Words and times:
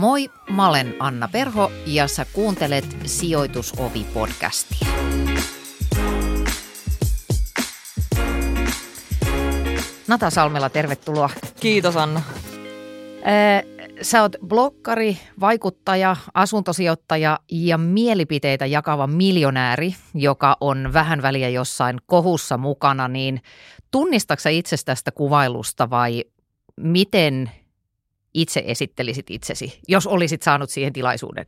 Moi, 0.00 0.30
mä 0.50 0.68
olen 0.68 0.94
Anna 0.98 1.28
Perho 1.28 1.72
ja 1.86 2.08
sä 2.08 2.26
kuuntelet 2.32 2.96
Sijoitusovi-podcastia. 3.04 4.86
Nata 10.08 10.30
Salmela, 10.30 10.70
tervetuloa. 10.70 11.30
Kiitos 11.60 11.96
Anna. 11.96 12.22
Sä 14.02 14.22
oot 14.22 14.36
blokkari, 14.46 15.18
vaikuttaja, 15.40 16.16
asuntosijoittaja 16.34 17.38
ja 17.52 17.78
mielipiteitä 17.78 18.66
jakava 18.66 19.06
miljonääri, 19.06 19.94
joka 20.14 20.56
on 20.60 20.92
vähän 20.92 21.22
väliä 21.22 21.48
jossain 21.48 21.98
kohussa 22.06 22.58
mukana, 22.58 23.08
niin 23.08 23.42
tunnistatko 23.90 24.48
itse 24.48 24.76
tästä 24.84 25.10
kuvailusta 25.10 25.90
vai 25.90 26.24
miten 26.76 27.50
itse 28.34 28.62
esittelisit 28.66 29.30
itsesi, 29.30 29.80
jos 29.88 30.06
olisit 30.06 30.42
saanut 30.42 30.70
siihen 30.70 30.92
tilaisuuden? 30.92 31.44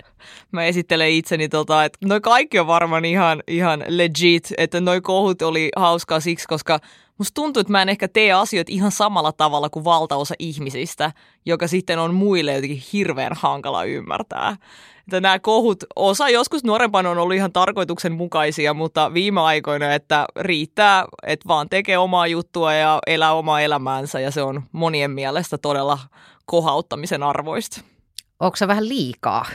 Mä 0.52 0.64
esittelen 0.64 1.10
itseni, 1.10 1.48
tota, 1.48 1.84
että 1.84 1.98
noi 2.04 2.20
kaikki 2.20 2.58
on 2.58 2.66
varmaan 2.66 3.04
ihan, 3.04 3.42
ihan 3.46 3.84
legit, 3.88 4.48
että 4.58 4.80
noi 4.80 5.00
kohut 5.00 5.42
oli 5.42 5.68
hauskaa 5.76 6.20
siksi, 6.20 6.48
koska 6.48 6.78
musta 7.18 7.34
tuntuu, 7.34 7.60
että 7.60 7.72
mä 7.72 7.82
en 7.82 7.88
ehkä 7.88 8.08
tee 8.08 8.32
asioita 8.32 8.72
ihan 8.72 8.92
samalla 8.92 9.32
tavalla 9.32 9.70
kuin 9.70 9.84
valtaosa 9.84 10.34
ihmisistä, 10.38 11.12
joka 11.46 11.66
sitten 11.66 11.98
on 11.98 12.14
muille 12.14 12.54
jotenkin 12.54 12.82
hirveän 12.92 13.32
hankala 13.36 13.84
ymmärtää. 13.84 14.56
Että 15.08 15.20
nämä 15.20 15.38
kohut, 15.38 15.84
osa 15.96 16.28
joskus 16.28 16.64
nuorempana 16.64 17.10
on 17.10 17.18
ollut 17.18 17.36
ihan 17.36 17.52
tarkoituksenmukaisia, 17.52 18.74
mutta 18.74 19.14
viime 19.14 19.40
aikoina, 19.40 19.94
että 19.94 20.26
riittää, 20.40 21.04
että 21.26 21.48
vaan 21.48 21.68
tekee 21.68 21.98
omaa 21.98 22.26
juttua 22.26 22.72
ja 22.72 22.98
elää 23.06 23.32
omaa 23.32 23.60
elämäänsä 23.60 24.20
ja 24.20 24.30
se 24.30 24.42
on 24.42 24.62
monien 24.72 25.10
mielestä 25.10 25.58
todella 25.58 25.98
kohauttamisen 26.44 27.22
arvoista. 27.22 27.80
Onko 28.40 28.56
se 28.56 28.68
vähän 28.68 28.88
liikaa? 28.88 29.46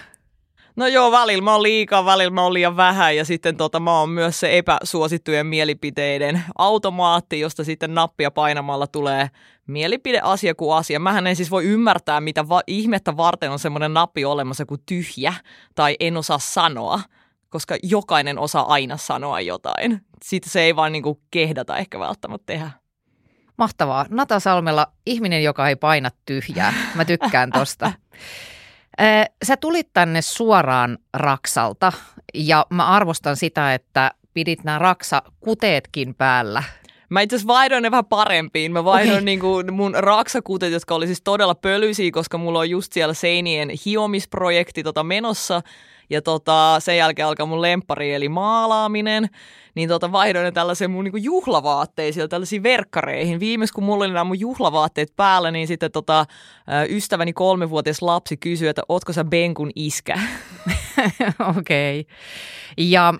No 0.76 0.88
joo, 0.88 1.12
välillä 1.12 1.44
mä 1.44 1.52
oon 1.52 1.64
liikaa, 1.64 2.06
välillä 2.06 2.32
mä 2.32 2.44
oon 2.44 2.54
liian 2.54 2.78
vähän 2.78 3.16
ja 3.16 3.26
sitten 3.26 3.58
tota, 3.58 3.80
mä 3.80 4.00
oon 4.00 4.10
myös 4.10 4.40
se 4.40 4.58
epäsuosittujen 4.58 5.48
mielipiteiden 5.48 6.44
automaatti, 6.58 7.40
josta 7.40 7.64
sitten 7.64 7.94
nappia 7.94 8.32
painamalla 8.32 8.88
tulee 8.88 9.30
mielipide 9.68 10.20
asia 10.24 10.56
kuin 10.56 10.76
asia. 10.76 11.00
Mähän 11.00 11.28
en 11.28 11.36
siis 11.36 11.52
voi 11.52 11.66
ymmärtää, 11.66 12.22
mitä 12.22 12.50
va- 12.50 12.62
ihmettä 12.68 13.18
varten 13.18 13.52
on 13.52 13.60
semmoinen 13.60 13.94
nappi 13.94 14.26
olemassa 14.26 14.66
kuin 14.66 14.82
tyhjä 14.86 15.34
tai 15.76 15.96
en 16.00 16.18
osaa 16.18 16.40
sanoa, 16.40 17.00
koska 17.50 17.76
jokainen 17.84 18.40
osaa 18.40 18.74
aina 18.74 18.98
sanoa 18.98 19.42
jotain. 19.42 20.02
Sitten 20.24 20.52
se 20.52 20.62
ei 20.62 20.76
vaan 20.76 20.92
niinku 20.92 21.22
kehdata 21.32 21.78
ehkä 21.78 22.00
välttämättä 22.00 22.46
tehdä. 22.46 22.72
Mahtavaa. 23.58 24.06
Nata 24.10 24.40
Salmella, 24.40 24.88
ihminen, 25.06 25.44
joka 25.44 25.70
ei 25.70 25.76
paina 25.76 26.10
tyhjää. 26.26 26.74
Mä 26.96 27.06
tykkään 27.06 27.52
tosta. 27.52 27.92
Sä 29.44 29.58
tulit 29.58 29.90
tänne 29.94 30.22
suoraan 30.22 30.98
Raksalta 31.14 31.94
ja 32.34 32.66
mä 32.70 32.86
arvostan 32.86 33.38
sitä, 33.38 33.74
että 33.74 34.12
pidit 34.34 34.64
nämä 34.64 34.80
Raksa-kuteetkin 34.80 36.16
päällä. 36.16 36.64
Mä 37.10 37.22
itse 37.22 37.36
asiassa 37.36 37.54
vaihdoin 37.54 37.84
ne 37.84 37.92
vähän 37.92 38.06
parempiin. 38.06 38.72
Mä 38.72 38.84
vaihdoin 38.84 39.16
okay. 39.16 39.26
niin 39.26 39.40
kuin 39.40 39.74
mun 39.74 39.96
raksakutet, 39.96 40.72
jotka 40.72 40.96
oli 40.96 41.08
siis 41.08 41.22
todella 41.22 41.56
pölyisiä, 41.56 42.12
koska 42.12 42.38
mulla 42.38 42.60
on 42.60 42.70
just 42.70 42.94
siellä 42.94 43.14
seinien 43.14 43.72
hiomisprojekti 43.86 44.84
tota 44.84 45.04
menossa. 45.04 45.62
Ja 46.10 46.22
tota, 46.22 46.76
sen 46.80 46.98
jälkeen 46.98 47.28
alkaa 47.28 47.46
mun 47.46 47.62
lempari 47.62 48.14
eli 48.14 48.30
maalaaminen 48.30 49.30
niin 49.78 49.90
tota 49.90 50.12
vaihdoin 50.12 50.44
ne 50.44 50.52
tällaisiin 50.52 50.92
mun 50.92 51.04
niinku 51.04 51.18
juhlavaatteisiin, 51.18 52.30
tällaisiin 52.30 52.64
verkkareihin. 52.64 53.40
Viimeis 53.40 53.72
kun 53.72 53.84
mulla 53.84 54.06
oli 54.06 54.14
nämä 54.14 54.24
mun 54.24 54.40
juhlavaatteet 54.40 55.14
päällä, 55.16 55.52
niin 55.52 55.68
sitten 55.68 55.92
tota, 55.92 56.26
ystäväni 56.90 57.34
kolmevuotias 57.34 58.02
lapsi 58.02 58.38
kysyi, 58.38 58.68
että 58.68 58.82
ootko 58.90 59.14
sä 59.14 59.24
Benkun 59.24 59.72
iskä? 59.76 60.20
Okei. 61.58 62.00
Okay. 62.00 62.16
Ja 62.78 63.14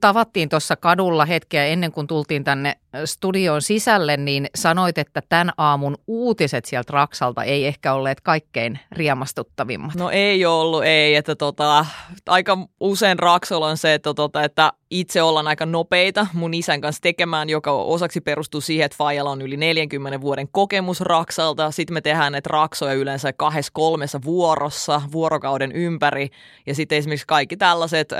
tavattiin 0.00 0.48
tuossa 0.48 0.76
kadulla 0.76 1.24
hetkeä 1.24 1.66
ennen 1.66 1.92
kuin 1.92 2.06
tultiin 2.06 2.44
tänne 2.44 2.78
studioon 3.04 3.62
sisälle, 3.62 4.16
niin 4.16 4.46
sanoit, 4.54 4.98
että 4.98 5.22
tämän 5.28 5.52
aamun 5.56 5.98
uutiset 6.06 6.64
sieltä 6.64 6.92
Raksalta 6.92 7.44
ei 7.44 7.66
ehkä 7.66 7.94
olleet 7.94 8.20
kaikkein 8.20 8.78
riemastuttavimmat. 8.92 9.94
No 9.94 10.10
ei 10.10 10.46
ollut, 10.46 10.84
ei. 10.84 11.14
Että 11.14 11.36
tota, 11.36 11.86
aika 12.26 12.58
usein 12.80 13.18
Raksalla 13.18 13.66
on 13.66 13.76
se, 13.76 13.94
että, 13.94 14.14
tota, 14.14 14.44
että 14.44 14.72
itse 14.90 15.22
ollaan 15.22 15.48
aika 15.48 15.66
nopeita 15.66 16.26
mun 16.32 16.54
isän 16.54 16.80
kanssa 16.80 17.02
tekemään, 17.02 17.48
joka 17.48 17.72
osaksi 17.72 18.20
perustuu 18.20 18.60
siihen, 18.60 18.86
että 18.86 18.96
Fajalla 18.96 19.30
on 19.30 19.42
yli 19.42 19.56
40 19.56 20.20
vuoden 20.20 20.48
kokemus 20.52 21.00
Raksalta. 21.00 21.70
Sitten 21.70 21.94
me 21.94 22.00
tehdään 22.00 22.32
näitä 22.32 22.48
raksoja 22.52 22.94
yleensä 22.94 23.32
kahdessa 23.32 23.72
kolmessa 23.72 24.20
vuorossa 24.24 25.02
vuorokauden 25.12 25.72
ympäri. 25.72 26.28
Ja 26.66 26.74
sitten 26.74 26.98
esimerkiksi 26.98 27.26
kaikki 27.26 27.56
tällaiset, 27.56 28.12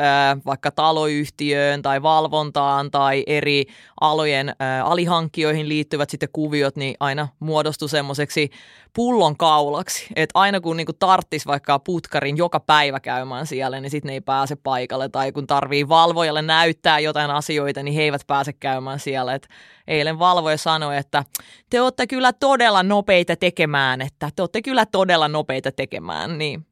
vaikka 0.46 0.70
taloyhtiöön 1.18 1.82
tai 1.82 2.02
valvontaan 2.02 2.90
tai 2.90 3.24
eri 3.26 3.64
alojen 4.00 4.54
alihankkijoihin 4.84 5.68
liittyvät 5.68 6.10
sitten 6.10 6.28
kuviot, 6.32 6.76
niin 6.76 6.94
aina 7.00 7.28
muodostuu 7.40 7.88
semmoiseksi 7.88 8.50
pullon 8.94 9.36
kaulaksi. 9.36 10.06
Että 10.16 10.38
aina 10.38 10.60
kun 10.60 10.76
niinku 10.76 10.92
tarttis 10.92 11.46
vaikka 11.46 11.78
putkarin 11.78 12.36
joka 12.36 12.60
päivä 12.60 13.00
käymään 13.00 13.46
siellä, 13.46 13.80
niin 13.80 13.90
sitten 13.90 14.08
ne 14.08 14.12
ei 14.12 14.20
pääse 14.20 14.56
paikalle. 14.56 15.08
Tai 15.08 15.32
kun 15.32 15.46
tarvii 15.46 15.88
valvojalle 15.88 16.42
näyttää 16.42 16.98
jotain 16.98 17.30
asioita, 17.30 17.82
niin 17.82 17.94
he 17.94 18.02
eivät 18.02 18.26
pääse 18.26 18.52
käymään 18.52 19.00
siellä. 19.00 19.34
Et 19.34 19.48
eilen 19.86 20.18
valvoja 20.18 20.56
sanoi, 20.56 20.96
että 20.96 21.24
te 21.70 21.80
olette 21.80 22.06
kyllä 22.06 22.32
todella 22.32 22.82
nopeita 22.82 23.36
tekemään, 23.36 24.00
että 24.00 24.30
te 24.36 24.42
olette 24.42 24.62
kyllä 24.62 24.86
todella 24.86 25.28
nopeita 25.28 25.72
tekemään, 25.72 26.38
niin 26.38 26.66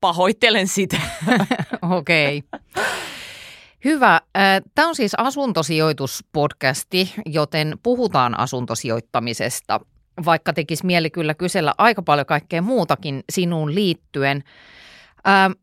pahoittelen 0.00 0.68
sitä. 0.68 1.00
Okei. 1.98 2.42
okay. 2.52 2.84
Hyvä. 3.84 4.20
Tämä 4.74 4.88
on 4.88 4.94
siis 4.94 5.12
asuntosijoituspodcasti, 5.18 7.14
joten 7.26 7.78
puhutaan 7.82 8.38
asuntosijoittamisesta, 8.38 9.80
vaikka 10.24 10.52
tekisi 10.52 10.86
mieli 10.86 11.10
kyllä 11.10 11.34
kysellä 11.34 11.74
aika 11.78 12.02
paljon 12.02 12.26
kaikkea 12.26 12.62
muutakin 12.62 13.24
sinuun 13.32 13.74
liittyen. 13.74 14.44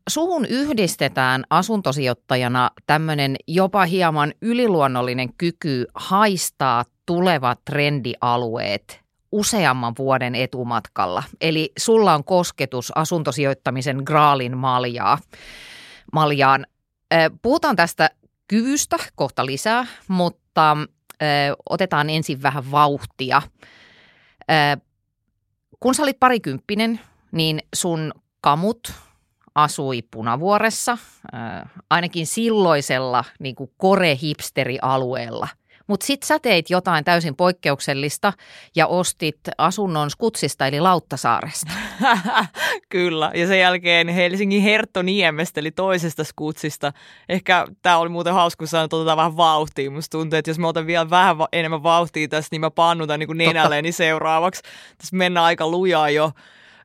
Suhun 0.08 0.46
yhdistetään 0.46 1.44
asuntosijoittajana 1.50 2.70
tämmöinen 2.86 3.36
jopa 3.46 3.84
hieman 3.84 4.32
yliluonnollinen 4.42 5.32
kyky 5.32 5.86
haistaa 5.94 6.84
tulevat 7.06 7.60
trendialueet 7.64 9.00
useamman 9.32 9.94
vuoden 9.98 10.34
etumatkalla. 10.34 11.22
Eli 11.40 11.72
sulla 11.78 12.14
on 12.14 12.24
kosketus 12.24 12.92
asuntosijoittamisen 12.94 14.02
graalin 14.04 14.56
maljaa, 14.56 15.18
maljaan. 16.12 16.66
Puhutaan 17.42 17.76
tästä 17.76 18.10
kyvystä 18.48 18.96
kohta 19.14 19.46
lisää, 19.46 19.86
mutta 20.08 20.76
otetaan 21.70 22.10
ensin 22.10 22.42
vähän 22.42 22.70
vauhtia. 22.70 23.42
Kun 25.80 25.94
sä 25.94 26.02
olit 26.02 26.20
parikymppinen, 26.20 27.00
niin 27.32 27.62
sun 27.74 28.12
kamut 28.40 28.92
asui 29.54 30.02
Punavuoressa, 30.02 30.98
ainakin 31.90 32.26
silloisella 32.26 33.24
niin 33.40 33.54
kuin 33.54 33.70
kore-hipsteri-alueella– 33.78 35.48
mutta 35.88 36.06
sitten 36.06 36.26
sä 36.26 36.38
teit 36.38 36.70
jotain 36.70 37.04
täysin 37.04 37.36
poikkeuksellista 37.36 38.32
ja 38.76 38.86
ostit 38.86 39.38
asunnon 39.58 40.10
Skutsista 40.10 40.66
eli 40.66 40.80
Lauttasaaresta. 40.80 41.72
Kyllä, 42.88 43.30
ja 43.34 43.46
sen 43.46 43.60
jälkeen 43.60 44.08
Helsingin 44.08 44.62
Herttoniemestä 44.62 45.60
eli 45.60 45.70
toisesta 45.70 46.24
Skutsista. 46.24 46.92
Ehkä 47.28 47.66
tämä 47.82 47.98
oli 47.98 48.08
muuten 48.08 48.34
hauska, 48.34 48.58
kun 48.58 48.68
sanoin, 48.68 48.84
että 48.84 49.16
vähän 49.16 49.36
vauhtia. 49.36 49.90
Musta 49.90 50.18
tuntuu, 50.18 50.38
että 50.38 50.50
jos 50.50 50.58
mä 50.58 50.68
otan 50.68 50.86
vielä 50.86 51.10
vähän 51.10 51.36
enemmän 51.52 51.82
vauhtia 51.82 52.28
tässä, 52.28 52.48
niin 52.50 52.60
mä 52.60 52.70
pannutan 52.70 53.20
niin 53.20 53.38
nenälleeni 53.38 53.92
seuraavaksi. 53.92 54.62
Tässä 54.98 55.16
mennään 55.16 55.46
aika 55.46 55.68
lujaa 55.68 56.10
jo. 56.10 56.32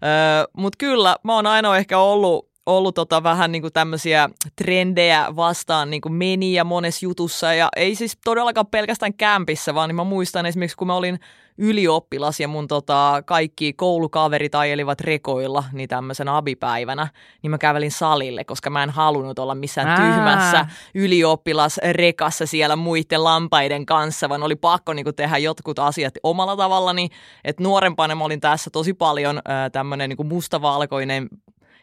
Öö, 0.04 0.46
Mutta 0.58 0.78
kyllä, 0.78 1.16
mä 1.24 1.36
oon 1.36 1.48
aina 1.48 1.78
ehkä 1.78 2.00
ollut 2.00 2.53
ollut 2.66 2.96
tota 2.96 3.24
vähän 3.24 3.52
niin 3.52 3.62
kuin 3.62 3.74
tämmöisiä 3.74 4.30
trendejä 4.56 5.28
vastaan 5.36 5.90
niin 5.90 6.02
kuin 6.02 6.14
meni 6.14 6.54
ja 6.54 6.64
monessa 6.64 7.06
jutussa. 7.06 7.54
Ja 7.54 7.70
ei 7.76 7.96
siis 7.96 8.18
todellakaan 8.24 8.68
pelkästään 8.68 9.14
kämpissä, 9.14 9.76
vaan 9.76 9.90
niin 9.90 9.96
mä 9.96 10.04
muistan 10.04 10.46
esimerkiksi, 10.46 10.78
kun 10.78 10.88
mä 10.88 10.96
olin 10.96 11.20
ylioppilas 11.58 12.40
ja 12.40 12.48
mun 12.48 12.68
tota, 12.68 13.24
kaikki 13.26 13.74
koulukaverit 13.74 14.56
ajelivat 14.56 15.02
rekoilla 15.02 15.64
niin 15.72 15.90
tämmöisen 15.90 16.30
abipäivänä, 16.30 17.08
niin 17.42 17.52
mä 17.52 17.58
kävelin 17.58 17.92
salille, 17.92 18.44
koska 18.44 18.70
mä 18.70 18.84
en 18.84 18.90
halunnut 18.90 19.40
olla 19.40 19.56
missään 19.56 19.88
Ää. 19.88 19.98
tyhmässä 19.98 20.66
ylioppilasrekassa 20.96 22.46
siellä 22.46 22.76
muiden 22.76 23.24
lampaiden 23.24 23.86
kanssa, 23.86 24.30
vaan 24.30 24.44
oli 24.44 24.56
pakko 24.56 24.94
niin 24.94 25.04
kuin, 25.04 25.16
tehdä 25.16 25.38
jotkut 25.38 25.80
asiat 25.80 26.14
omalla 26.24 26.56
tavallani. 26.56 27.10
Että 27.44 27.64
nuorempana 27.64 28.16
mä 28.16 28.24
olin 28.24 28.42
tässä 28.42 28.70
tosi 28.70 28.94
paljon 28.94 29.38
äh, 29.38 29.72
tämmöinen 29.72 30.10
niin 30.10 30.28
mustavalkoinen 30.28 31.28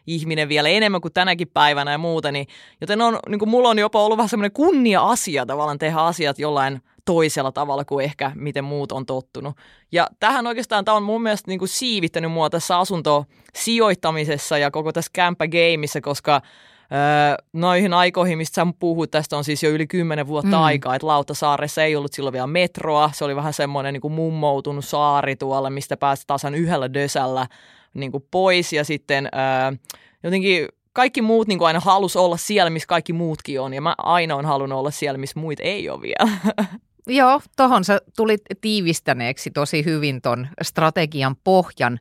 ihminen 0.07 0.49
vielä 0.49 0.69
enemmän 0.69 1.01
kuin 1.01 1.13
tänäkin 1.13 1.47
päivänä 1.53 1.91
ja 1.91 1.97
muuta. 1.97 2.31
Niin, 2.31 2.47
joten 2.81 3.01
on, 3.01 3.19
niin 3.29 3.39
kuin 3.39 3.49
mulla 3.49 3.69
on 3.69 3.79
jopa 3.79 4.03
ollut 4.03 4.17
vähän 4.17 4.29
semmoinen 4.29 4.51
kunnia-asia 4.51 5.45
tavallaan 5.45 5.77
tehdä 5.77 5.97
asiat 5.97 6.39
jollain 6.39 6.81
toisella 7.05 7.51
tavalla 7.51 7.85
kuin 7.85 8.05
ehkä 8.05 8.31
miten 8.35 8.63
muut 8.63 8.91
on 8.91 9.05
tottunut. 9.05 9.57
Ja 9.91 10.07
tähän 10.19 10.47
oikeastaan 10.47 10.85
tämä 10.85 10.97
on 10.97 11.03
mun 11.03 11.23
mielestä 11.23 11.51
niin 11.51 11.59
kuin 11.59 11.69
siivittänyt 11.69 12.31
mua 12.31 12.49
tässä 12.49 12.79
asuntosijoittamisessa 12.79 14.57
ja 14.57 14.71
koko 14.71 14.91
tässä 14.91 15.11
kämppägeimissä, 15.13 16.01
koska 16.01 16.41
Öö, 16.93 17.45
noihin 17.53 17.93
aikoihin, 17.93 18.37
mistä 18.37 18.55
sä 18.55 18.67
puhut, 18.79 19.11
tästä 19.11 19.37
on 19.37 19.43
siis 19.43 19.63
jo 19.63 19.69
yli 19.69 19.87
kymmenen 19.87 20.27
vuotta 20.27 20.57
mm. 20.57 20.63
aikaa, 20.63 20.95
että 20.95 21.07
Lautasaaressa 21.07 21.83
ei 21.83 21.95
ollut 21.95 22.13
silloin 22.13 22.33
vielä 22.33 22.47
metroa, 22.47 23.11
se 23.13 23.25
oli 23.25 23.35
vähän 23.35 23.53
semmoinen 23.53 23.93
niin 23.93 24.01
kuin 24.01 24.13
mummoutunut 24.13 24.85
saari 24.85 25.35
tuolla, 25.35 25.69
mistä 25.69 25.97
pääsi 25.97 26.23
tasan 26.27 26.55
yhdellä 26.55 26.93
dösällä 26.93 27.47
niin 27.93 28.11
kuin 28.11 28.27
pois 28.31 28.73
ja 28.73 28.83
sitten 28.83 29.25
öö, 29.25 29.77
jotenkin 30.23 30.67
kaikki 30.93 31.21
muut 31.21 31.47
niin 31.47 31.57
kuin 31.57 31.67
aina 31.67 31.79
halus 31.79 32.15
olla 32.15 32.37
siellä, 32.37 32.69
missä 32.69 32.87
kaikki 32.87 33.13
muutkin 33.13 33.61
on 33.61 33.73
ja 33.73 33.81
mä 33.81 33.95
aina 33.97 34.35
on 34.35 34.45
halunnut 34.45 34.79
olla 34.79 34.91
siellä, 34.91 35.17
missä 35.17 35.39
muita 35.39 35.63
ei 35.63 35.89
ole 35.89 36.01
vielä. 36.01 36.31
Joo, 37.07 37.41
tuohon 37.57 37.83
sä 37.83 38.01
tulit 38.17 38.41
tiivistäneeksi 38.61 39.51
tosi 39.51 39.85
hyvin 39.85 40.21
ton 40.21 40.47
strategian 40.61 41.35
pohjan. 41.43 41.99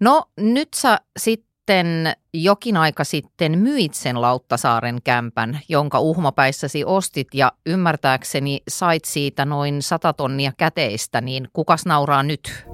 No 0.00 0.22
nyt 0.36 0.68
sä 0.74 1.00
sitten 1.18 2.12
jokin 2.34 2.76
aika 2.76 3.04
sitten 3.04 3.58
myit 3.58 3.94
sen 3.94 4.20
Lauttasaaren 4.20 4.98
kämpän, 5.04 5.60
jonka 5.68 6.00
uhmapäissäsi 6.00 6.84
ostit 6.84 7.28
ja 7.34 7.52
ymmärtääkseni 7.66 8.62
sait 8.68 9.04
siitä 9.04 9.44
noin 9.44 9.82
100 9.82 10.12
tonnia 10.12 10.52
käteistä, 10.56 11.20
niin 11.20 11.48
kukas 11.52 11.86
nauraa 11.86 12.22
nyt? 12.22 12.64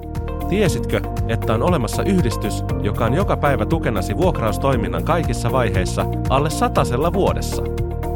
Tiesitkö, 0.51 1.01
että 1.29 1.55
on 1.55 1.63
olemassa 1.63 2.03
yhdistys, 2.03 2.55
joka 2.83 3.05
on 3.05 3.15
joka 3.15 3.37
päivä 3.37 3.67
tukenasi 3.67 4.17
vuokraustoiminnan 4.17 5.05
kaikissa 5.05 5.53
vaiheissa 5.53 6.07
alle 6.29 6.51
satasella 6.51 7.13
vuodessa? 7.13 7.63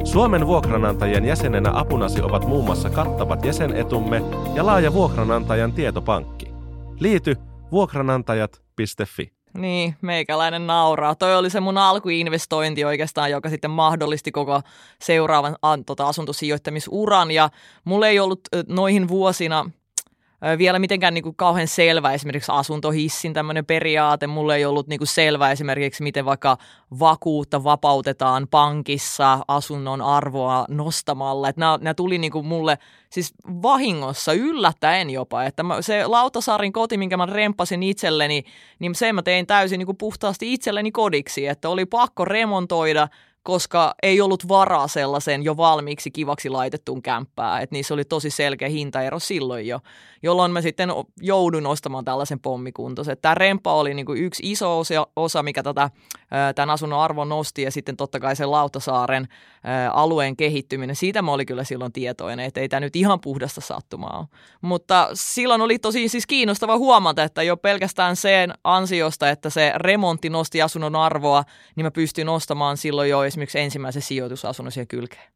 Suomen 0.04 0.46
vuokranantajien 0.46 1.24
jäsenenä 1.24 1.70
apunasi 1.74 2.22
ovat 2.22 2.46
muun 2.46 2.64
muassa 2.64 2.90
kattavat 2.90 3.44
jäsenetumme 3.44 4.22
ja 4.54 4.66
laaja 4.66 4.92
vuokranantajan 4.92 5.72
tietopankki. 5.72 6.46
Liity 7.00 7.36
vuokranantajat.fi. 7.72 9.32
Niin, 9.58 9.94
meikäläinen 10.00 10.66
nauraa. 10.66 11.14
Toi 11.14 11.36
oli 11.36 11.50
se 11.50 11.60
mun 11.60 11.78
alkuinvestointi 11.78 12.84
oikeastaan, 12.84 13.30
joka 13.30 13.48
sitten 13.48 13.70
mahdollisti 13.70 14.32
koko 14.32 14.60
seuraavan 15.00 15.56
tota, 15.86 16.08
asuntosijoittamisuran. 16.08 17.30
Ja 17.30 17.50
mulla 17.84 18.08
ei 18.08 18.20
ollut 18.20 18.40
noihin 18.68 19.08
vuosina 19.08 19.70
vielä 20.58 20.78
mitenkään 20.78 21.14
niin 21.14 21.22
kuin 21.22 21.36
kauhean 21.36 21.68
selvä 21.68 22.12
esimerkiksi 22.12 22.52
asuntohissin 22.54 23.32
tämmöinen 23.32 23.66
periaate. 23.66 24.26
Mulle 24.26 24.56
ei 24.56 24.64
ollut 24.64 24.86
niin 24.86 24.98
kuin 24.98 25.08
selvä 25.08 25.50
esimerkiksi, 25.50 26.02
miten 26.02 26.24
vaikka 26.24 26.56
vakuutta 26.98 27.64
vapautetaan 27.64 28.48
pankissa 28.50 29.38
asunnon 29.48 30.02
arvoa 30.02 30.64
nostamalla. 30.68 31.48
Että 31.48 31.60
nämä, 31.60 31.78
nämä 31.80 31.94
tuli 31.94 32.18
niin 32.18 32.32
kuin 32.32 32.46
mulle 32.46 32.78
siis 33.10 33.34
vahingossa, 33.62 34.32
yllättäen 34.32 35.10
jopa. 35.10 35.44
Että 35.44 35.62
mä, 35.62 35.82
se 35.82 36.06
Lautasaarin 36.06 36.72
koti, 36.72 36.96
minkä 36.96 37.16
mä 37.16 37.26
rempasin 37.26 37.82
itselleni, 37.82 38.44
niin 38.78 38.94
se 38.94 39.12
mä 39.12 39.22
tein 39.22 39.46
täysin 39.46 39.78
niin 39.78 39.86
kuin 39.86 39.98
puhtaasti 39.98 40.52
itselleni 40.52 40.92
kodiksi. 40.92 41.46
Että 41.46 41.68
oli 41.68 41.86
pakko 41.86 42.24
remontoida– 42.24 43.08
koska 43.44 43.94
ei 44.02 44.20
ollut 44.20 44.48
varaa 44.48 44.88
sellaiseen 44.88 45.42
jo 45.42 45.56
valmiiksi 45.56 46.10
kivaksi 46.10 46.48
laitettuun 46.50 47.02
kämppään. 47.02 47.62
Että 47.62 47.74
niissä 47.74 47.94
oli 47.94 48.04
tosi 48.04 48.30
selkeä 48.30 48.68
hintaero 48.68 49.18
silloin 49.18 49.66
jo, 49.66 49.80
jolloin 50.22 50.52
mä 50.52 50.60
sitten 50.60 50.90
joudun 51.20 51.66
ostamaan 51.66 52.04
tällaisen 52.04 52.40
pommikuntoisen. 52.40 53.16
Tämä 53.22 53.34
rempa 53.34 53.72
oli 53.72 53.94
niin 53.94 54.06
kuin 54.06 54.22
yksi 54.22 54.50
iso 54.50 54.78
osa, 54.78 55.06
osa 55.16 55.42
mikä 55.42 55.62
tätä, 55.62 55.90
tämän 56.54 56.70
asunnon 56.70 57.00
arvon 57.00 57.28
nosti 57.28 57.62
ja 57.62 57.70
sitten 57.70 57.96
totta 57.96 58.20
kai 58.20 58.36
se 58.36 58.46
Lautasaaren 58.46 59.28
alueen 59.92 60.36
kehittyminen. 60.36 60.96
Siitä 60.96 61.22
mä 61.22 61.32
olin 61.32 61.46
kyllä 61.46 61.64
silloin 61.64 61.92
tietoinen, 61.92 62.46
että 62.46 62.60
ei 62.60 62.68
tämä 62.68 62.80
nyt 62.80 62.96
ihan 62.96 63.20
puhdasta 63.20 63.60
sattumaa 63.60 64.18
ole. 64.18 64.26
Mutta 64.60 65.08
silloin 65.14 65.60
oli 65.60 65.78
tosi 65.78 66.08
siis 66.08 66.26
kiinnostava 66.26 66.78
huomata, 66.78 67.22
että 67.22 67.42
jo 67.42 67.56
pelkästään 67.56 68.16
sen 68.16 68.54
ansiosta, 68.64 69.30
että 69.30 69.50
se 69.50 69.72
remontti 69.76 70.30
nosti 70.30 70.62
asunnon 70.62 70.96
arvoa, 70.96 71.44
niin 71.76 71.86
mä 71.86 71.90
pystyin 71.90 72.28
ostamaan 72.28 72.76
silloin 72.76 73.10
jo 73.10 73.24
esimerkiksi 73.24 73.60
ensimmäisen 73.60 74.02
sijoitusasunnon 74.02 74.72
siihen 74.72 74.88
kylkeen. 74.88 75.32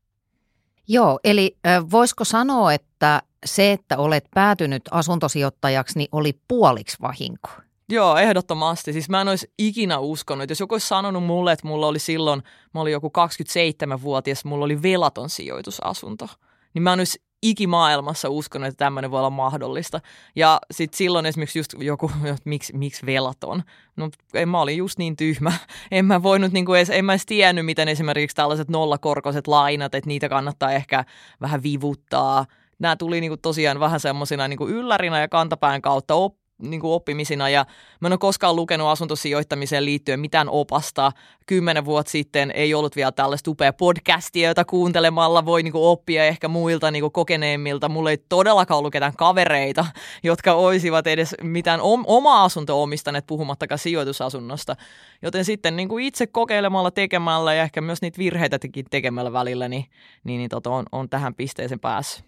Joo, 0.88 1.20
eli 1.24 1.56
voisiko 1.90 2.24
sanoa, 2.24 2.72
että 2.72 3.22
se, 3.46 3.72
että 3.72 3.98
olet 3.98 4.24
päätynyt 4.34 4.82
asuntosijoittajaksi, 4.90 5.98
niin 5.98 6.08
oli 6.12 6.40
puoliksi 6.48 6.96
vahinko? 7.00 7.48
Joo, 7.92 8.16
ehdottomasti. 8.16 8.92
Siis 8.92 9.08
mä 9.08 9.20
en 9.20 9.28
olisi 9.28 9.52
ikinä 9.58 9.98
uskonut, 9.98 10.42
että 10.42 10.52
jos 10.52 10.60
joku 10.60 10.74
olisi 10.74 10.88
sanonut 10.88 11.24
mulle, 11.24 11.52
että 11.52 11.66
mulla 11.66 11.86
oli 11.86 11.98
silloin, 11.98 12.42
mä 12.74 12.80
olin 12.80 12.92
joku 12.92 13.08
27-vuotias, 13.08 14.44
mulla 14.44 14.64
oli 14.64 14.82
velaton 14.82 15.30
sijoitusasunto, 15.30 16.28
niin 16.74 16.82
mä 16.82 16.92
en 16.92 17.00
olisi 17.00 17.22
ikimaailmassa 17.42 18.28
uskonut, 18.28 18.68
että 18.68 18.84
tämmöinen 18.84 19.10
voi 19.10 19.18
olla 19.18 19.30
mahdollista. 19.30 20.00
Ja 20.36 20.60
sitten 20.70 20.96
silloin 20.96 21.26
esimerkiksi 21.26 21.58
just 21.58 21.74
joku, 21.78 22.10
että 22.24 22.42
miksi, 22.44 22.76
miksi 22.76 23.06
velaton? 23.06 23.62
No 23.96 24.10
en, 24.34 24.48
mä 24.48 24.60
olin 24.60 24.76
just 24.76 24.98
niin 24.98 25.16
tyhmä. 25.16 25.52
En 25.90 26.04
mä 26.04 26.22
voinut 26.22 26.52
niin 26.52 26.74
edes, 26.76 26.90
en 26.90 27.04
mä 27.04 27.12
edes 27.12 27.26
tiennyt, 27.26 27.66
miten 27.66 27.88
esimerkiksi 27.88 28.36
tällaiset 28.36 28.68
nollakorkoiset 28.68 29.46
lainat, 29.46 29.94
että 29.94 30.08
niitä 30.08 30.28
kannattaa 30.28 30.72
ehkä 30.72 31.04
vähän 31.40 31.62
vivuttaa. 31.62 32.46
Nämä 32.78 32.96
tuli 32.96 33.20
niin 33.20 33.30
kuin 33.30 33.40
tosiaan 33.40 33.80
vähän 33.80 34.00
semmoisina 34.00 34.48
niin 34.48 34.68
yllärinä 34.68 35.20
ja 35.20 35.28
kantapään 35.28 35.82
kautta 35.82 36.14
op, 36.14 36.37
niin 36.62 36.80
kuin 36.80 36.92
oppimisina 36.92 37.48
ja 37.48 37.66
mä 38.00 38.08
en 38.08 38.12
ole 38.12 38.18
koskaan 38.18 38.56
lukenut 38.56 38.88
asuntosijoittamiseen 38.88 39.84
liittyen 39.84 40.20
mitään 40.20 40.48
opasta. 40.48 41.12
Kymmenen 41.46 41.84
vuotta 41.84 42.10
sitten 42.10 42.50
ei 42.50 42.74
ollut 42.74 42.96
vielä 42.96 43.12
tällaista 43.12 43.50
upea 43.50 43.72
podcastia, 43.72 44.48
jota 44.48 44.64
kuuntelemalla 44.64 45.44
voi 45.44 45.62
niin 45.62 45.72
kuin 45.72 45.84
oppia 45.84 46.24
ehkä 46.24 46.48
muilta 46.48 46.90
niin 46.90 47.02
kuin 47.02 47.12
kokeneemmilta. 47.12 47.88
Mulla 47.88 48.10
ei 48.10 48.18
todellakaan 48.28 48.78
ollut 48.78 48.92
ketään 48.92 49.16
kavereita, 49.16 49.86
jotka 50.22 50.52
olisivat 50.52 51.06
edes 51.06 51.34
mitään 51.42 51.80
om- 51.80 52.04
omaa 52.06 52.44
asuntoa 52.44 52.76
omistaneet 52.76 53.26
puhumattakaan 53.26 53.78
sijoitusasunnosta. 53.78 54.76
Joten 55.22 55.44
sitten 55.44 55.76
niin 55.76 55.88
kuin 55.88 56.04
itse 56.04 56.26
kokeilemalla, 56.26 56.90
tekemällä 56.90 57.54
ja 57.54 57.62
ehkä 57.62 57.80
myös 57.80 58.02
niitä 58.02 58.18
virheitä 58.18 58.58
tekemällä 58.90 59.32
välillä, 59.32 59.68
niin, 59.68 59.84
niin, 60.24 60.38
niin 60.38 60.50
tota, 60.50 60.70
on, 60.70 60.84
on 60.92 61.08
tähän 61.08 61.34
pisteeseen 61.34 61.80
päässyt. 61.80 62.24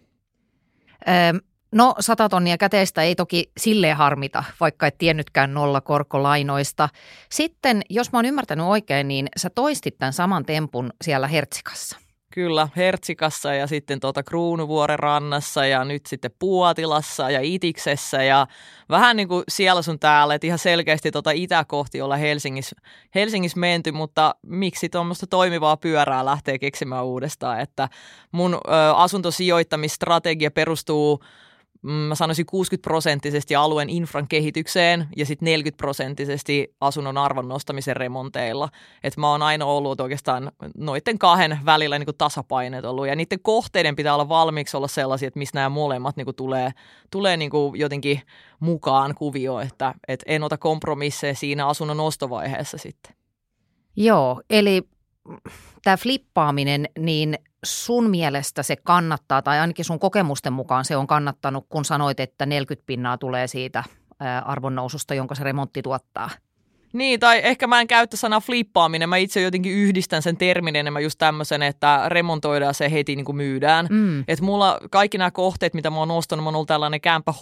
No 1.73 1.95
sata 2.01 2.29
tonnia 2.29 2.59
käteistä 2.59 3.03
ei 3.03 3.15
toki 3.15 3.53
silleen 3.57 3.97
harmita, 3.97 4.45
vaikka 4.61 4.87
et 4.87 4.99
tiennytkään 4.99 5.55
nolla 5.55 5.81
korkolainoista. 5.81 6.89
Sitten, 7.31 7.83
jos 7.91 8.13
mä 8.13 8.19
oon 8.19 8.27
ymmärtänyt 8.27 8.67
oikein, 8.67 9.09
niin 9.09 9.29
sä 9.37 9.51
toistit 9.51 9.99
tämän 9.99 10.13
saman 10.13 10.47
tempun 10.47 10.91
siellä 11.05 11.29
Hertsikassa. 11.29 11.97
Kyllä, 12.35 12.69
Hertsikassa 12.77 13.55
ja 13.55 13.67
sitten 13.67 14.01
tuota 14.01 14.23
Kruunuvuoren 14.23 14.99
rannassa 14.99 15.67
ja 15.67 15.85
nyt 15.85 16.07
sitten 16.07 16.31
Puotilassa 16.39 17.31
ja 17.31 17.41
Itiksessä 17.43 18.23
ja 18.23 18.47
vähän 18.89 19.17
niin 19.17 19.29
kuin 19.29 19.45
siellä 19.49 19.83
sun 19.83 19.99
täällä, 19.99 20.35
että 20.35 20.47
ihan 20.47 20.59
selkeästi 20.59 21.11
tuota 21.11 21.31
itä 21.31 21.65
kohti 21.69 22.01
olla 22.01 22.17
Helsingissä, 22.17 22.77
Helsingissä 23.15 23.61
menty, 23.61 23.93
mutta 23.93 24.35
miksi 24.47 24.89
tuommoista 24.89 25.27
toimivaa 25.27 25.77
pyörää 25.77 26.25
lähtee 26.25 26.59
keksimään 26.59 27.05
uudestaan, 27.05 27.61
että 27.61 27.89
mun 28.33 28.55
ö, 28.55 28.59
asuntosijoittamistrategia 28.95 30.51
perustuu 30.51 31.21
mä 31.83 32.15
sanoisin 32.15 32.47
60 32.47 32.89
prosenttisesti 32.89 33.57
alueen 33.57 33.91
infran 33.91 34.29
kehitykseen 34.29 35.09
ja 35.17 35.27
sitten 35.27 35.47
40 35.47 35.77
prosenttisesti 35.77 36.75
asunnon 36.81 37.19
arvon 37.19 37.49
nostamisen 37.49 37.97
remonteilla. 37.97 38.69
Et 39.03 39.17
mä 39.17 39.31
oon 39.31 39.43
aina 39.43 39.65
ollut 39.65 40.01
oikeastaan 40.01 40.53
noiden 40.77 41.19
kahden 41.19 41.59
välillä 41.65 41.99
niin 41.99 42.09
tasapainet 42.19 42.85
ollut 42.85 43.07
ja 43.07 43.17
niiden 43.17 43.41
kohteiden 43.43 43.97
pitää 43.97 44.15
olla 44.15 44.29
valmiiksi 44.29 44.77
olla 44.77 44.89
sellaisia, 44.89 45.29
että 45.29 45.39
missä 45.39 45.59
nämä 45.59 45.69
molemmat 45.69 46.17
niin 46.17 46.27
tulee, 46.37 46.71
tulee 47.11 47.37
niin 47.37 47.51
jotenkin 47.75 48.21
mukaan 48.61 49.15
kuvio, 49.15 49.61
että 49.61 49.95
et 50.09 50.23
en 50.27 50.43
ota 50.43 50.59
kompromisseja 50.59 51.35
siinä 51.35 51.67
asunnon 51.67 52.01
ostovaiheessa 52.01 52.79
sitten. 52.79 53.15
Joo, 53.97 54.43
eli 54.51 54.83
tämä 55.83 55.97
flippaaminen, 55.97 56.89
niin 56.99 57.39
sun 57.65 58.11
mielestä 58.11 58.63
se 58.63 58.77
kannattaa, 58.77 59.43
tai 59.43 59.59
ainakin 59.59 59.85
sun 59.85 59.99
kokemusten 59.99 60.53
mukaan 60.53 60.85
se 60.85 60.97
on 60.97 61.07
kannattanut, 61.07 61.67
kun 61.69 61.85
sanoit, 61.85 62.21
että 62.21 62.47
40 62.47 62.87
pinnaa 62.87 63.19
tulee 63.19 63.47
siitä 63.47 63.85
arvonnoususta, 64.45 65.15
jonka 65.15 65.35
se 65.35 65.45
remontti 65.45 65.83
tuottaa? 65.83 66.31
Niin, 66.93 67.21
tai 67.21 67.41
ehkä 67.45 67.67
mä 67.67 67.81
en 67.81 67.87
käyttä 67.87 68.17
sanaa 68.17 68.41
flippaaminen. 68.41 69.09
Mä 69.09 69.17
itse 69.17 69.41
jotenkin 69.41 69.73
yhdistän 69.73 70.23
sen 70.23 70.37
termin 70.37 70.77
enemmän 70.77 71.03
just 71.03 71.19
tämmöisen, 71.19 71.63
että 71.63 72.03
remontoidaan 72.07 72.75
se 72.75 72.91
heti 72.91 73.17
niin 73.17 73.25
kuin 73.25 73.37
myydään. 73.37 73.87
Mm. 73.91 74.21
Että 74.21 74.45
mulla 74.45 74.81
kaikki 74.91 75.19
nämä 75.19 75.31
kohteet, 75.31 75.75
mitä 75.75 75.91
mä 75.91 75.97
oon 75.97 76.11
ostanut, 76.11 76.45
mä 76.45 76.49
oon 76.49 76.55
ollut 76.55 76.69
tällainen 76.69 77.01
kämpä 77.01 77.35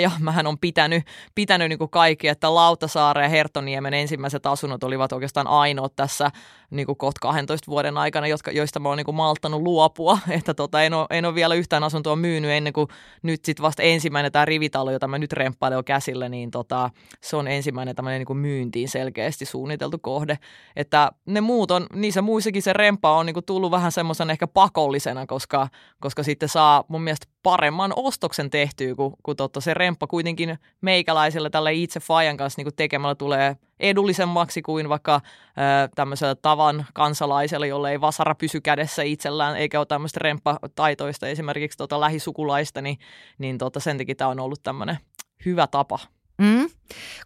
ja 0.00 0.10
Mähän 0.20 0.46
on 0.46 0.58
pitänyt, 0.58 1.04
pitänyt 1.34 1.68
niin 1.68 1.78
kuin 1.78 1.90
kaikki, 1.90 2.28
että 2.28 2.54
Lautasaare 2.54 3.22
ja 3.22 3.28
Hertoniemen 3.28 3.94
ensimmäiset 3.94 4.46
asunnot 4.46 4.84
olivat 4.84 5.12
oikeastaan 5.12 5.46
ainoat 5.46 5.96
tässä 5.96 6.30
niin 6.70 6.86
kuin 6.86 6.98
kohta 6.98 7.18
12 7.20 7.70
vuoden 7.70 7.98
aikana, 7.98 8.26
jotka, 8.26 8.50
joista 8.50 8.80
mä 8.80 8.88
oon 8.88 8.98
niin 8.98 9.04
kuin 9.04 9.14
malttanut 9.14 9.62
luopua. 9.62 10.18
Että 10.38 10.54
tota, 10.54 10.82
en, 10.82 10.94
ole, 10.94 11.06
en 11.10 11.24
ole 11.24 11.34
vielä 11.34 11.54
yhtään 11.54 11.84
asuntoa 11.84 12.16
myynyt 12.16 12.50
ennen 12.50 12.72
kuin 12.72 12.88
nyt 13.22 13.44
sitten 13.44 13.62
vasta 13.62 13.82
ensimmäinen 13.82 14.32
tämä 14.32 14.44
rivitalo, 14.44 14.90
jota 14.90 15.08
mä 15.08 15.18
nyt 15.18 15.32
remppailen 15.32 15.84
käsillä, 15.84 16.28
niin 16.28 16.50
tota, 16.50 16.90
se 17.20 17.36
on 17.36 17.48
ensimmäinen 17.48 17.96
tämmöinen 17.96 18.20
niin 18.20 18.26
kuin 18.26 18.38
myyntiin 18.38 18.85
hyvin 18.86 18.92
selkeästi 18.92 19.44
suunniteltu 19.44 19.98
kohde. 19.98 20.38
Että 20.76 21.12
ne 21.26 21.40
muut 21.40 21.70
on, 21.70 21.86
niissä 21.92 22.22
muissakin 22.22 22.62
se 22.62 22.72
rempa 22.72 23.18
on 23.18 23.26
niin 23.26 23.34
kuin 23.34 23.44
tullut 23.44 23.70
vähän 23.70 23.92
semmoisen 23.92 24.30
ehkä 24.30 24.46
pakollisena, 24.46 25.26
koska, 25.26 25.68
koska 26.00 26.22
sitten 26.22 26.48
saa 26.48 26.84
mun 26.88 27.02
mielestä 27.02 27.26
paremman 27.42 27.92
ostoksen 27.96 28.50
tehtyä, 28.50 28.94
kun, 28.94 29.16
kun 29.22 29.36
totta 29.36 29.60
se 29.60 29.74
remppa 29.74 30.06
kuitenkin 30.06 30.58
meikäläiselle 30.80 31.50
tällä 31.50 31.70
itse 31.70 32.00
Fajan 32.00 32.36
kanssa 32.36 32.62
niin 32.62 32.74
tekemällä 32.76 33.14
tulee 33.14 33.56
edullisemmaksi 33.80 34.62
kuin 34.62 34.88
vaikka 34.88 35.20
tämmöisellä 35.94 36.34
tavan 36.34 36.86
kansalaisella, 36.94 37.66
jolle 37.66 37.90
ei 37.90 38.00
vasara 38.00 38.34
pysy 38.34 38.60
kädessä 38.60 39.02
itsellään, 39.02 39.56
eikä 39.56 39.78
ole 39.78 39.86
tämmöistä 39.86 40.20
remppataitoista 40.22 41.28
esimerkiksi 41.28 41.78
tota 41.78 42.00
lähisukulaista, 42.00 42.82
niin, 42.82 42.98
niin 43.38 43.58
tota, 43.58 43.80
sen 43.80 43.98
takia 43.98 44.14
tämä 44.14 44.30
on 44.30 44.40
ollut 44.40 44.62
tämmöinen 44.62 44.98
hyvä 45.44 45.66
tapa. 45.66 46.15
Mm. 46.38 46.68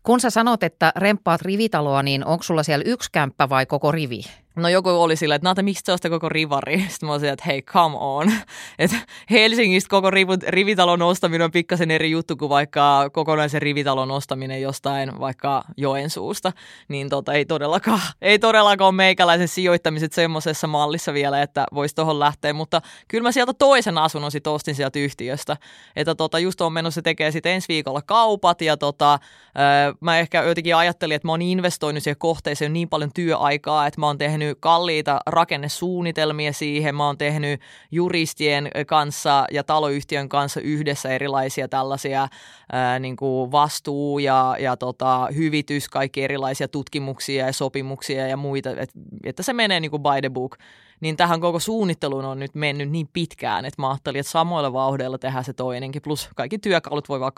Kun 0.03 0.21
sä 0.21 0.31
sanot, 0.31 0.63
että 0.63 0.93
remppaat 0.97 1.43
rivitaloa, 1.43 2.03
niin 2.03 2.25
onko 2.27 2.43
sulla 2.43 2.63
siellä 2.63 2.85
yksi 2.87 3.09
kämppä 3.13 3.49
vai 3.49 3.67
koko 3.67 3.93
rivi? 3.93 4.23
No 4.61 4.69
joku 4.69 4.89
oli 4.89 5.17
silleen, 5.17 5.37
että 5.37 5.49
Nata, 5.49 5.63
miksi 5.63 5.93
se 6.03 6.11
koko 6.11 6.29
rivari? 6.29 6.81
Sitten 6.89 7.07
mä 7.07 7.13
olisin, 7.13 7.29
että 7.29 7.45
hei, 7.47 7.63
come 7.63 7.97
on. 8.01 8.33
Että 8.79 8.97
Helsingistä 9.31 9.89
koko 9.89 10.11
riv- 10.11 10.49
rivitalon 10.49 11.03
ostaminen 11.03 11.45
on 11.45 11.51
pikkasen 11.51 11.91
eri 11.91 12.11
juttu 12.11 12.37
kuin 12.37 12.49
vaikka 12.49 13.11
kokonaisen 13.13 13.63
rivitalon 13.63 14.11
ostaminen 14.11 14.63
jostain 14.63 15.21
vaikka 15.21 15.63
Joensuusta. 15.77 16.53
Niin 16.89 17.09
tota, 17.09 17.33
ei 17.33 17.45
todellakaan, 17.45 18.01
ei 18.23 18.39
todellakaan 18.39 18.87
ole 18.87 18.95
meikäläisen 18.95 19.49
sijoittamiset 19.49 20.13
semmoisessa 20.13 20.67
mallissa 20.67 21.13
vielä, 21.13 21.43
että 21.43 21.67
voisi 21.75 21.95
tuohon 21.95 22.21
lähteä. 22.21 22.53
Mutta 22.53 22.83
kyllä 23.09 23.23
mä 23.23 23.33
sieltä 23.33 23.53
toisen 23.53 23.99
asunnon 23.99 24.31
sit 24.31 24.47
ostin 24.47 24.75
sieltä 24.75 24.99
yhtiöstä. 24.99 25.57
Että 25.97 26.15
tota, 26.15 26.39
just 26.39 26.61
on 26.61 26.73
menossa 26.73 27.03
tekee 27.03 27.31
sitten 27.31 27.53
ensi 27.53 27.69
viikolla 27.69 28.03
kaupat 28.03 28.61
ja 28.61 28.77
tota, 28.77 29.19
mä 30.01 30.19
ehkä 30.19 30.43
jotenkin 30.43 30.77
ajattelin, 30.77 31.17
että 31.17 31.29
mä 31.29 31.33
oon 31.33 31.43
investoinut 31.43 32.03
siihen 32.03 32.19
kohteeseen 32.19 32.73
niin 32.73 32.89
paljon 32.89 33.11
työaikaa, 33.15 33.87
että 33.87 34.01
mä 34.01 34.07
oon 34.07 34.19
tehnyt 34.19 34.50
tehnyt 34.51 34.61
kalliita 34.61 35.21
rakennesuunnitelmia 35.27 36.53
siihen, 36.53 36.95
mä 36.95 37.07
oon 37.07 37.19
tehnyt 37.19 37.61
juristien 37.91 38.71
kanssa 38.87 39.45
ja 39.51 39.65
taloyhtiön 39.65 40.29
kanssa 40.29 40.61
yhdessä 40.61 41.09
erilaisia 41.09 41.69
tällaisia 41.69 42.29
ää, 42.73 42.99
niin 42.99 43.17
kuin 43.17 43.53
vastuu- 43.53 44.19
ja, 44.19 44.57
ja 44.59 44.77
tota, 44.77 45.29
hyvitys, 45.35 45.89
kaikki 45.89 46.25
erilaisia 46.25 46.69
tutkimuksia 46.69 47.47
ja 47.47 47.53
sopimuksia 47.53 48.27
ja 48.27 48.37
muita, 48.37 48.71
että, 48.71 48.99
että 49.25 49.43
se 49.43 49.53
menee 49.53 49.81
niin 49.81 49.91
kuin 49.91 50.03
by 50.03 50.21
the 50.21 50.31
book 50.31 50.57
niin 51.01 51.17
tähän 51.17 51.41
koko 51.41 51.59
suunnitteluun 51.59 52.25
on 52.25 52.39
nyt 52.39 52.55
mennyt 52.55 52.91
niin 52.91 53.09
pitkään, 53.13 53.65
että 53.65 53.83
mä 53.83 53.91
ajattelin, 53.91 54.21
että 54.21 54.33
samoilla 54.33 54.73
vauhdeilla 54.73 55.19
tehdään 55.19 55.45
se 55.45 55.53
toinenkin, 55.53 56.03
plus 56.03 56.29
kaikki 56.37 56.59
työkalut 56.59 57.09
voi 57.09 57.21
vaan 57.21 57.33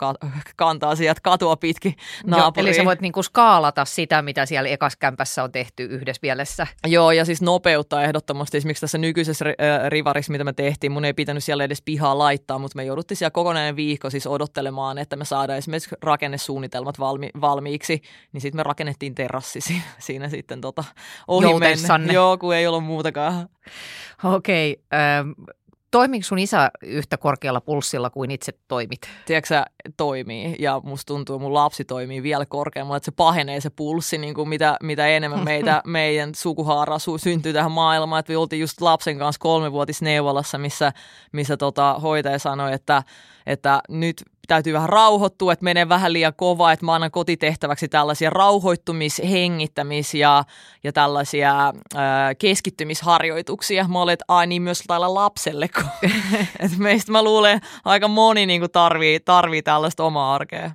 kantaa 0.55 0.95
sieltä 0.95 1.21
katua 1.23 1.55
pitkin 1.55 1.95
naapuriin. 2.25 2.65
Joo, 2.65 2.69
eli 2.69 2.77
sä 2.77 2.85
voit 2.85 3.01
niinku 3.01 3.23
skaalata 3.23 3.85
sitä, 3.85 4.21
mitä 4.21 4.45
siellä 4.45 4.69
ekaskämpässä 4.69 5.43
on 5.43 5.51
tehty 5.51 5.83
yhdessä 5.83 6.19
mielessä. 6.21 6.67
Joo, 6.87 7.11
ja 7.11 7.25
siis 7.25 7.41
nopeuttaa 7.41 8.03
ehdottomasti. 8.03 8.57
Esimerkiksi 8.57 8.81
tässä 8.81 8.97
nykyisessä 8.97 9.45
rivarissa, 9.89 10.31
mitä 10.31 10.43
me 10.43 10.53
tehtiin, 10.53 10.91
mun 10.91 11.05
ei 11.05 11.13
pitänyt 11.13 11.43
siellä 11.43 11.63
edes 11.63 11.81
pihaa 11.81 12.17
laittaa, 12.17 12.59
mutta 12.59 12.75
me 12.75 12.83
jouduttiin 12.83 13.17
siellä 13.17 13.31
kokonainen 13.31 13.75
viikko 13.75 14.09
siis 14.09 14.27
odottelemaan, 14.27 14.97
että 14.97 15.15
me 15.15 15.25
saadaan 15.25 15.57
esimerkiksi 15.57 15.95
rakennesuunnitelmat 16.01 16.99
valmi- 16.99 17.41
valmiiksi, 17.41 18.01
niin 18.33 18.41
sitten 18.41 18.59
me 18.59 18.63
rakennettiin 18.63 19.15
terassi 19.15 19.61
siinä, 19.61 19.83
siinä 19.99 20.29
sitten 20.29 20.61
tota, 20.61 20.83
ohi 21.27 21.47
Joo, 22.13 22.37
kun 22.37 22.55
ei 22.55 22.67
ollut 22.67 22.83
muutakaan 22.83 23.49
Okei. 24.35 24.71
Okay, 24.71 24.99
ähm, 24.99 25.31
toimiko 25.93 26.23
sun 26.23 26.39
isä 26.39 26.71
yhtä 26.83 27.17
korkealla 27.17 27.61
pulssilla 27.61 28.09
kuin 28.09 28.31
itse 28.31 28.53
toimit? 28.67 28.99
Tiedätkö 29.25 29.63
toimii 29.97 30.55
ja 30.59 30.81
musta 30.83 31.13
tuntuu, 31.13 31.35
että 31.35 31.43
mun 31.43 31.53
lapsi 31.53 31.85
toimii 31.85 32.23
vielä 32.23 32.45
korkeammalla, 32.45 32.97
että 32.97 33.05
se 33.05 33.11
pahenee 33.11 33.61
se 33.61 33.69
pulssi, 33.69 34.17
niin 34.17 34.33
kuin 34.33 34.49
mitä, 34.49 34.77
mitä 34.83 35.07
enemmän 35.07 35.43
meitä, 35.43 35.81
meidän 35.87 36.35
sukuhaara 36.35 36.97
syntyy 37.17 37.53
tähän 37.53 37.71
maailmaan. 37.71 38.19
Että 38.19 38.33
me 38.33 38.37
oltiin 38.37 38.59
just 38.59 38.81
lapsen 38.81 39.17
kanssa 39.17 39.39
kolmevuotisneuvolassa, 39.39 40.57
missä, 40.57 40.93
missä 41.31 41.57
tota, 41.57 41.99
hoitaja 41.99 42.39
sanoi, 42.39 42.73
että, 42.73 43.03
että 43.45 43.81
nyt 43.89 44.23
täytyy 44.47 44.73
vähän 44.73 44.89
rauhoittua, 44.89 45.53
että 45.53 45.63
menee 45.63 45.89
vähän 45.89 46.13
liian 46.13 46.33
kovaa, 46.35 46.71
että 46.71 46.85
mä 46.85 46.93
annan 46.93 47.11
kotitehtäväksi 47.11 47.87
tällaisia 47.87 48.29
rauhoittumis-, 48.29 49.23
hengittämis- 49.23 50.17
ja, 50.17 50.43
ja 50.83 50.93
tällaisia 50.93 51.73
ää, 51.95 52.35
keskittymisharjoituksia. 52.35 53.87
Mä 53.87 54.01
olen, 54.01 54.13
että 54.13 54.25
ai 54.27 54.47
niin 54.47 54.61
myös 54.61 54.83
tällä 54.87 55.13
lapselle, 55.13 55.67
kun, 55.67 56.09
että 56.59 56.77
meistä 56.77 57.11
mä 57.11 57.23
luulen 57.23 57.61
aika 57.85 58.07
moni 58.07 58.45
niin 58.45 58.71
tarvii, 58.71 59.19
tarvii 59.19 59.61
tällaista 59.61 60.03
omaa 60.03 60.35
arkea. 60.35 60.71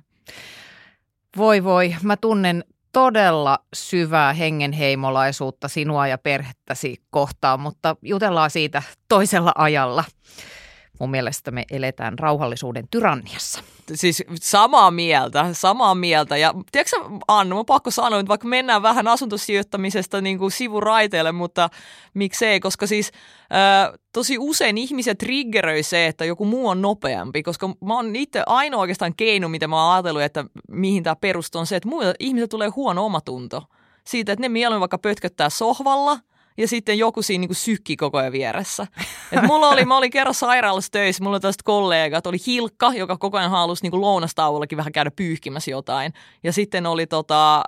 Voi 1.37 1.63
voi, 1.63 1.95
mä 2.03 2.17
tunnen 2.17 2.63
todella 2.91 3.59
syvää 3.73 4.33
hengenheimolaisuutta 4.33 5.67
sinua 5.67 6.07
ja 6.07 6.17
perhettäsi 6.17 7.01
kohtaan, 7.09 7.59
mutta 7.59 7.95
jutellaan 8.01 8.49
siitä 8.49 8.83
toisella 9.09 9.51
ajalla. 9.55 10.03
Mun 10.99 11.11
mielestä 11.11 11.51
me 11.51 11.65
eletään 11.71 12.19
rauhallisuuden 12.19 12.87
tyranniassa. 12.91 13.63
Siis 13.93 14.23
samaa 14.41 14.91
mieltä, 14.91 15.49
samaa 15.53 15.95
mieltä. 15.95 16.37
Ja 16.37 16.53
tiedätkö 16.71 16.97
Anna, 17.27 17.55
mä 17.55 17.63
pakko 17.63 17.91
sanoa, 17.91 18.19
että 18.19 18.27
vaikka 18.27 18.47
mennään 18.47 18.81
vähän 18.81 19.07
asuntosijoittamisesta 19.07 20.21
niin 20.21 20.37
kuin 20.37 20.51
sivuraiteelle, 20.51 21.31
mutta 21.31 21.69
miksei, 22.13 22.59
koska 22.59 22.87
siis 22.87 23.11
ää, 23.49 23.93
tosi 24.13 24.37
usein 24.37 24.77
ihmiset 24.77 25.17
triggeröi 25.17 25.83
se, 25.83 26.07
että 26.07 26.25
joku 26.25 26.45
muu 26.45 26.67
on 26.67 26.81
nopeampi, 26.81 27.43
koska 27.43 27.67
mä 27.67 27.95
oon 27.95 28.15
itse 28.15 28.43
ainoa 28.45 28.81
oikeastaan 28.81 29.15
keino, 29.15 29.49
mitä 29.49 29.67
mä 29.67 29.85
oon 29.85 29.93
ajatellut, 29.93 30.21
että 30.21 30.45
mihin 30.71 31.03
tämä 31.03 31.15
perustuu, 31.15 31.59
on 31.59 31.67
se, 31.67 31.75
että 31.75 31.89
muilla 31.89 32.13
ihmiset 32.19 32.49
tulee 32.49 32.69
huono 32.69 33.05
omatunto 33.05 33.63
siitä, 34.07 34.31
että 34.31 34.41
ne 34.41 34.49
mieluummin 34.49 34.79
vaikka 34.79 34.97
pötköttää 34.97 35.49
sohvalla– 35.49 36.19
ja 36.59 36.67
sitten 36.67 36.97
joku 36.97 37.21
siinä 37.21 37.47
niin 37.47 37.55
sykki 37.55 37.95
koko 37.95 38.17
ajan 38.17 38.31
vieressä. 38.31 38.87
Et 39.31 39.43
mulla 39.43 39.69
oli, 39.69 39.85
mä 39.85 39.97
olin 39.97 40.11
kerran 40.11 40.33
sairaalassa 40.33 40.91
töissä, 40.91 41.23
mulla 41.23 41.35
oli 41.35 41.41
tästä 41.41 41.61
kollegat, 41.65 42.27
oli 42.27 42.37
Hilkka, 42.47 42.91
joka 42.93 43.17
koko 43.17 43.37
ajan 43.37 43.51
halusi 43.51 43.89
niin 43.89 44.01
lounastauollakin 44.01 44.77
vähän 44.77 44.91
käydä 44.91 45.11
pyyhkimässä 45.11 45.71
jotain. 45.71 46.13
Ja 46.43 46.53
sitten 46.53 46.85
oli 46.85 47.07
tota, 47.07 47.63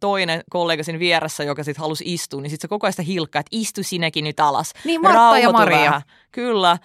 toinen 0.00 0.42
kollega 0.50 0.82
siinä 0.82 0.98
vieressä, 0.98 1.44
joka 1.44 1.64
sitten 1.64 1.80
halusi 1.80 2.04
istua, 2.06 2.40
niin 2.40 2.50
sitten 2.50 2.68
se 2.68 2.68
koko 2.68 2.86
ajan 2.86 2.92
sitä 2.92 3.02
Hilkka, 3.02 3.38
että 3.38 3.56
istu 3.56 3.82
sinäkin 3.82 4.24
nyt 4.24 4.40
alas. 4.40 4.72
Niin 4.84 5.02
Martta 5.02 5.38
ja 5.38 5.52
Maria. 5.52 5.78
Vähän. 5.78 6.02
Kyllä. 6.32 6.78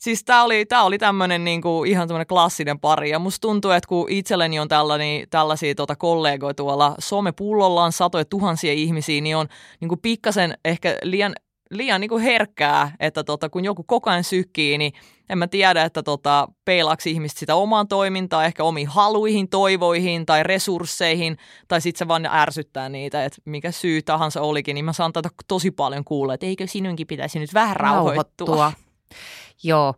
Siis 0.00 0.24
tämä 0.24 0.44
oli, 0.44 0.66
tää 0.66 0.82
oli 0.82 0.98
tämmöinen 0.98 1.44
niinku, 1.44 1.84
ihan 1.84 2.08
tämmöinen 2.08 2.26
klassinen 2.26 2.80
pari. 2.80 3.10
Ja 3.10 3.18
musta 3.18 3.40
tuntuu, 3.40 3.70
että 3.70 3.88
kun 3.88 4.06
itselleni 4.10 4.58
on 4.58 4.68
tällainen, 4.68 5.26
tällaisia 5.30 5.74
tota, 5.74 5.96
kollegoja 5.96 6.54
tuolla 6.54 6.94
somepullolla 6.98 7.84
on 7.84 7.92
satoja 7.92 8.24
tuhansia 8.24 8.72
ihmisiä, 8.72 9.20
niin 9.20 9.36
on 9.36 9.48
niinku, 9.80 9.96
pikkasen 9.96 10.58
ehkä 10.64 10.96
liian, 11.02 11.34
liian 11.70 12.00
niinku, 12.00 12.18
herkkää, 12.18 12.96
että 13.00 13.24
tota, 13.24 13.48
kun 13.48 13.64
joku 13.64 13.82
koko 13.82 14.10
ajan 14.10 14.24
sykkii, 14.24 14.78
niin 14.78 14.92
en 15.28 15.38
mä 15.38 15.46
tiedä, 15.46 15.82
että 15.82 16.02
tota, 16.02 16.48
peilaako 16.64 17.02
ihmiset 17.06 17.38
sitä 17.38 17.54
omaan 17.54 17.88
toimintaan, 17.88 18.44
ehkä 18.44 18.64
omiin 18.64 18.88
haluihin, 18.88 19.48
toivoihin 19.48 20.26
tai 20.26 20.42
resursseihin, 20.42 21.36
tai 21.68 21.80
sitten 21.80 21.98
se 21.98 22.08
vaan 22.08 22.26
ärsyttää 22.26 22.88
niitä, 22.88 23.24
että 23.24 23.42
mikä 23.44 23.70
syy 23.70 24.02
tahansa 24.02 24.40
olikin, 24.40 24.74
niin 24.74 24.84
mä 24.84 24.92
saan 24.92 25.12
tätä 25.12 25.28
tosi 25.48 25.70
paljon 25.70 26.04
kuulla, 26.04 26.34
että 26.34 26.46
eikö 26.46 26.66
sinunkin 26.66 27.06
pitäisi 27.06 27.38
nyt 27.38 27.54
vähän 27.54 27.76
rauhoittua. 27.76 28.46
rauhoittua. 28.46 28.72
Joo. 29.62 29.94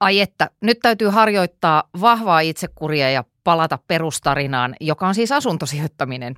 Ai 0.00 0.20
että, 0.20 0.50
nyt 0.60 0.78
täytyy 0.82 1.08
harjoittaa 1.08 1.84
vahvaa 2.00 2.40
itsekuria 2.40 3.10
ja 3.10 3.24
palata 3.44 3.78
perustarinaan, 3.86 4.76
joka 4.80 5.08
on 5.08 5.14
siis 5.14 5.32
asuntosijoittaminen. 5.32 6.34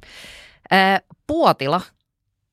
Ää, 0.70 1.00
Puotila, 1.26 1.80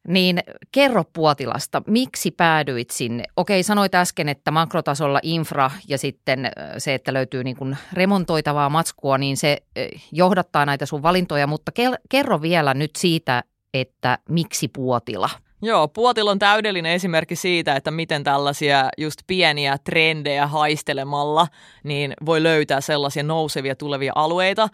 niin 0.07 0.39
kerro 0.71 1.03
Puotilasta, 1.13 1.81
miksi 1.87 2.31
päädyit 2.31 2.89
sinne? 2.89 3.23
Okei, 3.35 3.63
sanoit 3.63 3.95
äsken, 3.95 4.29
että 4.29 4.51
makrotasolla 4.51 5.19
infra 5.23 5.71
ja 5.87 5.97
sitten 5.97 6.51
se, 6.77 6.93
että 6.93 7.13
löytyy 7.13 7.43
niin 7.43 7.55
kuin 7.55 7.77
remontoitavaa 7.93 8.69
matskua, 8.69 9.17
niin 9.17 9.37
se 9.37 9.57
johdattaa 10.11 10.65
näitä 10.65 10.85
sun 10.85 11.03
valintoja, 11.03 11.47
mutta 11.47 11.71
kerro 12.09 12.41
vielä 12.41 12.73
nyt 12.73 12.95
siitä, 12.97 13.43
että 13.73 14.17
miksi 14.29 14.67
Puotila– 14.67 15.29
Joo, 15.61 15.87
Puotil 15.87 16.27
on 16.27 16.39
täydellinen 16.39 16.91
esimerkki 16.91 17.35
siitä, 17.35 17.75
että 17.75 17.91
miten 17.91 18.23
tällaisia 18.23 18.89
just 18.97 19.21
pieniä 19.27 19.77
trendejä 19.83 20.47
haistelemalla 20.47 21.47
niin 21.83 22.13
voi 22.25 22.43
löytää 22.43 22.81
sellaisia 22.81 23.23
nousevia 23.23 23.75
tulevia 23.75 24.11
alueita. 24.15 24.69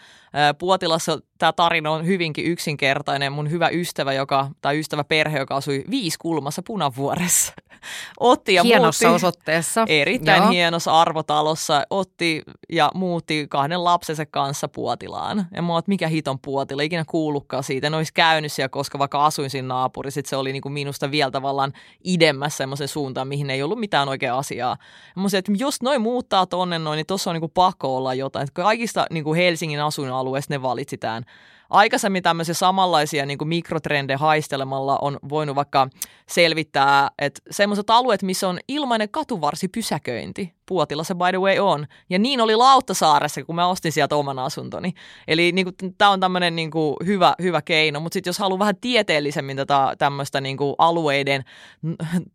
Puotilassa 0.60 1.20
tämä 1.38 1.54
tarina 1.54 1.92
on 1.92 2.06
hyvinkin 2.06 2.46
yksinkertainen. 2.46 3.32
Mun 3.32 3.52
hyvä 3.52 3.70
ystävä, 3.70 4.14
joka, 4.14 4.50
tai 4.62 4.80
ystävä 4.80 5.04
perhe, 5.04 5.40
joka 5.40 5.56
asui 5.56 5.84
viisi 5.90 6.18
kulmassa 6.22 6.62
Punavuoressa, 6.62 7.54
otti 8.20 8.54
ja 8.54 8.64
Hienossa 8.64 9.08
muutti, 9.08 9.16
osoitteessa. 9.16 9.86
Erittäin 9.88 10.42
Joo. 10.42 10.52
hienossa 10.52 11.02
arvotalossa. 11.02 11.84
Otti 11.90 12.42
ja 12.70 12.92
muutti 12.94 13.48
kahden 13.50 13.84
lapsensa 13.84 14.26
kanssa 14.26 14.68
Puotilaan. 14.68 15.48
Ja 15.54 15.62
mä 15.62 15.74
oon, 15.74 15.84
mikä 15.88 16.08
hiton 16.08 16.40
Puotila, 16.40 16.82
ikinä 16.82 17.04
kuullutkaan 17.08 17.64
siitä. 17.64 17.88
En 17.88 17.94
olisi 17.94 18.14
käynyt 18.14 18.52
siellä, 18.52 18.70
koska 18.70 19.00
vaikka 19.00 19.26
asuin 19.26 19.50
siinä 19.50 19.68
naapurissa, 19.68 20.22
se 20.26 20.36
oli 20.36 20.54
niinku 20.54 20.70
minusta 20.70 21.12
vielä 21.12 21.32
tavallaan 21.32 21.74
idemmässä 22.04 22.58
semmoisen 22.58 22.88
suuntaan, 22.88 23.28
mihin 23.28 23.50
ei 23.50 23.64
ollut 23.64 23.80
mitään 23.80 24.10
oikeaa 24.10 24.38
asiaa. 24.38 24.78
Ja 25.16 25.22
mä 25.22 25.28
että 25.38 25.52
jos 25.58 25.82
noin 25.82 26.02
muuttaa 26.02 26.46
tonne 26.46 26.80
noin, 26.80 26.98
niin 26.98 27.08
tuossa 27.08 27.30
on 27.30 27.34
niinku 27.34 27.48
pakko 27.48 27.98
olla 27.98 28.14
jotain. 28.14 28.44
Että 28.44 28.62
kaikista 28.62 29.08
niinku 29.12 29.34
Helsingin 29.34 29.82
asuinalueista 29.82 30.54
ne 30.54 30.62
valitsi 30.62 30.98
tämän 30.98 31.24
aikaisemmin 31.70 32.24
tämmöisiä 32.24 32.54
samanlaisia 32.54 33.26
niin 33.26 33.38
kuin 33.38 33.48
mikrotrendejä 33.48 34.18
haistelemalla 34.18 34.98
on 35.02 35.20
voinut 35.30 35.56
vaikka 35.56 35.88
selvittää, 36.30 37.10
että 37.20 37.42
semmoiset 37.52 37.90
alueet, 37.90 38.24
missä 38.24 38.50
on 38.50 38.60
ilmainen 38.68 39.10
katuvarsipysäköinti, 39.10 40.57
Puotilassa 40.68 41.16
by 41.16 41.30
the 41.30 41.40
way 41.40 41.60
on. 41.60 41.88
Ja 42.10 42.20
niin 42.20 42.42
oli 42.42 42.56
Lauttasaaressa, 42.56 43.44
kun 43.44 43.56
mä 43.56 43.68
ostin 43.68 43.92
sieltä 43.92 44.16
oman 44.16 44.40
asuntoni. 44.40 44.94
Eli 45.28 45.52
niin 45.52 45.68
tämä 45.98 46.12
on 46.12 46.20
tämmöinen 46.20 46.56
niin 46.56 46.72
hyvä, 47.06 47.36
hyvä 47.42 47.62
keino. 47.62 48.00
Mutta 48.00 48.14
sitten 48.14 48.30
jos 48.30 48.40
haluaa 48.40 48.60
vähän 48.60 48.76
tieteellisemmin 48.82 49.58
tätä 49.58 49.96
tämmöistä 49.98 50.42
niin 50.42 50.58
alueiden 50.78 51.44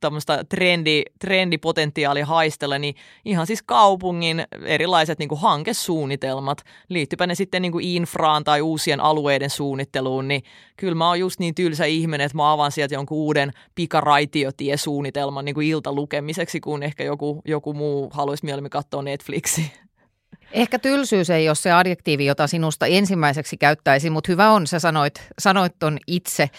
tämmöistä 0.00 0.44
trendi, 0.48 1.02
trendipotentiaalia 1.20 2.26
haistella, 2.26 2.78
niin 2.78 2.94
ihan 3.24 3.46
siis 3.46 3.62
kaupungin 3.62 4.44
erilaiset 4.64 5.18
niin 5.18 5.28
hankesuunnitelmat, 5.36 6.58
liittypä 6.88 7.26
ne 7.26 7.34
sitten 7.34 7.62
niin 7.62 7.80
infraan 7.80 8.44
tai 8.44 8.60
uusien 8.60 9.00
alueiden 9.00 9.50
suunnitteluun, 9.50 10.28
niin 10.28 10.42
kyllä 10.76 10.94
mä 10.94 11.08
oon 11.08 11.20
just 11.20 11.40
niin 11.40 11.54
tylsä 11.54 11.84
ihminen, 11.84 12.24
että 12.24 12.36
mä 12.36 12.52
avaan 12.52 12.72
sieltä 12.72 12.94
jonkun 12.94 13.18
uuden 13.18 13.50
pikaraitiotiesuunnitelman 13.74 15.44
niin 15.44 15.62
iltalukemiseksi, 15.62 16.60
kun 16.60 16.82
ehkä 16.82 17.04
joku, 17.04 17.42
joku 17.44 17.74
muu 17.74 18.10
haluaisi 18.23 18.45
mieluummin 18.45 18.71
katsoa 18.71 19.02
Netflixiä. 19.02 19.64
Ehkä 20.52 20.79
tylsyys 20.79 21.31
ei 21.31 21.49
ole 21.49 21.55
se 21.55 21.73
adjektiivi, 21.73 22.26
jota 22.26 22.47
sinusta 22.47 22.87
ensimmäiseksi 22.87 23.57
käyttäisi, 23.57 24.11
mutta 24.11 24.33
hyvä 24.33 24.50
on, 24.50 24.67
sä 24.67 24.79
sanoit, 24.79 25.14
sanoit 25.38 25.79
ton 25.79 25.99
itse. 26.07 26.50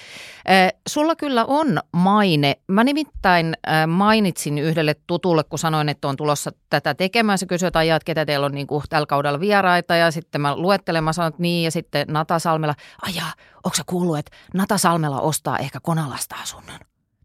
Sulla 0.88 1.16
kyllä 1.16 1.46
on 1.46 1.80
maine. 1.92 2.56
Mä 2.68 2.84
nimittäin 2.84 3.54
mainitsin 3.88 4.58
yhdelle 4.58 4.96
tutulle, 5.08 5.44
kun 5.44 5.60
sanoin, 5.60 5.90
että 5.90 6.08
on 6.08 6.16
tulossa 6.16 6.52
tätä 6.70 6.94
tekemään. 6.94 7.38
Se 7.38 7.46
kysyi, 7.46 7.68
että 7.68 7.80
ajat, 7.80 8.04
ketä 8.04 8.26
teillä 8.26 8.46
on 8.46 8.52
niin 8.52 8.68
kuin, 8.68 8.84
tällä 8.90 9.06
kaudella 9.06 9.40
vieraita 9.40 9.96
ja 9.96 10.12
sitten 10.12 10.42
mä 10.42 10.56
luettelen, 10.56 11.04
mä 11.04 11.14
sanon, 11.14 11.30
että 11.30 11.42
niin 11.42 11.64
ja 11.64 11.72
sitten 11.72 12.08
Nata 12.08 12.40
Salmela. 12.40 12.76
Ajaa, 13.02 13.34
onko 13.64 13.76
sä 13.76 13.84
kuullut, 13.86 14.18
että 14.18 14.38
Nata 14.54 14.78
Salmela 14.78 15.22
ostaa 15.22 15.58
ehkä 15.58 15.80
Konalasta 15.84 16.36
asunnon? 16.36 16.80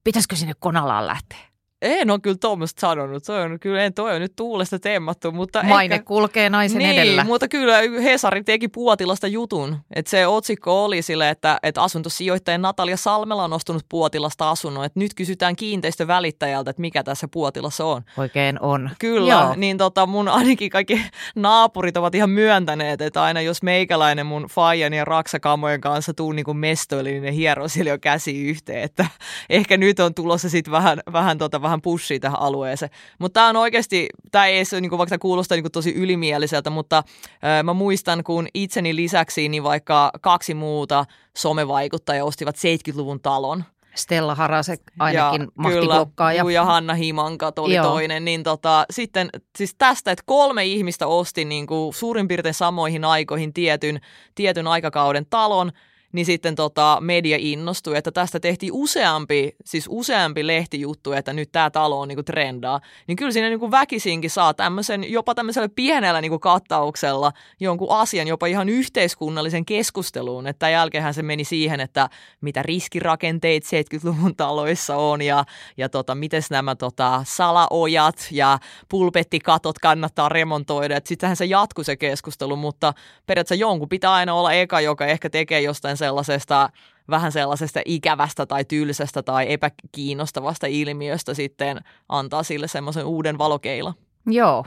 Pitäisikö 0.05 0.37
sinne 0.37 0.55
Konalaan 0.59 1.07
lähteä? 1.07 1.39
En 1.83 2.11
ole 2.11 2.21
kyllä 2.21 2.37
tuommoista 2.41 2.81
sanonut. 2.81 3.25
Toi 3.25 3.43
on, 3.43 3.61
kyllä, 3.61 3.83
en, 3.83 3.95
toi 3.95 4.15
on 4.15 4.21
nyt 4.21 4.37
tuulesta 4.37 4.79
teemattu. 4.79 5.33
Mutta 5.33 5.63
Maine 5.63 5.95
ehkä, 5.95 6.05
kulkee 6.05 6.51
naisen 6.51 6.79
niin, 6.79 6.91
edellä. 6.91 7.25
mutta 7.25 7.49
kyllä 7.49 7.75
Hesari 8.03 8.45
teki 8.45 8.69
Puotilasta 8.69 9.27
jutun. 9.27 9.77
Että 9.95 10.11
se 10.11 10.27
otsikko 10.27 10.85
oli 10.85 11.03
sille, 11.03 11.31
että, 11.31 11.59
että 11.63 11.83
asuntosijoittaja 11.83 12.59
Natalia 12.59 12.97
Salmela 12.97 13.45
on 13.45 13.53
ostunut 13.53 13.87
Puotilasta 13.89 14.51
asunnon. 14.51 14.85
Että 14.85 15.01
nyt 15.01 15.15
kysytään 15.15 15.57
kiinteistövälittäjältä, 15.57 16.71
että 16.71 16.81
mikä 16.81 17.03
tässä 17.03 17.29
Puotilassa 17.29 17.85
on. 17.85 18.03
Oikein 18.17 18.61
on. 18.61 18.91
Kyllä, 18.99 19.33
Joo. 19.33 19.55
niin 19.57 19.79
tota, 19.79 20.07
mun 20.07 20.29
ainakin 20.29 20.71
kaikki 20.71 21.03
naapurit 21.35 21.97
ovat 21.97 22.15
ihan 22.15 22.31
myöntäneet, 22.31 23.01
että 23.01 23.23
aina 23.23 23.41
jos 23.41 23.63
meikäläinen 23.63 24.27
mun 24.27 24.47
Fajan 24.51 24.93
ja 24.93 25.05
Raksakamojen 25.05 25.81
kanssa 25.81 26.15
tuu 26.15 26.33
niin 26.33 26.45
kuin 26.45 26.57
mestoille, 26.57 27.11
niin 27.11 27.23
ne 27.23 27.35
hieroo 27.35 27.69
sille 27.69 27.91
jo 27.91 27.99
käsi 27.99 28.43
yhteen. 28.43 28.83
Että 28.83 29.07
ehkä 29.51 29.77
nyt 29.77 30.01
on 30.01 30.15
tulossa 30.15 30.49
sitten 30.49 30.73
vähän, 30.73 31.01
vähän 31.13 31.39
tota, 31.39 31.63
vähän 31.69 31.83
pushia 31.83 32.21
tähän 32.21 32.41
alueeseen. 32.41 32.91
Mutta 33.19 33.41
tämä 33.41 33.49
on 33.49 33.57
oikeasti, 33.57 34.09
tämä 34.31 34.47
ei 34.47 34.57
edes, 34.57 34.73
niin 34.73 34.89
kuin, 34.89 34.99
vaikka 34.99 35.11
tämä 35.11 35.19
kuulostaa 35.19 35.57
niin 35.57 35.63
kuin 35.63 35.73
tosi 35.73 35.95
ylimieliseltä, 35.95 36.71
mutta 36.71 36.99
äh, 36.99 37.65
mä 37.65 37.73
muistan, 37.73 38.25
kun 38.25 38.49
itseni 38.55 38.97
lisäksi 38.97 39.49
niin 39.49 39.63
vaikka 39.63 40.11
kaksi 40.21 40.55
muuta 40.55 41.05
somevaikuttajaa 41.37 42.27
ostivat 42.27 42.57
70-luvun 42.57 43.21
talon. 43.21 43.65
Stella 43.95 44.35
Harasek 44.35 44.81
ainakin 44.99 45.43
ja, 45.43 45.49
mahtiblokkaa. 45.55 46.31
Kyllä, 46.31 46.53
ja 46.53 46.65
Hanna 46.65 46.95
Himanka 46.95 47.53
oli 47.59 47.75
Joo. 47.75 47.85
toinen. 47.85 48.25
Niin 48.25 48.43
tota, 48.43 48.85
sitten 48.91 49.29
siis 49.59 49.75
tästä, 49.79 50.11
että 50.11 50.23
kolme 50.27 50.65
ihmistä 50.65 51.07
osti 51.07 51.45
niin 51.45 51.67
kuin 51.67 51.95
suurin 51.95 52.29
piirtein 52.29 52.55
samoihin 52.55 53.05
aikoihin 53.05 53.53
tietyn, 53.53 54.01
tietyn 54.35 54.67
aikakauden 54.67 55.27
talon– 55.31 55.73
niin 56.13 56.27
sitten 56.27 56.55
tota, 56.55 56.99
media 57.01 57.37
innostui, 57.41 57.97
että 57.97 58.11
tästä 58.11 58.41
tehtiin 58.41 58.73
useampi, 58.73 59.57
siis 59.65 59.87
useampi 59.89 60.47
lehtijuttu, 60.47 61.13
että 61.13 61.33
nyt 61.33 61.53
tämä 61.53 61.71
talo 61.71 62.01
on 62.01 62.09
niinku 62.09 62.23
trendaa, 62.23 62.81
niin 63.07 63.17
kyllä 63.17 63.33
siinä 63.33 63.49
niinku 63.49 63.71
väkisinkin 63.71 64.31
saa 64.31 64.55
tämmöisen, 64.55 65.13
jopa 65.13 65.35
tämmöisellä 65.35 65.69
pienellä 65.69 66.21
niinku 66.21 66.39
kattauksella 66.39 67.33
jonkun 67.61 67.91
asian, 67.91 68.29
jopa 68.29 68.47
ihan 68.47 68.69
yhteiskunnallisen 68.69 69.65
keskusteluun, 69.65 70.47
että 70.47 70.69
jälkeenhän 70.69 71.15
se 71.15 71.23
meni 71.23 71.45
siihen, 71.45 71.81
että 71.81 72.09
mitä 72.41 72.63
riskirakenteet 72.63 73.65
70-luvun 73.65 74.37
taloissa 74.37 74.97
on 74.97 75.23
ja, 75.23 75.45
ja 75.77 75.89
tota, 75.89 76.15
miten 76.15 76.43
nämä 76.51 76.75
tota, 76.75 77.23
salaojat 77.27 78.29
ja 78.31 78.59
pulpettikatot 78.89 79.79
kannattaa 79.79 80.29
remontoida, 80.29 80.97
että 80.97 81.09
sittenhän 81.09 81.37
se 81.37 81.45
jatkuu 81.45 81.85
se 81.85 81.97
keskustelu, 81.97 82.57
mutta 82.57 82.95
periaatteessa 83.27 83.61
jonkun 83.61 83.89
pitää 83.89 84.13
aina 84.13 84.35
olla 84.35 84.53
eka, 84.53 84.81
joka 84.81 85.07
ehkä 85.07 85.31
tekee 85.31 85.61
jostain 85.61 85.97
sellaisesta 85.99 86.71
vähän 87.11 87.33
sellaisesta 87.33 87.81
ikävästä 87.85 88.47
tai 88.47 88.65
tylsästä 88.65 89.23
tai 89.23 89.53
epäkiinnostavasta 89.53 90.67
ilmiöstä 90.67 91.35
sitten 91.35 91.81
antaa 92.09 92.43
sille 92.43 92.69
semmoisen 92.69 93.05
uuden 93.05 93.39
valokeila. 93.39 93.95
Joo. 94.27 94.65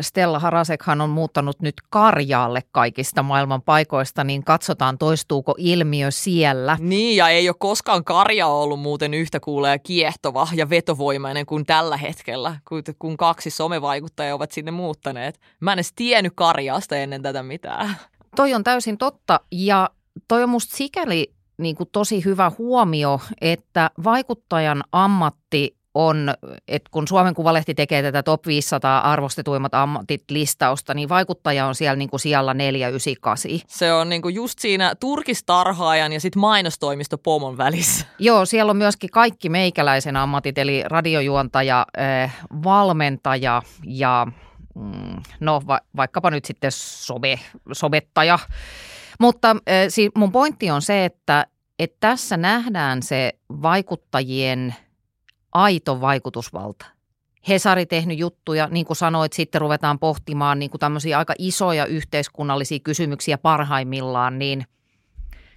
Stella 0.00 0.38
Harasekhan 0.38 1.00
on 1.00 1.10
muuttanut 1.10 1.60
nyt 1.60 1.74
Karjaalle 1.90 2.62
kaikista 2.72 3.22
maailman 3.22 3.62
paikoista, 3.62 4.24
niin 4.24 4.44
katsotaan 4.44 4.98
toistuuko 4.98 5.54
ilmiö 5.58 6.10
siellä. 6.10 6.76
Niin, 6.80 7.16
ja 7.16 7.28
ei 7.28 7.48
ole 7.48 7.56
koskaan 7.58 8.04
Karja 8.04 8.46
ollut 8.46 8.80
muuten 8.80 9.14
yhtä 9.14 9.40
kuulee 9.40 9.78
kiehtova 9.78 10.48
ja 10.54 10.70
vetovoimainen 10.70 11.46
kuin 11.46 11.66
tällä 11.66 11.96
hetkellä, 11.96 12.56
kun 12.98 13.16
kaksi 13.16 13.50
somevaikuttajaa 13.50 14.34
ovat 14.34 14.52
sinne 14.52 14.70
muuttaneet. 14.70 15.40
Mä 15.60 15.72
en 15.72 15.76
edes 15.76 15.92
tiennyt 15.96 16.32
Karjaasta 16.36 16.96
ennen 16.96 17.22
tätä 17.22 17.42
mitään. 17.42 17.96
Toi 18.34 18.54
on 18.54 18.64
täysin 18.64 18.98
totta 18.98 19.40
ja 19.52 19.90
toi 20.28 20.42
on 20.42 20.48
musta 20.48 20.76
sikäli 20.76 21.34
niin 21.58 21.76
kuin 21.76 21.88
tosi 21.92 22.24
hyvä 22.24 22.52
huomio, 22.58 23.20
että 23.40 23.90
vaikuttajan 24.04 24.84
ammatti 24.92 25.76
on, 25.94 26.34
että 26.68 26.88
kun 26.90 27.08
Suomen 27.08 27.34
Kuvalehti 27.34 27.74
tekee 27.74 28.02
tätä 28.02 28.22
top 28.22 28.46
500 28.46 29.00
arvostetuimmat 29.00 29.74
ammatit 29.74 30.24
listausta, 30.30 30.94
niin 30.94 31.08
vaikuttaja 31.08 31.66
on 31.66 31.74
siellä 31.74 31.96
niin 31.96 32.10
kuin 32.10 32.20
siellä 32.20 32.54
498. 32.54 33.50
Se 33.68 33.92
on 33.92 34.08
niin 34.08 34.22
kuin 34.22 34.34
just 34.34 34.58
siinä 34.58 34.94
turkistarhaajan 35.00 36.12
ja 36.12 36.20
sitten 36.20 36.40
mainostoimisto 36.40 37.18
pomon 37.18 37.58
välissä. 37.58 38.06
Joo, 38.18 38.44
siellä 38.44 38.70
on 38.70 38.76
myöskin 38.76 39.10
kaikki 39.10 39.48
meikäläisen 39.48 40.16
ammatit, 40.16 40.58
eli 40.58 40.82
radiojuontaja, 40.86 41.86
valmentaja 42.64 43.62
ja 43.86 44.26
no 45.40 45.62
va, 45.66 45.80
vaikkapa 45.96 46.30
nyt 46.30 46.44
sitten 46.44 46.72
sobe, 46.72 47.40
sobettaja. 47.72 48.38
Mutta 49.20 49.50
äh, 49.50 50.12
mun 50.14 50.32
pointti 50.32 50.70
on 50.70 50.82
se, 50.82 51.04
että, 51.04 51.46
että 51.78 51.96
tässä 52.00 52.36
nähdään 52.36 53.02
se 53.02 53.32
vaikuttajien 53.62 54.74
aito 55.52 56.00
vaikutusvalta. 56.00 56.86
Hesari 57.48 57.86
tehnyt 57.86 58.18
juttuja, 58.18 58.68
niin 58.70 58.86
kuin 58.86 58.96
sanoit, 58.96 59.32
sitten 59.32 59.60
ruvetaan 59.60 59.98
pohtimaan 59.98 60.58
niin 60.58 60.70
kuin 60.70 60.78
tämmöisiä 60.78 61.18
aika 61.18 61.34
isoja 61.38 61.86
yhteiskunnallisia 61.86 62.78
kysymyksiä 62.78 63.38
parhaimmillaan, 63.38 64.38
niin 64.38 64.66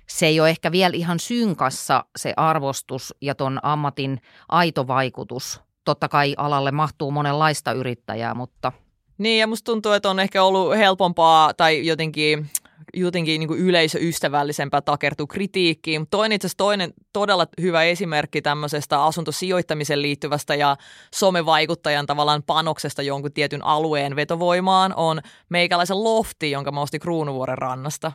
se 0.07 0.25
ei 0.25 0.39
ole 0.39 0.49
ehkä 0.49 0.71
vielä 0.71 0.95
ihan 0.95 1.19
synkassa 1.19 2.05
se 2.15 2.33
arvostus 2.37 3.15
ja 3.21 3.35
ton 3.35 3.59
ammatin 3.63 4.21
aito 4.49 4.87
vaikutus. 4.87 5.61
Totta 5.83 6.09
kai 6.09 6.33
alalle 6.37 6.71
mahtuu 6.71 7.11
monenlaista 7.11 7.71
yrittäjää, 7.71 8.33
mutta– 8.33 8.71
niin, 9.17 9.39
ja 9.39 9.47
musta 9.47 9.71
tuntuu, 9.71 9.91
että 9.91 10.09
on 10.09 10.19
ehkä 10.19 10.43
ollut 10.43 10.77
helpompaa 10.77 11.53
tai 11.53 11.85
jotenkin 11.85 12.49
jotenkin 12.93 13.39
niin 13.39 13.47
kuin 13.47 13.59
yleisöystävällisempää 13.59 14.81
takertua 14.81 15.27
kritiikkiin. 15.27 16.07
Toinen 16.09 16.35
itse 16.35 16.47
toinen 16.57 16.93
todella 17.13 17.47
hyvä 17.61 17.83
esimerkki 17.83 18.41
tämmöisestä 18.41 19.03
asuntosijoittamiseen 19.03 20.01
liittyvästä 20.01 20.55
ja 20.55 20.77
somevaikuttajan 21.15 22.05
tavallaan 22.05 22.43
panoksesta 22.43 23.01
jonkun 23.01 23.33
tietyn 23.33 23.65
alueen 23.65 24.15
vetovoimaan 24.15 24.93
on 24.95 25.21
meikäläisen 25.49 26.03
lofti, 26.03 26.51
jonka 26.51 26.71
mä 26.71 26.81
ostin 26.81 26.99
Kruunuvuoren 26.99 27.57
rannasta. 27.57 28.11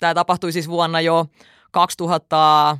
Tämä 0.00 0.14
tapahtui 0.14 0.52
siis 0.52 0.68
vuonna 0.68 1.00
jo 1.00 1.26
2000 1.70 2.78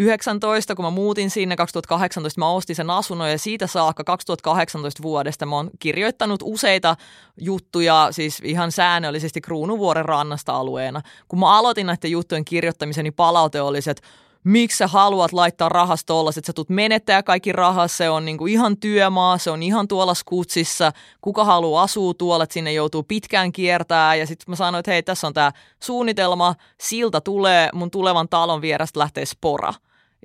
19, 0.00 0.74
kun 0.74 0.84
mä 0.84 0.90
muutin 0.90 1.30
sinne 1.30 1.56
2018, 1.56 2.40
mä 2.40 2.50
ostin 2.50 2.76
sen 2.76 2.90
asunnon 2.90 3.30
ja 3.30 3.38
siitä 3.38 3.66
saakka 3.66 4.04
2018 4.04 5.02
vuodesta 5.02 5.46
mä 5.46 5.56
oon 5.56 5.70
kirjoittanut 5.78 6.40
useita 6.44 6.96
juttuja 7.40 8.08
siis 8.10 8.40
ihan 8.44 8.72
säännöllisesti 8.72 9.40
Kruunuvuoren 9.40 10.04
rannasta 10.04 10.56
alueena. 10.56 11.02
Kun 11.28 11.38
mä 11.38 11.58
aloitin 11.58 11.86
näiden 11.86 12.10
juttujen 12.10 12.44
kirjoittamisen, 12.44 13.04
niin 13.04 13.14
palaute 13.14 13.60
oli 13.60 13.78
että 13.78 14.02
miksi 14.44 14.76
sä 14.76 14.86
haluat 14.86 15.32
laittaa 15.32 15.68
rahasta 15.68 16.14
että 16.28 16.46
sä 16.46 16.52
tulet 16.52 16.68
menettää 16.68 17.22
kaikki 17.22 17.52
rahas, 17.52 17.96
se 17.96 18.10
on 18.10 18.24
niinku 18.24 18.46
ihan 18.46 18.76
työmaa, 18.76 19.38
se 19.38 19.50
on 19.50 19.62
ihan 19.62 19.88
tuolla 19.88 20.14
skutsissa, 20.14 20.92
kuka 21.20 21.44
haluaa 21.44 21.82
asua 21.82 22.14
tuolla, 22.14 22.44
että 22.44 22.54
sinne 22.54 22.72
joutuu 22.72 23.02
pitkään 23.02 23.52
kiertää 23.52 24.14
ja 24.14 24.26
sitten 24.26 24.44
mä 24.48 24.56
sanoin, 24.56 24.80
että 24.80 24.90
hei 24.90 25.02
tässä 25.02 25.26
on 25.26 25.34
tämä 25.34 25.52
suunnitelma, 25.82 26.54
silta 26.80 27.20
tulee, 27.20 27.68
mun 27.72 27.90
tulevan 27.90 28.28
talon 28.28 28.62
vierestä 28.62 28.98
lähtee 28.98 29.26
spora. 29.26 29.74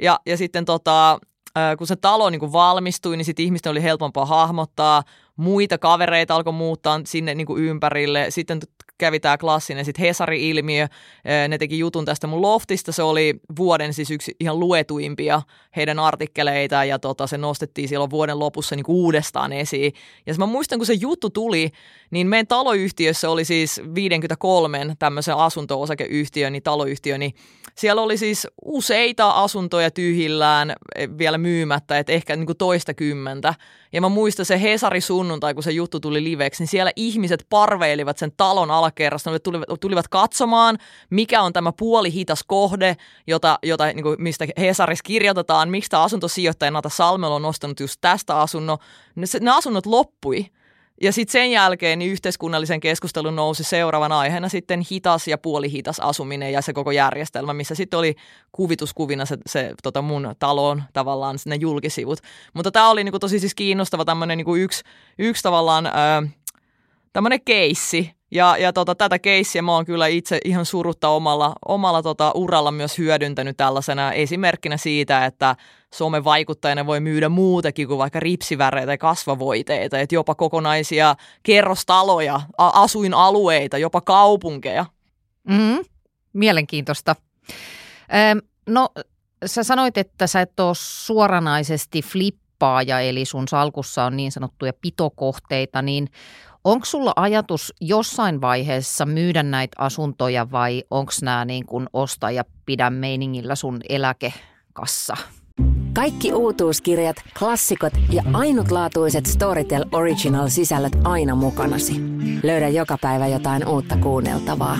Ja, 0.01 0.19
ja 0.25 0.38
sitten 0.38 0.65
tota, 0.65 1.19
kun 1.77 1.88
se 1.88 1.95
talo 1.95 2.29
niin 2.29 2.39
kuin 2.39 2.51
valmistui, 2.51 3.17
niin 3.17 3.25
sitten 3.25 3.45
ihmisten 3.45 3.71
oli 3.71 3.84
helpompaa 3.84 4.25
hahmottaa. 4.25 5.03
Muita 5.36 5.77
kavereita 5.77 6.36
alkoi 6.36 6.53
muuttaa 6.53 7.01
sinne 7.05 7.36
niin 7.36 7.47
kuin 7.47 7.63
ympärille. 7.63 8.25
Sitten 8.29 8.60
kävi 8.97 9.19
tämä 9.19 9.38
klassinen 9.38 9.86
sit 9.86 9.99
Hesari-ilmiö. 9.99 10.88
Ne 11.47 11.58
teki 11.58 11.79
jutun 11.79 12.05
tästä 12.05 12.27
mun 12.27 12.41
loftista. 12.41 12.91
Se 12.91 13.03
oli 13.03 13.34
vuoden 13.58 13.93
siis 13.93 14.12
yksi 14.12 14.36
ihan 14.39 14.60
luetuimpia 14.60 15.41
heidän 15.75 15.99
artikkeleita 15.99 16.86
ja 16.86 16.99
tota, 16.99 17.27
se 17.27 17.38
nostettiin 17.38 17.88
silloin 17.88 18.10
vuoden 18.12 18.39
lopussa 18.39 18.75
niin 18.75 18.86
uudestaan 18.88 19.53
esiin. 19.53 19.93
Ja 20.25 20.34
mä 20.38 20.45
muistan, 20.45 20.79
kun 20.79 20.86
se 20.86 20.93
juttu 20.93 21.29
tuli, 21.29 21.71
niin 22.12 22.27
meidän 22.27 22.47
taloyhtiössä 22.47 23.29
oli 23.29 23.45
siis 23.45 23.81
53 23.95 24.95
tämmöisen 24.99 25.36
asunto-osakeyhtiön, 25.36 26.53
niin 26.53 26.63
taloyhtiö, 26.63 27.17
niin 27.17 27.34
siellä 27.77 28.01
oli 28.01 28.17
siis 28.17 28.47
useita 28.65 29.29
asuntoja 29.29 29.91
tyhjillään 29.91 30.73
e, 30.95 31.07
vielä 31.17 31.38
myymättä, 31.38 31.99
että 31.99 32.11
ehkä 32.11 32.35
niin 32.35 32.45
kuin 32.45 32.57
toista 32.57 32.93
kymmentä. 32.93 33.53
Ja 33.93 34.01
mä 34.01 34.09
muistan 34.09 34.45
se 34.45 34.61
Hesari 34.61 35.01
sunnuntai, 35.01 35.53
kun 35.53 35.63
se 35.63 35.71
juttu 35.71 35.99
tuli 35.99 36.23
liveksi, 36.23 36.61
niin 36.63 36.67
siellä 36.67 36.91
ihmiset 36.95 37.45
parveilivat 37.49 38.17
sen 38.17 38.31
talon 38.38 38.71
alakerrasta. 38.71 39.31
Ne 39.31 39.39
tulivat, 39.39 39.79
tulivat 39.79 40.07
katsomaan, 40.07 40.77
mikä 41.09 41.41
on 41.41 41.53
tämä 41.53 41.71
puolihitas 41.71 42.43
kohde, 42.47 42.97
jota, 43.27 43.59
jota 43.63 43.85
niin 43.85 44.03
kuin, 44.03 44.15
mistä 44.19 44.47
Hesaris 44.57 45.03
kirjoitetaan, 45.03 45.69
miksi 45.69 45.89
tämä 45.89 46.03
asuntosijoittaja 46.03 46.71
Nata 46.71 46.89
Salmelo 46.89 47.35
on 47.35 47.41
nostanut 47.41 47.79
just 47.79 47.97
tästä 48.01 48.39
asunnon. 48.39 48.77
Ne, 49.15 49.25
ne 49.41 49.51
asunnot 49.51 49.85
loppui. 49.85 50.45
Ja 51.01 51.12
sitten 51.12 51.31
sen 51.31 51.51
jälkeen 51.51 51.99
niin 51.99 52.12
yhteiskunnallisen 52.12 52.79
keskustelun 52.79 53.36
nousi 53.36 53.63
seuraavan 53.63 54.12
aiheena 54.12 54.49
sitten 54.49 54.81
hitas 54.91 55.27
ja 55.27 55.38
puolihitas 55.38 55.99
asuminen 55.99 56.53
ja 56.53 56.62
se 56.62 56.73
koko 56.73 56.91
järjestelmä, 56.91 57.53
missä 57.53 57.75
sitten 57.75 57.99
oli 57.99 58.15
kuvituskuvina 58.51 59.25
se, 59.25 59.38
se 59.45 59.73
tota 59.84 60.01
mun 60.01 60.36
talon 60.39 60.84
tavallaan 60.93 61.39
sinne 61.39 61.55
julkisivut. 61.55 62.19
Mutta 62.53 62.71
tämä 62.71 62.89
oli 62.89 63.03
niinku 63.03 63.19
tosi 63.19 63.39
siis 63.39 63.55
kiinnostava 63.55 64.05
tämmöinen 64.05 64.38
niinku 64.38 64.55
yksi, 64.55 64.84
yksi 65.19 65.43
tavallaan 65.43 65.89
tämmöinen 67.13 67.39
keissi, 67.45 68.15
ja, 68.31 68.58
ja 68.58 68.73
tota, 68.73 68.95
tätä 68.95 69.19
keissiä 69.19 69.62
mä 69.62 69.71
oon 69.71 69.86
kyllä 69.86 70.08
itse 70.08 70.39
ihan 70.45 70.65
surutta 70.65 71.10
omalla, 71.10 71.53
omalla 71.67 72.03
tota, 72.03 72.31
uralla 72.36 72.71
myös 72.71 72.97
hyödyntänyt 72.97 73.58
tällaisena 73.58 74.13
esimerkkinä 74.13 74.77
siitä, 74.77 75.25
että 75.25 75.55
Suomen 75.95 76.23
vaikuttajana 76.23 76.86
voi 76.86 76.99
myydä 76.99 77.29
muutakin 77.29 77.88
kuin 77.88 77.97
vaikka 77.97 78.19
ripsiväreitä 78.19 78.91
ja 78.91 78.97
kasvavoiteita, 78.97 79.99
että 79.99 80.15
jopa 80.15 80.36
kokonaisia 80.36 81.15
kerrostaloja, 81.43 82.41
asuinalueita, 82.58 83.77
jopa 83.77 84.01
kaupunkeja. 84.01 84.86
Mm, 85.49 85.86
mielenkiintoista. 86.34 87.15
Öm, 88.31 88.41
no 88.69 88.89
sä 89.45 89.63
sanoit, 89.63 89.97
että 89.97 90.27
sä 90.27 90.41
et 90.41 90.60
ole 90.60 90.73
suoranaisesti 90.77 92.01
flippaaja, 92.01 92.99
eli 92.99 93.25
sun 93.25 93.47
salkussa 93.47 94.03
on 94.03 94.17
niin 94.17 94.31
sanottuja 94.31 94.73
pitokohteita, 94.81 95.81
niin 95.81 96.10
Onko 96.63 96.86
sulla 96.86 97.13
ajatus 97.15 97.73
jossain 97.81 98.41
vaiheessa 98.41 99.05
myydä 99.05 99.43
näitä 99.43 99.75
asuntoja 99.79 100.51
vai 100.51 100.84
onko 100.91 101.12
nämä 101.21 101.45
niin 101.45 101.65
kuin 101.65 101.88
osta 101.93 102.31
ja 102.31 102.43
pidä 102.65 102.89
meiningillä 102.89 103.55
sun 103.55 103.79
eläkekassa? 103.89 105.17
Kaikki 105.95 106.34
uutuuskirjat, 106.34 107.15
klassikot 107.39 107.93
ja 108.12 108.23
ainutlaatuiset 108.34 109.25
Storytel 109.25 109.86
Original-sisällöt 109.91 110.97
aina 111.03 111.36
mukanasi. 111.36 111.93
Löydä 112.43 112.67
joka 112.67 112.97
päivä 113.01 113.27
jotain 113.27 113.67
uutta 113.67 113.97
kuunneltavaa. 113.97 114.77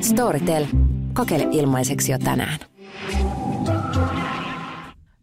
Storytel. 0.00 0.66
Kokeile 1.14 1.48
ilmaiseksi 1.50 2.12
jo 2.12 2.18
tänään. 2.18 2.71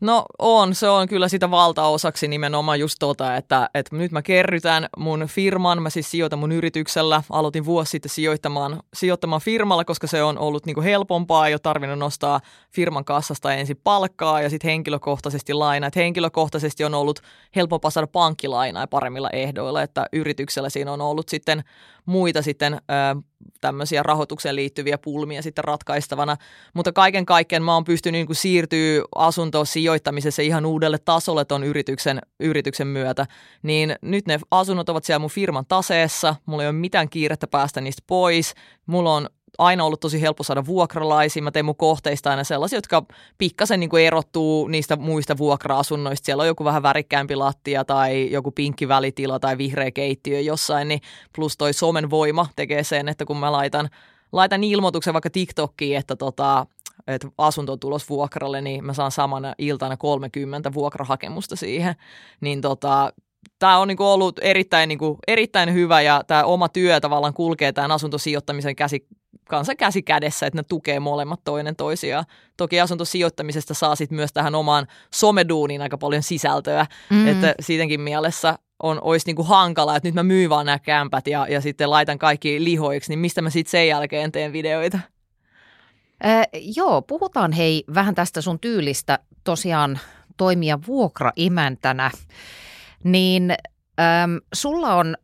No 0.02 0.26
on, 0.40 0.76
se 0.76 0.90
on 0.90 1.08
kyllä 1.08 1.28
sitä 1.28 1.52
valtaosaksi 1.52 2.28
nimenomaan 2.28 2.80
just 2.80 2.96
tota, 3.00 3.36
että, 3.36 3.70
että 3.74 3.96
nyt 3.96 4.12
mä 4.12 4.22
kerrytän 4.22 4.88
mun 4.98 5.28
firman, 5.28 5.82
mä 5.82 5.90
siis 5.90 6.12
sijoitan 6.12 6.40
mun 6.40 6.52
yrityksellä, 6.52 7.24
aloitin 7.30 7.66
vuosi 7.66 7.92
sitten 7.92 8.10
sijoittamaan, 8.10 8.80
sijoittamaan 8.94 9.42
firmalla, 9.42 9.86
koska 9.86 10.08
se 10.08 10.24
on 10.24 10.38
ollut 10.38 10.66
niinku 10.66 10.82
helpompaa, 10.82 11.48
ei 11.48 11.54
ole 11.54 11.60
tarvinnut 11.60 12.00
nostaa 12.00 12.42
firman 12.72 13.06
kassasta 13.06 13.54
ensin 13.54 13.82
palkkaa. 13.84 14.42
Ja 14.42 14.50
sitten 14.50 14.70
henkilökohtaisesti 14.70 15.54
lainaa, 15.54 15.88
että 15.88 16.00
henkilökohtaisesti 16.00 16.84
on 16.84 16.94
ollut 16.94 17.20
helpompaa 17.56 17.92
saada 17.92 18.08
pankkilainaa 18.08 18.88
paremmilla 18.88 19.30
ehdoilla, 19.30 19.82
että 19.82 20.06
yrityksellä 20.14 20.70
siinä 20.70 20.94
on 20.94 21.02
ollut 21.02 21.30
sitten 21.30 21.64
muita 22.06 22.42
sitten 22.42 22.74
ö, 22.74 23.22
tämmöisiä 23.62 24.04
rahoitukseen 24.04 24.56
liittyviä 24.56 24.98
pulmia 24.98 25.42
sitten 25.42 25.64
ratkaistavana. 25.64 26.38
Mutta 26.74 26.92
kaiken 26.92 27.26
kaikkiaan 27.26 27.64
mä 27.64 27.74
oon 27.74 27.84
pystynyt 27.84 28.28
niin 28.28 28.36
siirtyä 28.36 29.02
asuntosijoittamisessa 29.16 30.42
ihan 30.42 30.66
uudelle 30.66 30.98
tasolle 31.06 31.46
ton 31.46 31.64
yrityksen, 31.64 32.22
yrityksen 32.40 32.88
myötä. 32.88 33.26
Niin 33.64 33.96
nyt 34.02 34.28
ne 34.28 34.40
asunnot 34.52 34.90
ovat 34.90 35.04
siellä 35.04 35.20
mun 35.20 35.30
firman 35.30 35.66
taseessa, 35.68 36.36
mulla 36.46 36.64
ei 36.64 36.70
ole 36.70 36.76
mitään 36.76 37.10
kiirettä 37.10 37.48
päästä 37.48 37.82
niistä 37.82 38.04
pois. 38.08 38.54
Mulla 38.86 39.16
on 39.16 39.30
aina 39.60 39.84
ollut 39.84 40.00
tosi 40.00 40.22
helppo 40.22 40.44
saada 40.44 40.66
vuokralaisia. 40.66 41.44
Mä 41.44 41.52
teen 41.52 41.66
mun 41.66 41.76
kohteista 41.76 42.30
aina 42.30 42.44
sellaisia, 42.44 42.78
jotka 42.78 43.06
pikkasen 43.38 43.80
niin 43.80 43.90
kuin 43.90 44.04
erottuu 44.04 44.68
niistä 44.68 44.96
muista 44.96 45.38
vuokra-asunnoista. 45.38 46.26
Siellä 46.26 46.42
on 46.42 46.48
joku 46.48 46.64
vähän 46.64 46.84
värikkäämpi 46.84 47.36
lattia 47.36 47.86
tai 47.86 48.32
joku 48.32 48.52
pinkki 48.52 48.88
välitila 48.88 49.40
tai 49.40 49.58
vihreä 49.58 49.92
keittiö 49.92 50.40
jossain. 50.40 50.88
Niin 50.88 51.02
plus 51.36 51.58
toi 51.58 51.74
somen 51.74 52.10
voima 52.10 52.48
tekee 52.56 52.84
sen, 52.84 53.10
että 53.10 53.26
kun 53.26 53.38
mä 53.38 53.52
laitan, 53.52 53.90
laitan 54.32 54.64
ilmoituksen 54.64 55.14
vaikka 55.14 55.30
TikTokiin, 55.30 55.98
että 55.98 56.16
tota, 56.16 56.66
että 57.08 57.28
asunto 57.38 57.72
on 57.72 57.80
tulos 57.80 58.10
vuokralle, 58.10 58.62
niin 58.62 58.86
mä 58.86 58.94
saan 58.94 59.12
samana 59.12 59.54
iltana 59.58 59.98
30 59.98 60.74
vuokrahakemusta 60.74 61.56
siihen. 61.56 61.96
Niin 62.42 62.62
tota, 62.62 63.14
tämä 63.60 63.78
on 63.78 63.88
niinku 63.88 64.06
ollut 64.06 64.40
erittäin, 64.42 64.88
niinku, 64.88 65.18
erittäin 65.28 65.74
hyvä 65.74 66.02
ja 66.02 66.24
tämä 66.28 66.44
oma 66.44 66.70
työ 66.70 67.00
tavallaan 67.00 67.34
kulkee 67.34 67.72
tämän 67.72 67.92
asuntosijoittamisen 67.92 68.76
käsi, 68.76 69.08
kanssa 69.50 69.76
käsi 69.76 70.02
kädessä, 70.02 70.48
että 70.48 70.60
ne 70.60 70.64
tukee 70.64 71.00
molemmat 71.00 71.40
toinen 71.44 71.76
toisiaan. 71.76 72.26
Toki 72.58 72.80
asuntosijoittamisesta 72.80 73.74
saa 73.74 73.96
sitten 73.96 74.16
myös 74.16 74.34
tähän 74.34 74.56
omaan 74.56 74.88
someduuniin 75.14 75.82
aika 75.82 75.98
paljon 75.98 76.24
sisältöä, 76.24 76.86
mm. 77.10 77.28
että 77.28 77.56
siitäkin 77.60 78.02
mielessä 78.02 78.60
on, 78.84 79.00
olisi 79.02 79.28
niinku 79.28 79.44
hankala, 79.44 79.96
että 79.96 80.08
nyt 80.08 80.16
mä 80.16 80.24
myyn 80.24 80.50
vaan 80.50 80.66
nämä 80.66 80.80
kämpät 80.80 81.28
ja, 81.28 81.48
ja 81.50 81.62
sitten 81.62 81.90
laitan 81.90 82.20
kaikki 82.20 82.64
lihoiksi, 82.64 83.12
niin 83.12 83.20
mistä 83.20 83.42
mä 83.42 83.50
sitten 83.50 83.72
sen 83.72 83.88
jälkeen 83.88 84.32
teen 84.32 84.54
videoita? 84.54 85.00
Äh, 86.26 86.48
joo, 86.76 87.02
puhutaan 87.02 87.52
hei 87.52 87.84
vähän 87.94 88.16
tästä 88.16 88.42
sun 88.42 88.60
tyylistä 88.60 89.20
tosiaan 89.44 90.00
toimia 90.38 90.80
vuokraimäntänä. 90.88 92.12
Niin 93.04 93.52
äm, 93.52 94.40
sulla 94.54 94.96
on 94.96 95.18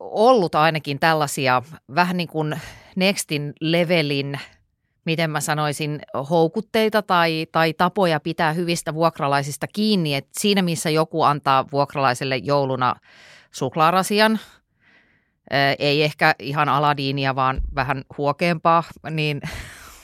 ollut 0.00 0.54
ainakin 0.54 0.98
tällaisia 0.98 1.62
vähän 1.94 2.16
niin 2.16 2.28
kuin 2.28 2.60
nextin 2.98 3.52
levelin, 3.60 4.40
miten 5.04 5.30
mä 5.30 5.40
sanoisin, 5.40 6.00
houkutteita 6.30 7.02
tai, 7.02 7.46
tai 7.52 7.74
tapoja 7.74 8.20
pitää 8.20 8.52
hyvistä 8.52 8.94
vuokralaisista 8.94 9.66
kiinni. 9.66 10.14
Et 10.14 10.28
siinä, 10.38 10.62
missä 10.62 10.90
joku 10.90 11.22
antaa 11.22 11.64
vuokralaiselle 11.72 12.36
jouluna 12.36 12.96
suklaarasian, 13.50 14.38
ei 15.78 16.02
ehkä 16.02 16.34
ihan 16.38 16.68
Aladiinia, 16.68 17.34
vaan 17.34 17.60
vähän 17.74 18.04
huokeampaa, 18.18 18.84
niin 19.10 19.40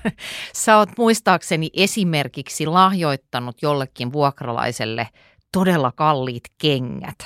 sä 0.65 0.77
oot 0.77 0.89
muistaakseni 0.99 1.71
esimerkiksi 1.73 2.67
lahjoittanut 2.67 3.63
jollekin 3.63 4.13
vuokralaiselle 4.13 5.09
todella 5.53 5.93
kalliit 5.93 6.45
kengät. 6.59 7.19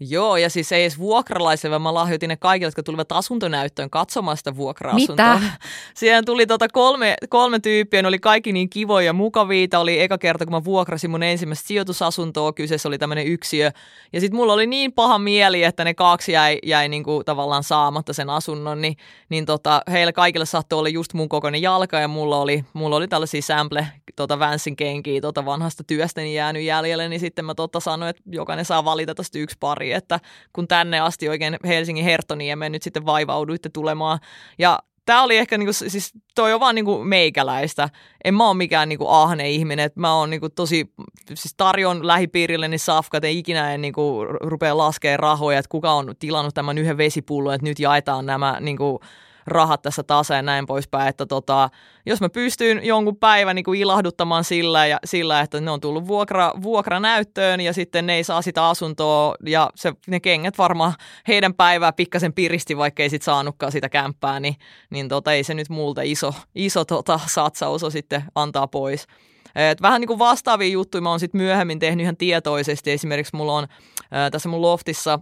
Joo, 0.00 0.36
ja 0.36 0.50
siis 0.50 0.72
ei 0.72 0.82
edes 0.82 0.98
vuokralaisille, 0.98 1.70
vaan 1.70 1.82
mä 1.82 1.94
lahjoitin 1.94 2.28
ne 2.28 2.36
kaikille, 2.36 2.68
jotka 2.68 2.82
tulivat 2.82 3.12
asuntonäyttöön 3.12 3.90
katsomaan 3.90 4.36
sitä 4.36 4.56
vuokra-asuntoa. 4.56 5.34
Mitä? 5.34 5.50
Siihen 5.94 6.24
tuli 6.24 6.46
tota 6.46 6.68
kolme, 6.68 7.14
kolme 7.28 7.60
tyyppiä, 7.60 8.02
ne 8.02 8.08
oli 8.08 8.18
kaikki 8.18 8.52
niin 8.52 8.70
kivoja 8.70 9.06
ja 9.06 9.12
mukavia. 9.12 9.68
Tämä 9.68 9.80
oli 9.80 10.00
eka 10.00 10.18
kerta, 10.18 10.44
kun 10.44 10.54
mä 10.54 10.64
vuokrasin 10.64 11.10
mun 11.10 11.22
ensimmäistä 11.22 11.66
sijoitusasuntoa, 11.66 12.52
kyseessä 12.52 12.88
oli 12.88 12.98
tämmöinen 12.98 13.26
yksiö. 13.26 13.70
Ja 14.12 14.20
sitten 14.20 14.36
mulla 14.36 14.52
oli 14.52 14.66
niin 14.66 14.92
paha 14.92 15.18
mieli, 15.18 15.64
että 15.64 15.84
ne 15.84 15.94
kaksi 15.94 16.32
jäi, 16.32 16.58
jäi 16.62 16.88
niinku 16.88 17.24
tavallaan 17.24 17.64
saamatta 17.64 18.12
sen 18.12 18.30
asunnon, 18.30 18.80
niin, 18.80 18.96
niin 19.28 19.46
tota, 19.46 19.82
heillä 19.90 20.12
kaikille 20.12 20.46
saattoi 20.46 20.78
olla 20.78 20.88
just 20.88 21.14
mun 21.14 21.28
kokoinen 21.28 21.62
jalka 21.62 21.98
ja 21.98 22.08
mulla 22.08 22.38
oli, 22.38 22.64
mulla 22.72 22.96
oli 22.96 23.08
tällaisia 23.08 23.42
sample 23.42 23.86
tota 24.16 24.38
Vansin 24.38 24.76
kenkiä 24.76 25.20
tota 25.20 25.44
vanhasta 25.44 25.84
työstäni 25.84 26.34
jäänyt 26.34 26.62
jäljelle, 26.62 27.08
niin 27.08 27.20
sitten 27.20 27.44
mä 27.44 27.54
tota 27.54 27.80
sanoin, 27.80 28.10
että 28.10 28.22
jokainen 28.26 28.64
saa 28.64 28.84
valita 28.84 29.14
tästä 29.14 29.38
yksi 29.38 29.56
pari, 29.60 29.83
että 29.92 30.20
kun 30.52 30.68
tänne 30.68 31.00
asti 31.00 31.28
oikein 31.28 31.56
Helsingin 31.66 32.04
Herttoniemeen 32.04 32.72
nyt 32.72 32.82
sitten 32.82 33.06
vaivauduitte 33.06 33.68
tulemaan. 33.68 34.18
Ja 34.58 34.78
tämä 35.04 35.22
oli 35.22 35.36
ehkä 35.36 35.58
niinku, 35.58 35.72
siis 35.72 36.12
toi 36.34 36.52
on 36.52 36.60
vaan 36.60 36.74
niinku 36.74 37.04
meikäläistä. 37.04 37.88
En 38.24 38.34
mä 38.34 38.48
ole 38.48 38.56
mikään 38.56 38.88
niinku 38.88 39.08
ahne 39.08 39.50
ihminen, 39.50 39.84
että 39.84 40.00
mä 40.00 40.14
oon 40.14 40.30
niinku 40.30 40.48
tosi, 40.48 40.92
siis 41.34 41.54
tarjon 41.56 42.06
lähipiirilleni 42.06 42.78
safkat, 42.78 43.24
ei 43.24 43.38
ikinä 43.38 43.74
en 43.74 43.80
niinku 43.80 44.24
rupea 44.40 44.78
laskemaan 44.78 45.18
rahoja, 45.18 45.58
että 45.58 45.68
kuka 45.68 45.92
on 45.92 46.14
tilannut 46.18 46.54
tämän 46.54 46.78
yhden 46.78 46.96
vesipullon, 46.96 47.54
että 47.54 47.66
nyt 47.66 47.78
jaetaan 47.78 48.26
nämä 48.26 48.56
niinku 48.60 49.00
rahat 49.46 49.82
tässä 49.82 50.02
taseen 50.02 50.38
ja 50.38 50.42
näin 50.42 50.66
poispäin, 50.66 51.08
että 51.08 51.26
tota, 51.26 51.70
jos 52.06 52.20
mä 52.20 52.28
pystyn 52.28 52.84
jonkun 52.84 53.16
päivän 53.16 53.56
niin 53.56 53.64
kuin 53.64 53.80
ilahduttamaan 53.80 54.44
sillä, 54.44 54.86
ja, 54.86 54.98
sillä, 55.04 55.40
että 55.40 55.60
ne 55.60 55.70
on 55.70 55.80
tullut 55.80 56.06
vuokra, 56.06 56.52
vuokranäyttöön 56.62 57.60
ja 57.60 57.72
sitten 57.72 58.06
ne 58.06 58.14
ei 58.14 58.24
saa 58.24 58.42
sitä 58.42 58.68
asuntoa 58.68 59.34
ja 59.46 59.70
se, 59.74 59.92
ne 60.06 60.20
kengät 60.20 60.58
varmaan 60.58 60.94
heidän 61.28 61.54
päivää 61.54 61.92
pikkasen 61.92 62.32
piristi, 62.32 62.76
vaikka 62.76 63.02
ei 63.02 63.10
sitten 63.10 63.24
saanutkaan 63.24 63.72
sitä 63.72 63.88
kämppää, 63.88 64.40
niin, 64.40 64.56
niin 64.90 65.08
tota, 65.08 65.32
ei 65.32 65.44
se 65.44 65.54
nyt 65.54 65.68
muulta 65.68 66.02
iso, 66.02 66.34
iso 66.54 66.84
tota, 66.84 67.20
satsaus 67.26 67.82
sitten 67.88 68.24
antaa 68.34 68.66
pois. 68.66 69.06
Et 69.54 69.82
vähän 69.82 70.00
niin 70.00 70.08
kuin 70.08 70.18
vastaavia 70.18 70.68
juttuja 70.68 71.02
mä 71.02 71.10
oon 71.10 71.20
sitten 71.20 71.40
myöhemmin 71.40 71.78
tehnyt 71.78 72.04
ihan 72.04 72.16
tietoisesti. 72.16 72.90
Esimerkiksi 72.90 73.36
mulla 73.36 73.52
on 73.52 73.66
ää, 74.10 74.30
tässä 74.30 74.48
mun 74.48 74.62
loftissa 74.62 75.18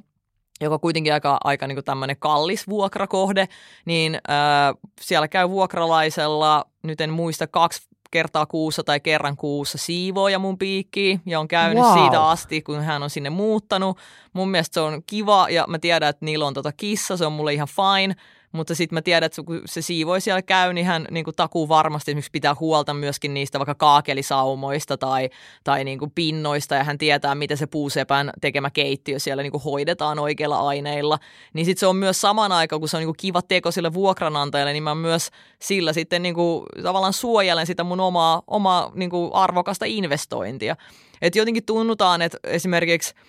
joka 0.62 0.74
on 0.74 0.80
kuitenkin 0.80 1.12
aika, 1.12 1.38
aika 1.44 1.66
niin 1.66 1.84
tämmöinen 1.84 2.16
kallis 2.18 2.68
vuokrakohde, 2.68 3.48
niin 3.84 4.18
ää, 4.28 4.74
siellä 5.00 5.28
käy 5.28 5.48
vuokralaisella, 5.48 6.64
nyt 6.82 7.00
en 7.00 7.10
muista, 7.10 7.46
kaksi 7.46 7.82
kertaa 8.10 8.46
kuussa 8.46 8.84
tai 8.84 9.00
kerran 9.00 9.36
kuussa 9.36 9.78
siivooja 9.78 10.38
mun 10.38 10.58
piikkiin 10.58 11.20
ja 11.26 11.40
on 11.40 11.48
käynyt 11.48 11.84
wow. 11.84 11.98
siitä 11.98 12.28
asti, 12.28 12.62
kun 12.62 12.80
hän 12.80 13.02
on 13.02 13.10
sinne 13.10 13.30
muuttanut. 13.30 13.98
Mun 14.32 14.50
mielestä 14.50 14.74
se 14.74 14.80
on 14.80 15.02
kiva 15.06 15.46
ja 15.50 15.64
mä 15.68 15.78
tiedän, 15.78 16.08
että 16.08 16.24
niillä 16.24 16.46
on 16.46 16.54
tota 16.54 16.72
kissa, 16.72 17.16
se 17.16 17.26
on 17.26 17.32
mulle 17.32 17.54
ihan 17.54 17.68
fine, 17.68 18.14
mutta 18.52 18.74
sitten 18.74 18.96
mä 18.96 19.02
tiedän, 19.02 19.26
että 19.26 19.42
kun 19.42 19.62
se 19.64 19.82
siivoi 19.82 20.20
siellä 20.20 20.42
käy, 20.42 20.72
niin 20.72 20.86
hän 20.86 21.06
niin 21.10 21.24
kuin 21.24 21.36
takuu 21.36 21.68
varmasti 21.68 22.10
esimerkiksi 22.10 22.30
pitää 22.30 22.56
huolta 22.60 22.94
myöskin 22.94 23.34
niistä 23.34 23.58
vaikka 23.58 23.74
kaakelisaumoista 23.74 24.98
tai, 24.98 25.30
tai 25.64 25.84
niin 25.84 25.98
kuin 25.98 26.10
pinnoista 26.10 26.74
ja 26.74 26.84
hän 26.84 26.98
tietää, 26.98 27.34
miten 27.34 27.56
se 27.56 27.66
puusepän 27.66 28.30
tekemä 28.40 28.70
keittiö 28.70 29.18
siellä 29.18 29.42
niin 29.42 29.52
kuin 29.52 29.62
hoidetaan 29.62 30.18
oikeilla 30.18 30.58
aineilla. 30.58 31.18
Niin 31.54 31.66
sitten 31.66 31.80
se 31.80 31.86
on 31.86 31.96
myös 31.96 32.20
saman 32.20 32.52
aikaan, 32.52 32.80
kun 32.80 32.88
se 32.88 32.96
on 32.96 33.00
niin 33.00 33.08
kuin 33.08 33.16
kiva 33.16 33.42
teko 33.42 33.70
sille 33.70 33.94
vuokranantajalle, 33.94 34.72
niin 34.72 34.82
mä 34.82 34.94
myös 34.94 35.30
sillä 35.58 35.92
sitten 35.92 36.22
niin 36.22 36.34
kuin, 36.34 36.64
tavallaan 36.82 37.12
suojelen 37.12 37.66
sitä 37.66 37.84
mun 37.84 38.00
omaa, 38.00 38.42
omaa 38.46 38.92
niin 38.94 39.10
kuin 39.10 39.30
arvokasta 39.34 39.84
investointia. 39.88 40.76
Että 41.22 41.38
jotenkin 41.38 41.64
tunnutaan, 41.64 42.22
että 42.22 42.38
esimerkiksi– 42.44 43.14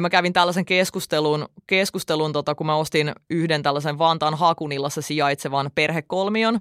Mä 0.00 0.10
kävin 0.10 0.32
tällaisen 0.32 0.64
keskustelun, 0.64 1.48
keskustelun 1.66 2.32
tota, 2.32 2.54
kun 2.54 2.66
mä 2.66 2.76
ostin 2.76 3.12
yhden 3.30 3.62
tällaisen 3.62 3.98
Vantaan 3.98 4.34
Hakunillassa 4.34 5.02
sijaitsevan 5.02 5.70
perhekolmion 5.74 6.60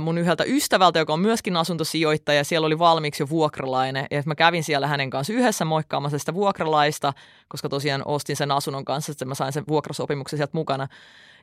mun 0.00 0.18
yhdeltä 0.18 0.44
ystävältä, 0.44 0.98
joka 0.98 1.12
on 1.12 1.20
myöskin 1.20 1.56
asuntosijoittaja. 1.56 2.44
Siellä 2.44 2.66
oli 2.66 2.78
valmiiksi 2.78 3.22
jo 3.22 3.28
vuokralainen 3.28 4.06
ja 4.10 4.22
mä 4.26 4.34
kävin 4.34 4.64
siellä 4.64 4.86
hänen 4.86 5.10
kanssa 5.10 5.32
yhdessä 5.32 5.64
moikkaamassa 5.64 6.18
sitä 6.18 6.34
vuokralaista, 6.34 7.12
koska 7.48 7.68
tosiaan 7.68 8.02
ostin 8.04 8.36
sen 8.36 8.50
asunnon 8.50 8.84
kanssa, 8.84 9.12
että 9.12 9.24
mä 9.24 9.34
sain 9.34 9.52
sen 9.52 9.64
vuokrasopimuksen 9.68 10.36
sieltä 10.36 10.56
mukana. 10.56 10.88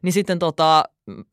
Niin 0.01 0.13
sitten 0.13 0.39
tota, 0.39 0.83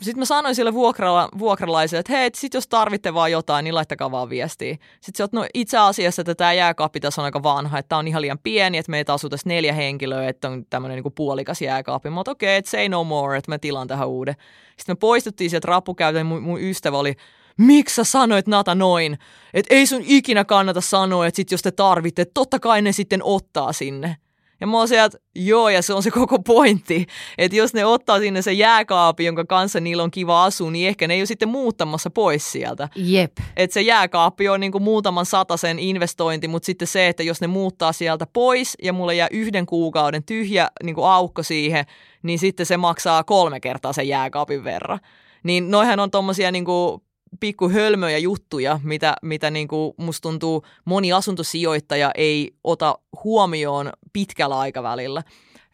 sit 0.02 0.16
mä 0.16 0.24
sanoin 0.24 0.54
sille 0.54 0.74
vuokrala, 0.74 1.28
vuokralaiselle, 1.38 2.00
että 2.00 2.12
hei, 2.12 2.30
sit 2.34 2.54
jos 2.54 2.68
tarvitte 2.68 3.14
vaan 3.14 3.32
jotain, 3.32 3.64
niin 3.64 3.74
laittakaa 3.74 4.10
vaan 4.10 4.30
viestiä. 4.30 4.76
Sitten 5.00 5.26
se 5.26 5.30
no 5.32 5.46
itse 5.54 5.78
asiassa, 5.78 6.22
että 6.22 6.34
tämä 6.34 6.52
jääkaappi 6.52 7.00
tässä 7.00 7.20
on 7.22 7.24
aika 7.24 7.42
vanha, 7.42 7.78
että 7.78 7.88
tämä 7.88 7.98
on 7.98 8.08
ihan 8.08 8.22
liian 8.22 8.38
pieni, 8.42 8.78
että 8.78 8.90
meitä 8.90 9.12
asuu 9.12 9.30
tässä 9.30 9.48
neljä 9.48 9.72
henkilöä, 9.72 10.28
että 10.28 10.48
on 10.48 10.64
tämmöinen 10.70 10.96
niinku 10.96 11.10
puolikas 11.10 11.62
jääkaappi. 11.62 12.10
Mutta 12.10 12.30
okei, 12.30 12.46
okay, 12.46 12.58
että 12.58 12.70
say 12.70 12.88
no 12.88 13.04
more, 13.04 13.38
että 13.38 13.50
mä 13.50 13.58
tilaan 13.58 13.88
tähän 13.88 14.08
uuden. 14.08 14.34
Sitten 14.76 14.92
me 14.92 14.96
poistuttiin 14.96 15.50
sieltä 15.50 15.68
rappukäytön, 15.68 16.26
mun, 16.26 16.42
mun 16.42 16.60
ystävä 16.60 16.98
oli, 16.98 17.14
miksi 17.58 17.94
sä 17.94 18.04
sanoit 18.04 18.46
Nata 18.46 18.74
noin? 18.74 19.18
Että 19.54 19.74
ei 19.74 19.86
sun 19.86 20.02
ikinä 20.04 20.44
kannata 20.44 20.80
sanoa, 20.80 21.26
että 21.26 21.36
sit 21.36 21.50
jos 21.50 21.62
te 21.62 21.70
tarvitte, 21.70 22.24
totta 22.24 22.60
kai 22.60 22.82
ne 22.82 22.92
sitten 22.92 23.20
ottaa 23.22 23.72
sinne. 23.72 24.16
Ja 24.60 24.66
mä 24.66 24.78
oon 24.78 24.88
sieltä, 24.88 25.18
joo, 25.34 25.68
ja 25.68 25.82
se 25.82 25.94
on 25.94 26.02
se 26.02 26.10
koko 26.10 26.38
pointti, 26.38 27.06
että 27.38 27.56
jos 27.56 27.74
ne 27.74 27.84
ottaa 27.84 28.18
sinne 28.18 28.42
se 28.42 28.52
jääkaapi, 28.52 29.24
jonka 29.24 29.44
kanssa 29.44 29.80
niillä 29.80 30.02
on 30.02 30.10
kiva 30.10 30.44
asua, 30.44 30.70
niin 30.70 30.88
ehkä 30.88 31.08
ne 31.08 31.14
ei 31.14 31.20
ole 31.20 31.26
sitten 31.26 31.48
muuttamassa 31.48 32.10
pois 32.10 32.52
sieltä. 32.52 32.88
Jep. 32.96 33.32
Että 33.56 33.74
se 33.74 33.82
jääkaappi 33.82 34.48
on 34.48 34.60
niin 34.60 34.72
kuin 34.72 34.82
muutaman 34.82 35.26
sen 35.56 35.78
investointi, 35.78 36.48
mutta 36.48 36.66
sitten 36.66 36.88
se, 36.88 37.08
että 37.08 37.22
jos 37.22 37.40
ne 37.40 37.46
muuttaa 37.46 37.92
sieltä 37.92 38.26
pois 38.32 38.76
ja 38.82 38.92
mulle 38.92 39.14
jää 39.14 39.28
yhden 39.30 39.66
kuukauden 39.66 40.24
tyhjä 40.24 40.68
niin 40.82 40.94
kuin 40.94 41.06
aukko 41.06 41.42
siihen, 41.42 41.84
niin 42.22 42.38
sitten 42.38 42.66
se 42.66 42.76
maksaa 42.76 43.24
kolme 43.24 43.60
kertaa 43.60 43.92
sen 43.92 44.08
jääkaapin 44.08 44.64
verran. 44.64 45.00
Niin 45.42 45.70
noihän 45.70 46.00
on 46.00 46.10
tommosia 46.10 46.52
niin 46.52 46.64
kuin 46.64 47.02
pikku 47.40 47.68
hölmöjä 47.68 48.18
juttuja, 48.18 48.80
mitä, 48.82 49.16
mitä 49.22 49.50
niin 49.50 49.68
kuin 49.68 49.94
musta 49.96 50.28
tuntuu 50.28 50.64
moni 50.84 51.12
asuntosijoittaja 51.12 52.10
ei 52.14 52.52
ota 52.64 52.98
huomioon 53.24 53.92
pitkällä 54.12 54.58
aikavälillä. 54.58 55.22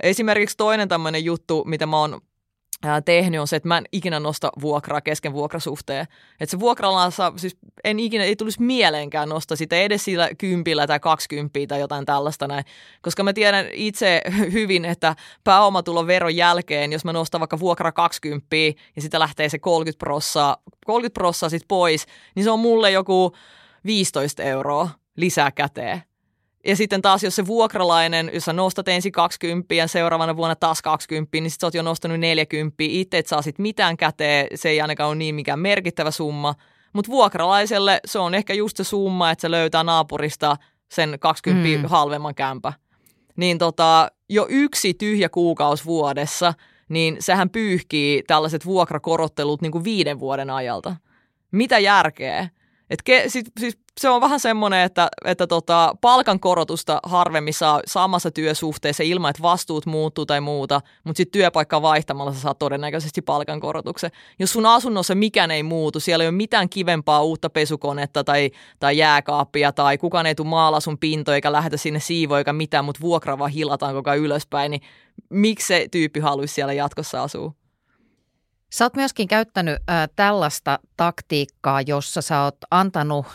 Esimerkiksi 0.03 0.57
toinen 0.57 0.89
tämmöinen 0.89 1.25
juttu, 1.25 1.65
mitä 1.67 1.87
mä 1.87 2.01
oon 2.01 2.21
tehnyt 3.05 3.41
on 3.41 3.49
se, 3.49 3.57
että 3.57 3.69
mä 3.69 3.79
en 3.79 3.85
ikinä 3.93 4.21
nosta 4.21 4.51
vuokraa 4.61 5.01
kesken 5.01 5.33
vuokrasuhteen. 5.33 6.07
Että 6.41 6.51
se 6.51 6.61
vuokralansa, 6.61 7.33
siis 7.37 7.57
en 7.85 8.01
ikinä, 8.01 8.25
ei 8.25 8.37
tulisi 8.37 8.63
mieleenkään 8.63 9.29
nostaa 9.29 9.57
sitä 9.57 9.77
edes 9.77 10.05
sillä 10.05 10.31
kympillä 10.39 10.87
tai 10.87 11.01
kaksikymppiä 11.01 11.67
tai 11.67 11.81
jotain 11.81 12.07
tällaista 12.07 12.49
näin. 12.49 12.65
Koska 13.03 13.23
mä 13.23 13.33
tiedän 13.33 13.67
itse 13.73 14.23
hyvin, 14.53 14.85
että 14.85 15.17
pääomatulon 15.45 16.07
veron 16.07 16.37
jälkeen, 16.37 16.93
jos 16.93 17.05
mä 17.05 17.13
nostan 17.13 17.41
vaikka 17.41 17.59
vuokra 17.59 17.93
20 17.93 18.47
ja 18.97 19.03
sitä 19.03 19.19
lähtee 19.19 19.49
se 19.49 19.59
30 19.59 19.99
prossaa, 19.99 20.57
30 20.87 21.15
prossaa 21.15 21.49
sit 21.49 21.65
pois, 21.69 22.07
niin 22.35 22.45
se 22.45 22.51
on 22.51 22.61
mulle 22.61 22.91
joku 22.91 23.33
15 23.85 24.43
euroa 24.43 24.89
lisää 25.17 25.51
käteen. 25.51 26.03
Ja 26.67 26.77
sitten 26.77 27.03
taas, 27.03 27.23
jos 27.23 27.37
se 27.37 27.47
vuokralainen, 27.47 28.31
jos 28.35 28.45
sä 28.45 28.53
nostat 28.53 28.89
ensin 28.89 29.13
20 29.13 29.75
ja 29.75 29.89
seuraavana 29.89 30.37
vuonna 30.37 30.57
taas 30.57 30.83
20, 30.83 31.31
niin 31.33 31.51
sitten 31.51 31.61
sä 31.61 31.67
oot 31.67 31.75
jo 31.75 31.83
nostanut 31.83 32.21
40. 32.21 32.75
Itse 32.79 33.19
et 33.19 33.27
saa 33.27 33.43
sitten 33.43 33.63
mitään 33.63 33.97
käteen, 33.97 34.47
se 34.55 34.69
ei 34.69 34.81
ainakaan 34.81 35.09
ole 35.09 35.17
niin 35.17 35.35
mikään 35.35 35.59
merkittävä 35.59 36.11
summa. 36.11 36.55
Mutta 36.93 37.11
vuokralaiselle 37.11 38.01
se 38.05 38.19
on 38.19 38.35
ehkä 38.35 38.55
just 38.55 38.77
se 38.77 38.85
summa, 38.85 39.31
että 39.31 39.43
se 39.43 39.51
löytää 39.51 39.85
naapurista 39.85 40.57
sen 40.91 41.17
20 41.21 41.69
mm. 41.79 41.89
halvemman 41.89 42.35
kämpä. 42.35 42.73
Niin 43.37 43.59
tota, 43.59 44.11
jo 44.29 44.47
yksi 44.49 44.95
tyhjä 44.95 45.29
kuukausi 45.29 45.85
vuodessa, 45.85 46.55
niin 46.89 47.17
sehän 47.21 47.51
pyyhkii 47.51 48.23
tällaiset 48.27 48.67
vuokrakorottelut 48.67 49.63
niin 49.63 49.73
kuin 49.73 49.85
viiden 49.85 50.21
vuoden 50.21 50.51
ajalta. 50.51 50.97
Mitä 51.51 51.79
järkeä? 51.79 52.49
Et 52.91 53.03
ke, 53.03 53.25
sit, 53.29 53.47
siis 53.61 53.79
se 54.01 54.09
on 54.09 54.21
vähän 54.21 54.41
semmoinen, 54.41 54.81
että, 54.81 55.09
että 55.25 55.47
tota, 55.47 55.95
palkankorotusta 56.01 57.01
harvemmin 57.03 57.55
saa 57.55 57.81
samassa 57.87 58.31
työsuhteessa 58.31 59.03
ilman, 59.03 59.31
että 59.31 59.43
vastuut 59.43 59.87
muuttuu 59.87 60.27
tai 60.27 60.41
muuta, 60.41 60.81
mutta 61.05 61.17
sitten 61.17 61.41
työpaikka 61.41 61.83
vaihtamalla 61.83 62.33
sä 62.33 62.41
saat 62.41 62.59
todennäköisesti 62.59 63.23
palkankorotuksen. 63.23 64.11
Jos 64.39 64.53
sun 64.53 64.67
asunnossa 64.67 65.15
mikään 65.15 65.51
ei 65.51 65.63
muutu, 65.63 66.01
siellä 66.01 66.25
ei 66.25 66.29
ole 66.29 66.37
mitään 66.37 66.69
kivempaa 66.69 67.23
uutta 67.23 67.51
pesukonetta 67.51 68.25
tai, 68.25 68.51
tai 68.81 68.99
jääkaappia 68.99 69.73
tai 69.73 69.99
kukaan 69.99 70.27
ei 70.27 70.35
tule 70.35 70.49
maala 70.49 70.81
sun 70.81 70.99
pinto 70.99 71.33
eikä 71.33 71.53
lähetä 71.53 71.77
sinne 71.77 72.01
siivoa 72.01 72.39
eikä 72.39 72.53
mitään, 72.53 72.85
mutta 72.85 73.01
vuokra 73.01 73.39
vaan 73.39 73.51
hilataan 73.51 73.95
koko 73.95 74.11
ajan 74.11 74.25
ylöspäin, 74.25 74.71
niin 74.71 74.83
miksi 75.31 75.67
se 75.67 75.87
tyyppi 75.91 76.21
haluaisi 76.21 76.55
siellä 76.55 76.73
jatkossa 76.73 77.23
asua? 77.23 77.53
Sä 78.75 78.85
oot 78.85 78.97
myöskin 78.97 79.29
käyttänyt 79.29 79.75
äh, 79.91 80.09
tällaista 80.17 80.79
taktiikkaa, 80.97 81.81
jossa 81.81 82.23
sä 82.23 82.43
oot 82.43 82.57
antanut 82.71 83.27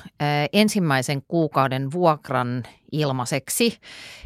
ensimmäisen 0.54 1.22
kuukauden 1.28 1.92
vuokran 1.92 2.64
ilmaiseksi. 2.92 3.78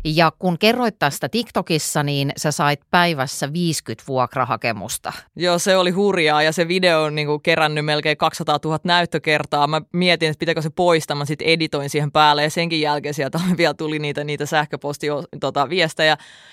Ja 0.04 0.32
kun 0.40 0.60
kerroit 0.60 1.00
tästä 1.00 1.30
TikTokissa, 1.30 2.04
niin 2.04 2.32
sä 2.38 2.52
sait 2.52 2.80
päivässä 2.92 3.54
50 3.54 4.04
vuokrahakemusta. 4.08 5.14
Joo, 5.36 5.60
se 5.60 5.78
oli 5.78 5.92
hurjaa 5.92 6.44
ja 6.44 6.52
se 6.52 6.68
video 6.68 7.04
on 7.04 7.16
niin 7.16 7.28
kuin 7.28 7.42
kerännyt 7.42 7.86
melkein 7.86 8.18
200 8.18 8.60
000 8.66 8.80
näyttökertaa. 8.84 9.68
Mä 9.68 9.82
mietin, 9.94 10.30
että 10.30 10.40
pitääkö 10.40 10.62
se 10.62 10.70
poistaa, 10.70 11.16
mä 11.16 11.26
sitten 11.26 11.48
editoin 11.48 11.90
siihen 11.90 12.12
päälle 12.12 12.44
ja 12.44 12.50
senkin 12.50 12.82
jälkeen 12.82 13.14
sieltä 13.14 13.40
vielä 13.58 13.74
tuli 13.74 14.00
niitä, 14.00 14.24
niitä 14.24 14.46
sähköposti 14.46 15.08
tota. 15.40 15.68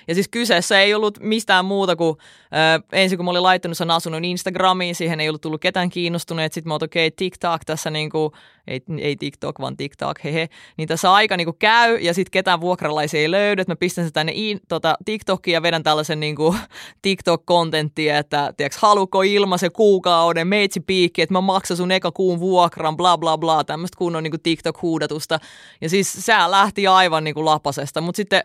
Ja 0.08 0.14
siis 0.14 0.28
kyseessä 0.28 0.80
ei 0.80 0.94
ollut 0.94 1.18
mistään 1.20 1.64
muuta 1.64 1.96
kuin 1.96 2.16
äh, 2.42 2.82
ensin 2.92 3.18
kun 3.18 3.24
mä 3.24 3.30
olin 3.30 3.42
laittanut 3.42 3.78
sen 3.78 3.90
asunnon 3.90 4.24
Instagramiin, 4.24 4.94
siihen 4.94 5.20
ei 5.20 5.28
ollut 5.28 5.40
tullut 5.40 5.60
ketään 5.60 5.90
kiinnostuneet. 5.90 6.52
Sitten 6.52 6.68
mä 6.70 6.74
okei, 6.82 7.06
okay, 7.06 7.14
TikTok 7.16 7.60
tässä 7.66 7.90
niin 7.90 8.10
kuin 8.10 8.32
ei, 8.70 8.82
ei 8.98 9.16
TikTok, 9.16 9.60
vaan 9.60 9.76
TikTok, 9.76 10.24
hehe, 10.24 10.48
niin 10.76 10.88
tässä 10.88 11.12
aika 11.12 11.36
niin 11.36 11.44
kuin 11.44 11.56
käy 11.58 11.98
ja 11.98 12.14
sitten 12.14 12.30
ketään 12.30 12.60
vuokralaisia 12.60 13.20
ei 13.20 13.30
löydy, 13.30 13.62
että 13.62 13.72
mä 13.72 13.76
pistän 13.76 14.04
se 14.04 14.10
tänne 14.10 14.32
in, 14.34 14.60
tota, 14.68 14.96
TikTokiin 15.04 15.52
ja 15.52 15.62
vedän 15.62 15.82
tällaisen 15.82 16.20
niin 16.30 16.36
kuin 16.36 16.58
TikTok-kontenttia, 17.02 18.18
että 18.18 18.52
tiedätkö, 18.56 18.78
haluko 18.82 19.22
ilmaisen 19.22 19.72
kuukauden, 19.72 20.48
meitsi 20.48 20.80
piikki, 20.80 21.22
että 21.22 21.32
mä 21.32 21.40
maksan 21.40 21.76
sun 21.76 21.92
eka 21.92 22.12
kuun 22.12 22.40
vuokran, 22.40 22.96
bla 22.96 23.18
bla 23.18 23.38
bla, 23.38 23.64
tämmöistä 23.64 23.98
kunnon 23.98 24.22
niin 24.22 24.30
kuin 24.30 24.42
TikTok-huudatusta. 24.42 25.38
Ja 25.80 25.88
siis 25.88 26.12
se 26.12 26.32
lähti 26.48 26.86
aivan 26.86 27.24
niin 27.24 27.34
kuin 27.34 27.44
lapasesta, 27.44 28.00
mutta 28.00 28.16
sitten 28.16 28.42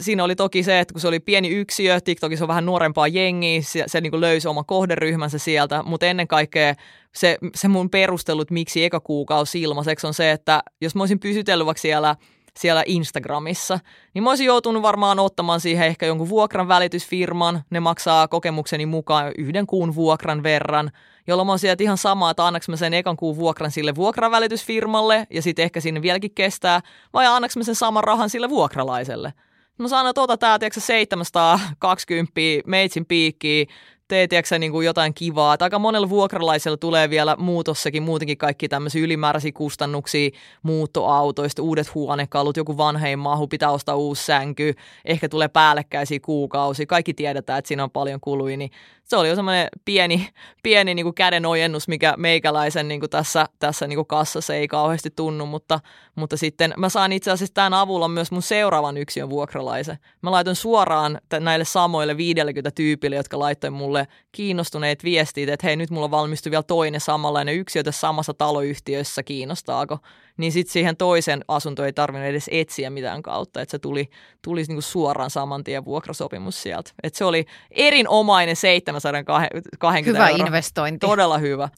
Siinä 0.00 0.24
oli 0.24 0.36
toki 0.36 0.62
se, 0.62 0.80
että 0.80 0.94
kun 0.94 1.00
se 1.00 1.08
oli 1.08 1.20
pieni 1.20 1.48
yksiö, 1.48 2.00
TikTokissa 2.00 2.44
on 2.44 2.48
vähän 2.48 2.66
nuorempaa 2.66 3.08
jengiä, 3.08 3.62
se, 3.62 3.84
se 3.86 4.00
niin 4.00 4.10
kuin 4.10 4.20
löysi 4.20 4.48
oman 4.48 4.64
kohderyhmänsä 4.64 5.38
sieltä, 5.38 5.82
mutta 5.82 6.06
ennen 6.06 6.28
kaikkea 6.28 6.74
se, 7.14 7.38
se 7.54 7.68
mun 7.68 7.90
perustelut, 7.90 8.50
miksi 8.50 8.84
eka 8.84 9.00
kuukausi 9.00 9.39
ilmaiseksi 9.54 10.06
on 10.06 10.14
se, 10.14 10.30
että 10.30 10.62
jos 10.80 10.94
mä 10.94 11.02
olisin 11.02 11.20
pysytellyt 11.20 11.66
vaikka 11.66 11.80
siellä 11.80 12.16
siellä 12.58 12.82
Instagramissa, 12.86 13.78
niin 14.14 14.22
mä 14.22 14.30
olisin 14.30 14.46
joutunut 14.46 14.82
varmaan 14.82 15.18
ottamaan 15.18 15.60
siihen 15.60 15.86
ehkä 15.86 16.06
jonkun 16.06 16.28
vuokran 16.28 16.68
välitysfirman. 16.68 17.62
Ne 17.70 17.80
maksaa 17.80 18.28
kokemukseni 18.28 18.86
mukaan 18.86 19.32
yhden 19.38 19.66
kuun 19.66 19.94
vuokran 19.94 20.42
verran, 20.42 20.90
jolloin 21.26 21.46
mä 21.46 21.52
oon 21.52 21.58
sieltä 21.58 21.82
ihan 21.82 21.98
sama, 21.98 22.30
että 22.30 22.46
annaks 22.46 22.68
mä 22.68 22.76
sen 22.76 22.94
ekan 22.94 23.16
kuun 23.16 23.36
vuokran 23.36 23.70
sille 23.70 23.94
vuokravälitysfirmalle 23.94 25.26
ja 25.30 25.42
sitten 25.42 25.62
ehkä 25.62 25.80
sinne 25.80 26.02
vieläkin 26.02 26.34
kestää, 26.34 26.80
vai 27.12 27.26
annaks 27.26 27.56
mä 27.56 27.62
sen 27.62 27.74
saman 27.74 28.04
rahan 28.04 28.30
sille 28.30 28.48
vuokralaiselle. 28.48 29.32
Mä 29.78 29.88
sanon, 29.88 30.10
että 30.10 30.20
ota 30.20 30.36
tää, 30.36 30.58
tiedätkö, 30.58 30.80
720 30.80 32.32
meitsin 32.66 33.06
piikkiä, 33.06 33.64
tee 34.10 34.28
tiedätkö, 34.28 34.58
niin 34.58 34.72
kuin 34.72 34.86
jotain 34.86 35.14
kivaa. 35.14 35.54
Että 35.54 35.64
aika 35.64 35.78
monella 35.78 36.08
vuokralaisella 36.08 36.76
tulee 36.76 37.10
vielä 37.10 37.36
muutossakin 37.38 38.02
muutenkin 38.02 38.38
kaikki 38.38 38.68
tämmöisiä 38.68 39.04
ylimääräisiä 39.04 39.52
kustannuksia 39.54 40.30
muuttoautoista, 40.62 41.62
uudet 41.62 41.94
huonekalut, 41.94 42.56
joku 42.56 42.76
vanhein 42.76 43.18
mahu, 43.18 43.48
pitää 43.48 43.70
ostaa 43.70 43.96
uusi 43.96 44.24
sänky, 44.24 44.74
ehkä 45.04 45.28
tulee 45.28 45.48
päällekkäisiä 45.48 46.18
kuukausia. 46.22 46.86
Kaikki 46.86 47.14
tiedetään, 47.14 47.58
että 47.58 47.68
siinä 47.68 47.84
on 47.84 47.90
paljon 47.90 48.20
kuluja, 48.20 48.56
niin 48.56 48.70
se 49.04 49.16
oli 49.16 49.28
jo 49.28 49.34
semmoinen 49.34 49.68
pieni, 49.84 50.28
pieni 50.62 50.94
niin 50.94 51.06
kuin 51.06 51.14
kädenojennus, 51.14 51.88
mikä 51.88 52.14
meikäläisen 52.16 52.88
niin 52.88 53.00
kuin 53.00 53.10
tässä, 53.10 53.46
tässä 53.58 53.86
niin 53.86 53.96
kuin 53.96 54.06
kassassa 54.06 54.54
ei 54.54 54.68
kauheasti 54.68 55.10
tunnu, 55.16 55.46
mutta, 55.46 55.80
mutta 56.14 56.36
sitten 56.36 56.74
mä 56.76 56.88
saan 56.88 57.12
itse 57.12 57.30
asiassa 57.30 57.54
tämän 57.54 57.74
avulla 57.74 58.08
myös 58.08 58.32
mun 58.32 58.42
seuraavan 58.42 58.96
yksion 58.96 59.30
vuokralaisen. 59.30 59.98
Mä 60.22 60.30
laitoin 60.30 60.56
suoraan 60.56 61.20
näille 61.40 61.64
samoille 61.64 62.16
50 62.16 62.70
tyypille, 62.70 63.16
jotka 63.16 63.38
laittoi 63.38 63.70
mulle 63.70 63.99
kiinnostuneet 64.32 65.04
viestit, 65.04 65.48
että 65.48 65.66
hei 65.66 65.76
nyt 65.76 65.90
mulla 65.90 66.10
valmistui 66.10 66.50
vielä 66.50 66.62
toinen 66.62 67.00
samanlainen 67.00 67.54
yksiö 67.54 67.82
tässä 67.82 68.00
samassa 68.00 68.34
taloyhtiössä, 68.34 69.22
kiinnostaako? 69.22 69.98
Niin 70.40 70.52
sitten 70.52 70.72
siihen 70.72 70.96
toisen 70.96 71.44
asunto 71.48 71.84
ei 71.84 71.92
tarvinnut 71.92 72.28
edes 72.28 72.48
etsiä 72.52 72.90
mitään 72.90 73.22
kautta, 73.22 73.60
että 73.60 73.70
se 73.70 73.78
tuli, 73.78 74.10
tuli 74.42 74.62
niinku 74.62 74.80
suoraan 74.80 75.30
saman 75.30 75.64
tien 75.64 75.84
vuokrasopimus 75.84 76.62
sieltä. 76.62 76.90
Et 77.02 77.14
se 77.14 77.24
oli 77.24 77.44
erinomainen 77.70 78.56
720 78.56 80.10
Hyvä 80.10 80.28
euro. 80.28 80.46
investointi. 80.46 81.06
Todella 81.06 81.38
hyvä. 81.38 81.68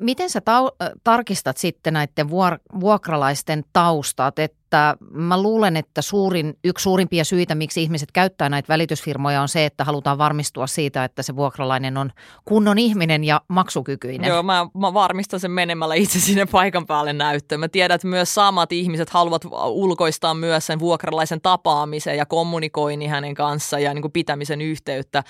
Miten 0.00 0.30
sä 0.30 0.40
tau- 0.40 0.90
tarkistat 1.04 1.56
sitten 1.56 1.92
näiden 1.92 2.28
vuor- 2.30 2.58
vuokralaisten 2.80 3.64
taustat, 3.72 4.38
että 4.38 4.96
mä 5.10 5.42
luulen, 5.42 5.76
että 5.76 6.02
suurin, 6.02 6.58
yksi 6.64 6.82
suurimpia 6.82 7.24
syitä, 7.24 7.54
miksi 7.54 7.82
ihmiset 7.82 8.12
käyttää 8.12 8.48
näitä 8.48 8.68
välitysfirmoja 8.68 9.42
on 9.42 9.48
se, 9.48 9.64
että 9.64 9.84
halutaan 9.84 10.18
varmistua 10.18 10.66
siitä, 10.66 11.04
että 11.04 11.22
se 11.22 11.36
vuokralainen 11.36 11.96
on 11.96 12.12
kunnon 12.44 12.78
ihminen 12.78 13.24
ja 13.24 13.40
maksukykyinen. 13.48 14.28
Joo, 14.28 14.42
mä, 14.42 14.66
mä 14.78 14.94
varmistan 14.94 15.40
sen 15.40 15.50
menemällä 15.50 15.94
itse 15.94 16.20
sinne 16.20 16.46
paikan 16.46 16.86
päälle 16.86 17.12
näyttöön. 17.12 17.60
Mä 17.60 17.68
tiedän, 17.68 17.79
että 17.84 18.06
myös 18.06 18.34
samat 18.34 18.72
ihmiset 18.72 19.10
haluavat 19.10 19.42
ulkoistaa 19.66 20.34
myös 20.34 20.66
sen 20.66 20.78
vuokralaisen 20.78 21.40
tapaamisen 21.40 22.16
ja 22.16 22.26
kommunikoinnin 22.26 23.10
hänen 23.10 23.34
kanssaan 23.34 23.82
ja 23.82 23.94
niin 23.94 24.02
kuin 24.02 24.12
pitämisen 24.12 24.60
yhteyttä. 24.60 25.24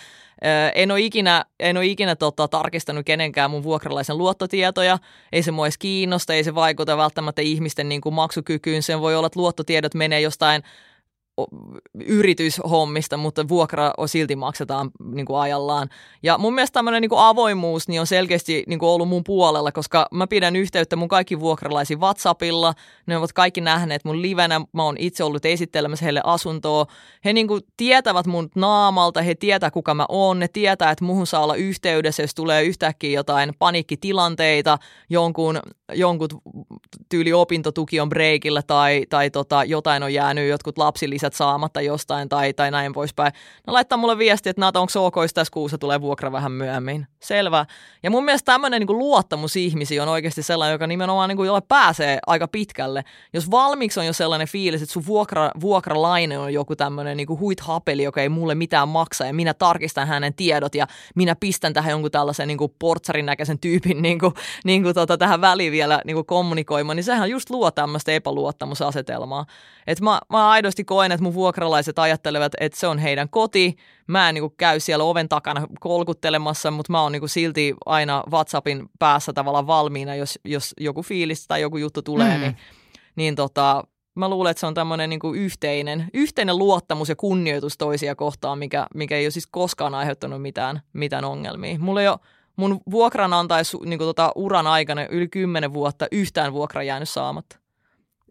En 0.75 0.91
ole 0.91 1.01
ikinä, 1.01 1.45
en 1.61 1.77
ole 1.77 1.87
ikinä 1.87 2.17
tota, 2.17 2.49
tarkistanut 2.49 3.07
kenenkään 3.07 3.51
mun 3.51 3.63
vuokralaisen 3.63 4.19
luottotietoja. 4.19 4.99
Ei 5.33 5.43
se 5.43 5.51
mua 5.51 5.67
edes 5.67 5.79
kiinnosta, 5.79 6.35
ei 6.35 6.45
se 6.45 6.55
vaikuta 6.55 6.97
välttämättä 6.97 7.43
ihmisten 7.43 7.89
niin 7.89 8.01
kuin 8.01 8.15
maksukykyyn. 8.15 8.83
Sen 8.83 9.01
voi 9.01 9.17
olla, 9.17 9.27
että 9.27 9.41
luottotiedot 9.41 9.95
menee 9.95 10.21
jostain 10.21 10.63
yrityshommista, 12.05 13.17
mutta 13.17 13.49
vuokra 13.49 13.93
silti 14.07 14.37
maksetaan 14.37 14.91
niin 15.13 15.27
kuin 15.27 15.41
ajallaan. 15.41 15.89
Ja 16.23 16.39
mun 16.39 16.55
mielestä 16.55 16.75
tämmöinen 16.75 17.03
niin 17.03 17.11
avoimuus 17.17 17.89
niin 17.89 18.01
on 18.01 18.07
selkeästi 18.07 18.65
niin 18.67 18.79
kuin 18.79 18.91
ollut 18.91 19.09
mun 19.09 19.25
puolella, 19.25 19.73
koska 19.73 20.09
mä 20.13 20.27
pidän 20.27 20.57
yhteyttä 20.57 20.97
mun 20.97 21.09
kaikki 21.09 21.41
vuokralaisiin 21.41 22.01
WhatsAppilla. 22.01 22.75
Ne 23.07 23.17
ovat 23.17 23.33
kaikki 23.33 23.61
nähneet 23.61 24.05
mun 24.05 24.23
livenä. 24.23 24.61
Mä 24.73 24.85
oon 24.85 24.97
itse 24.99 25.25
ollut 25.25 25.45
esittelemässä 25.45 26.05
heille 26.05 26.21
asuntoa. 26.25 26.87
He 27.25 27.33
niin 27.33 27.49
kuin 27.49 27.61
tietävät 27.77 28.27
mun 28.27 28.49
naamalta, 28.55 29.23
he 29.23 29.35
tietää 29.35 29.71
kuka 29.71 29.95
mä 29.95 30.07
oon. 30.09 30.39
Ne 30.39 30.49
tietää, 30.49 30.91
että 30.91 31.05
muhun 31.05 31.27
saa 31.27 31.43
olla 31.43 31.55
yhteydessä, 31.55 32.23
jos 32.23 32.35
tulee 32.35 32.65
yhtäkkiä 32.65 33.11
jotain 33.11 33.53
paniikkitilanteita, 33.59 34.79
jonkun, 35.11 35.61
jonkun 35.93 36.29
tyyli 37.09 37.33
opintotuki 37.33 38.01
on 38.01 38.09
breikillä 38.09 38.63
tai, 38.63 39.07
tai 39.09 39.31
tota, 39.31 39.65
jotain 39.65 40.03
on 40.03 40.15
jäänyt, 40.15 40.49
jotkut 40.49 40.79
lapsilisät 40.79 41.30
saamatta 41.39 41.81
jostain 41.81 42.29
tai, 42.29 42.53
tai 42.53 42.71
näin 42.71 42.93
poispäin. 42.93 43.33
Ne 43.67 43.73
laittaa 43.73 43.99
mulle 43.99 44.19
viesti, 44.19 44.49
että 44.49 44.61
Nata, 44.61 44.81
onko 44.81 45.07
ok, 45.07 45.15
jos 45.23 45.35
tässä 45.35 45.53
kuussa 45.53 45.79
tulee 45.79 46.01
vuokra 46.01 46.33
vähän 46.33 46.53
myöhemmin. 46.53 47.07
Selvä. 47.21 47.67
Ja 48.03 48.11
mun 48.11 48.25
mielestä 48.25 48.53
tämmöinen 48.53 48.81
niin 48.81 48.99
luottamus 48.99 49.57
ihmisiin 49.57 50.03
on 50.03 50.09
oikeasti 50.09 50.43
sellainen, 50.43 50.75
joka 50.75 50.87
nimenomaan 50.87 51.29
niin 51.29 51.37
kuin, 51.37 51.47
jolle 51.47 51.61
pääsee 51.69 52.19
aika 52.27 52.49
pitkälle. 52.49 53.05
Jos 53.33 53.51
valmiiksi 53.51 54.01
on 54.01 54.07
jo 54.07 54.13
sellainen 54.13 54.49
fiilis, 54.49 54.83
että 54.83 54.93
sun 54.93 55.07
vuokra, 55.07 55.51
vuokralainen 55.61 56.41
on 56.41 56.53
joku 56.53 56.77
tämmöinen 56.77 57.17
niin 57.17 57.29
huithapeli, 57.29 58.03
joka 58.03 58.21
ei 58.21 58.29
mulle 58.29 58.55
mitään 58.55 58.89
maksa 58.89 59.27
ja 59.27 59.35
minä 59.35 59.55
tarkistan 59.55 60.09
hänen 60.09 60.35
tiedot 60.35 60.75
ja 60.75 60.87
minä 61.15 61.37
pistän 61.41 61.73
tähän 61.73 61.91
jonkun 61.91 62.11
tällaisen 62.11 62.49
niin 62.49 62.59
kuin 62.59 62.75
portsarin 62.79 63.27
näköisen 63.27 63.59
tyypin 63.59 64.03
niin 64.03 64.19
kuin, 64.19 64.35
niin 64.65 64.83
kuin 64.83 64.95
tota, 64.95 65.19
tähän 65.19 65.41
väliin 65.41 65.73
vielä 65.73 66.03
niin 66.05 66.15
kuin 66.15 66.27
kommunikoimaan, 66.27 66.97
niin 66.97 67.05
sehän 67.05 67.31
just 67.31 67.51
luo 67.51 67.71
tämmöistä 67.71 68.13
epäluottamusasetelmaa. 68.13 69.47
Et 69.87 70.01
mä, 70.01 70.21
mä 70.29 70.51
aidosti 70.51 70.85
koen, 70.85 71.13
että 71.13 71.20
mun 71.21 71.35
vuokralaiset 71.35 71.99
ajattelevat, 71.99 72.53
että 72.61 72.79
se 72.79 72.87
on 72.87 72.99
heidän 72.99 73.29
koti. 73.29 73.77
Mä 74.07 74.29
en 74.29 74.35
niin 74.35 74.55
käy 74.57 74.81
siellä 74.81 75.05
oven 75.05 75.29
takana 75.29 75.67
kolkuttelemassa, 75.81 76.71
mutta 76.71 76.93
mä 76.93 77.03
oon 77.03 77.13
niin 77.13 77.29
silti 77.29 77.75
aina 77.87 78.25
WhatsAppin 78.31 78.89
päässä 78.99 79.33
tavallaan 79.33 79.67
valmiina, 79.67 80.15
jos, 80.15 80.39
jos 80.45 80.75
joku 80.81 81.03
fiilis 81.03 81.47
tai 81.47 81.61
joku 81.61 81.77
juttu 81.77 82.03
tulee, 82.03 82.35
mm. 82.35 82.41
niin, 82.41 82.57
niin 83.17 83.35
tota, 83.35 83.85
mä 84.15 84.29
luulen, 84.29 84.51
että 84.51 84.61
se 84.61 84.67
on 84.67 84.75
tämmöinen 84.75 85.11
niin 85.11 85.21
yhteinen, 85.35 86.11
yhteinen 86.15 86.59
luottamus 86.59 87.09
ja 87.09 87.17
kunnioitus 87.17 87.79
toisia 87.79 88.15
kohtaan, 88.15 88.59
mikä, 88.59 88.87
mikä 88.95 89.17
ei 89.17 89.25
ole 89.25 89.31
siis 89.31 89.47
koskaan 89.47 89.95
aiheuttanut 89.95 90.43
mitään, 90.43 90.81
mitään 90.93 91.25
ongelmia. 91.25 91.79
Mulla 91.79 92.03
ei 92.03 92.09
ole 92.09 92.19
mun 92.57 92.81
vuokranantaja 92.91 93.63
niin 93.85 93.99
tota, 93.99 94.33
uran 94.35 94.67
aikana 94.67 95.07
yli 95.07 95.29
kymmenen 95.29 95.73
vuotta 95.73 96.07
yhtään 96.13 96.53
vuokra 96.53 96.83
jäänyt 96.83 97.09
saamatta. 97.09 97.59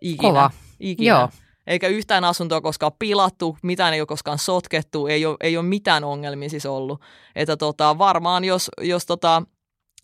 Ikinä. 0.02 0.30
Kova. 0.30 0.52
Ikinä. 0.80 1.10
Joo. 1.10 1.30
Eikä 1.70 1.88
yhtään 1.88 2.24
asuntoa 2.24 2.62
koskaan 2.62 2.92
pilattu, 3.00 3.58
mitään 3.64 3.94
ei 3.94 4.02
ole 4.02 4.08
koskaan 4.08 4.38
sotkettu, 4.40 5.08
ei 5.08 5.26
ole, 5.26 5.38
ei 5.42 5.58
ole 5.58 5.66
mitään 5.66 6.04
ongelmia 6.04 6.50
siis 6.50 6.66
ollut. 6.66 7.02
Että 7.36 7.58
tota, 7.58 7.98
varmaan 7.98 8.44
jos, 8.44 8.72
jos 8.82 9.06
tota, 9.06 9.44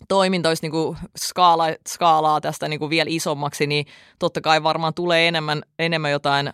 toiminta 0.08 0.49
olisi 0.49 0.63
niinku 0.63 0.97
skaala, 1.17 1.65
skaalaa 1.88 2.41
tästä 2.41 2.67
niinku 2.67 2.89
vielä 2.89 3.08
isommaksi, 3.10 3.67
niin 3.67 3.86
totta 4.19 4.41
kai 4.41 4.63
varmaan 4.63 4.93
tulee 4.93 5.28
enemmän, 5.28 5.63
enemmän 5.80 6.12
jotain 6.12 6.54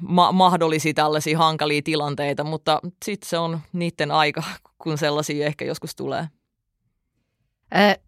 ma- 0.00 0.32
mahdollisia 0.32 0.94
tällaisia 0.94 1.38
hankalia 1.38 1.82
tilanteita, 1.84 2.44
mutta 2.44 2.80
sitten 3.04 3.28
se 3.28 3.38
on 3.38 3.60
niiden 3.72 4.10
aika, 4.10 4.42
kun 4.78 4.98
sellaisia 4.98 5.46
ehkä 5.46 5.64
joskus 5.64 5.94
tulee. 5.96 6.28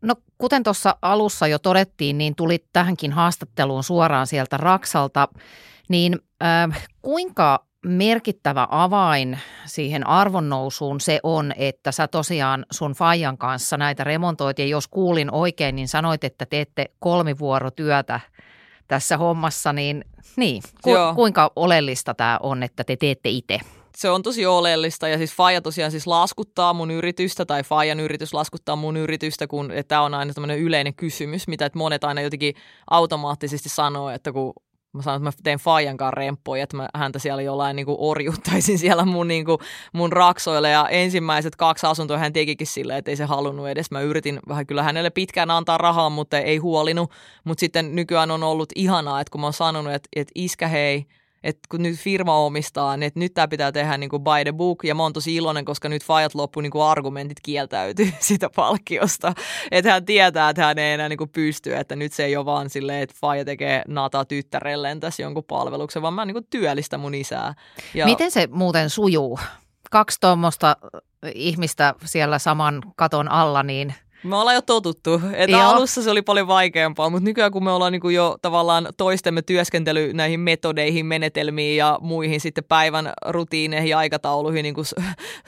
No 0.03 0.14
kuten 0.38 0.62
tuossa 0.62 0.96
alussa 1.03 1.46
jo 1.46 1.59
todettiin, 1.59 2.18
niin 2.18 2.37
tuli 2.37 2.64
tähänkin 2.72 3.12
haastatteluun 3.12 3.85
suoraan 3.85 4.27
sieltä 4.27 4.57
Raksalta, 4.57 5.29
niin 5.92 6.18
äh, 6.42 6.88
kuinka 7.02 7.66
merkittävä 7.87 8.68
avain 8.70 9.38
siihen 9.66 10.07
arvonnousuun 10.07 11.00
se 11.00 11.20
on, 11.22 11.52
että 11.57 11.92
sä 11.92 12.09
tosiaan 12.09 12.66
sun 12.72 12.92
Fajan 12.92 13.38
kanssa 13.38 13.76
näitä 13.76 14.05
remontoit? 14.05 14.59
Ja 14.59 14.66
jos 14.66 14.88
kuulin 14.88 15.35
oikein, 15.35 15.76
niin 15.76 15.88
sanoit, 15.88 16.24
että 16.24 16.46
teette 16.46 16.85
kolmivuorotyötä 16.98 18.20
tässä 18.88 19.16
hommassa, 19.16 19.72
niin, 19.72 20.05
niin. 20.37 20.62
Ku, 20.83 20.90
kuinka 21.14 21.52
oleellista 21.57 22.14
tämä 22.14 22.38
on, 22.42 22.62
että 22.62 22.85
te 22.85 22.96
teette 22.96 23.28
itse? 23.28 23.61
se 23.96 24.11
on 24.11 24.22
tosi 24.22 24.46
oleellista 24.46 25.09
ja 25.09 25.18
siis 25.18 25.35
Faija 25.35 25.62
tosiaan 25.62 25.90
siis 25.90 26.07
laskuttaa 26.07 26.72
mun 26.72 26.90
yritystä 26.90 27.44
tai 27.44 27.62
Fajan 27.62 28.00
yritys 28.00 28.35
laskuttaa 28.35 28.76
mun 28.76 28.96
yritystä, 28.96 29.46
kun 29.46 29.72
tämä 29.88 30.02
on 30.02 30.14
aina 30.14 30.33
tämmöinen 30.33 30.59
yleinen 30.59 30.94
kysymys, 30.94 31.48
mitä 31.48 31.66
että 31.66 31.78
monet 31.78 32.05
aina 32.05 32.20
jotenkin 32.20 32.55
automaattisesti 32.90 33.68
sanoo, 33.68 34.11
että 34.11 34.33
kun 34.33 34.52
mä 34.92 35.02
sanon, 35.02 35.16
että 35.28 35.38
mä 35.38 35.42
teen 35.42 35.59
Fajan 35.59 35.96
kanssa 35.96 36.11
remppoja, 36.11 36.62
että 36.62 36.76
mä 36.76 36.88
häntä 36.94 37.18
siellä 37.18 37.42
jollain 37.42 37.76
niin 37.76 37.87
kuin 37.87 37.96
orjuttaisin 38.00 38.78
siellä 38.78 39.05
mun, 39.05 39.28
niin 39.28 39.44
kuin, 39.44 39.59
mun 39.92 40.12
raksoille. 40.12 40.70
Ja 40.70 40.88
ensimmäiset 40.88 41.57
kaksi 41.57 41.87
asuntoa 41.87 42.18
hän 42.18 42.33
tekikin 42.33 42.66
silleen, 42.66 42.98
että 42.98 43.11
ei 43.11 43.16
se 43.16 43.24
halunnut 43.24 43.68
edes. 43.68 43.90
Mä 43.90 44.00
yritin 44.00 44.40
vähän 44.48 44.66
kyllä 44.66 44.83
hänelle 44.83 45.11
pitkään 45.11 45.50
antaa 45.50 45.78
rahaa, 45.78 46.11
mutta 46.11 46.38
ei 46.38 46.57
huolinut. 46.57 47.11
Mutta 47.44 47.61
sitten 47.61 47.96
nykyään 47.96 48.31
on 48.31 48.42
ollut 48.42 48.68
ihanaa, 48.74 49.20
että 49.20 49.31
kun 49.31 49.40
mä 49.40 49.46
oon 49.46 49.52
sanonut, 49.52 49.92
että, 49.92 50.09
että 50.16 50.33
iskä 50.35 50.68
hei, 50.68 51.07
että 51.44 51.61
kun 51.68 51.83
nyt 51.83 51.98
firma 51.98 52.38
omistaa, 52.38 52.96
niin 52.96 53.07
että 53.07 53.20
nyt 53.20 53.35
tämä 53.35 53.48
pitää 53.48 53.72
tehdä 53.72 53.98
niin 53.98 54.11
kuin 54.11 54.22
by 54.24 54.44
the 54.44 54.52
book, 54.52 54.85
ja 54.85 54.94
mä 54.94 55.02
oon 55.02 55.12
tosi 55.12 55.37
iloinen, 55.37 55.64
koska 55.64 55.88
nyt 55.88 56.05
Fajat 56.05 56.35
loppu 56.35 56.61
niin 56.61 56.70
kuin 56.70 56.85
argumentit 56.85 57.40
kieltäytyy 57.42 58.12
sitä 58.20 58.50
palkkiosta. 58.57 59.35
Että 59.70 59.92
hän 59.92 60.05
tietää, 60.05 60.50
että 60.50 60.64
hän 60.64 60.78
ei 60.78 60.92
enää 60.92 61.09
niin 61.09 61.18
kuin 61.18 61.31
pysty, 61.31 61.76
että 61.76 61.96
nyt 61.96 62.12
se 62.12 62.24
ei 62.24 62.37
ole 62.37 62.44
vaan 62.44 62.70
silleen, 62.70 63.02
että 63.02 63.16
Faja 63.20 63.44
tekee 63.44 63.83
nata 63.88 64.24
tyttärelleen 64.24 65.00
tässä 65.00 65.22
jonkun 65.22 65.44
palveluksen, 65.44 66.02
vaan 66.02 66.14
mä 66.14 66.24
niin 66.24 66.35
kuin 66.35 66.46
työllistä 66.50 66.98
mun 66.98 67.14
isää. 67.14 67.55
Ja... 67.94 68.05
Miten 68.05 68.31
se 68.31 68.48
muuten 68.50 68.90
sujuu? 68.90 69.38
Kaksi 69.90 70.20
tuommoista 70.20 70.76
ihmistä 71.34 71.95
siellä 72.05 72.38
saman 72.38 72.82
katon 72.97 73.30
alla, 73.30 73.62
niin 73.62 73.95
Me 74.25 74.37
ollaan 74.37 74.55
jo 74.55 74.62
totuttu. 74.62 75.20
Että 75.33 75.57
Joo. 75.57 75.70
alussa 75.70 76.03
se 76.03 76.11
oli 76.11 76.23
paljon 76.23 76.47
vaikeampaa, 76.47 77.11
mutta 77.11 77.25
nykyään 77.25 77.53
kun 77.53 77.64
me 77.64 77.70
ollaan 77.70 77.93
niin 77.93 78.14
jo 78.14 78.37
tavallaan 78.43 78.89
toistemme 78.97 79.43
työskentely 79.43 80.12
näihin 80.12 80.41
metodeihin, 80.41 81.07
menetelmiin 81.07 81.77
ja 81.77 81.99
muihin 82.01 82.41
sitten 82.41 82.64
päivän 82.64 83.12
rutiineihin 83.27 83.91
ja 83.91 83.99
aikatauluihin 83.99 84.62
niin 84.62 84.75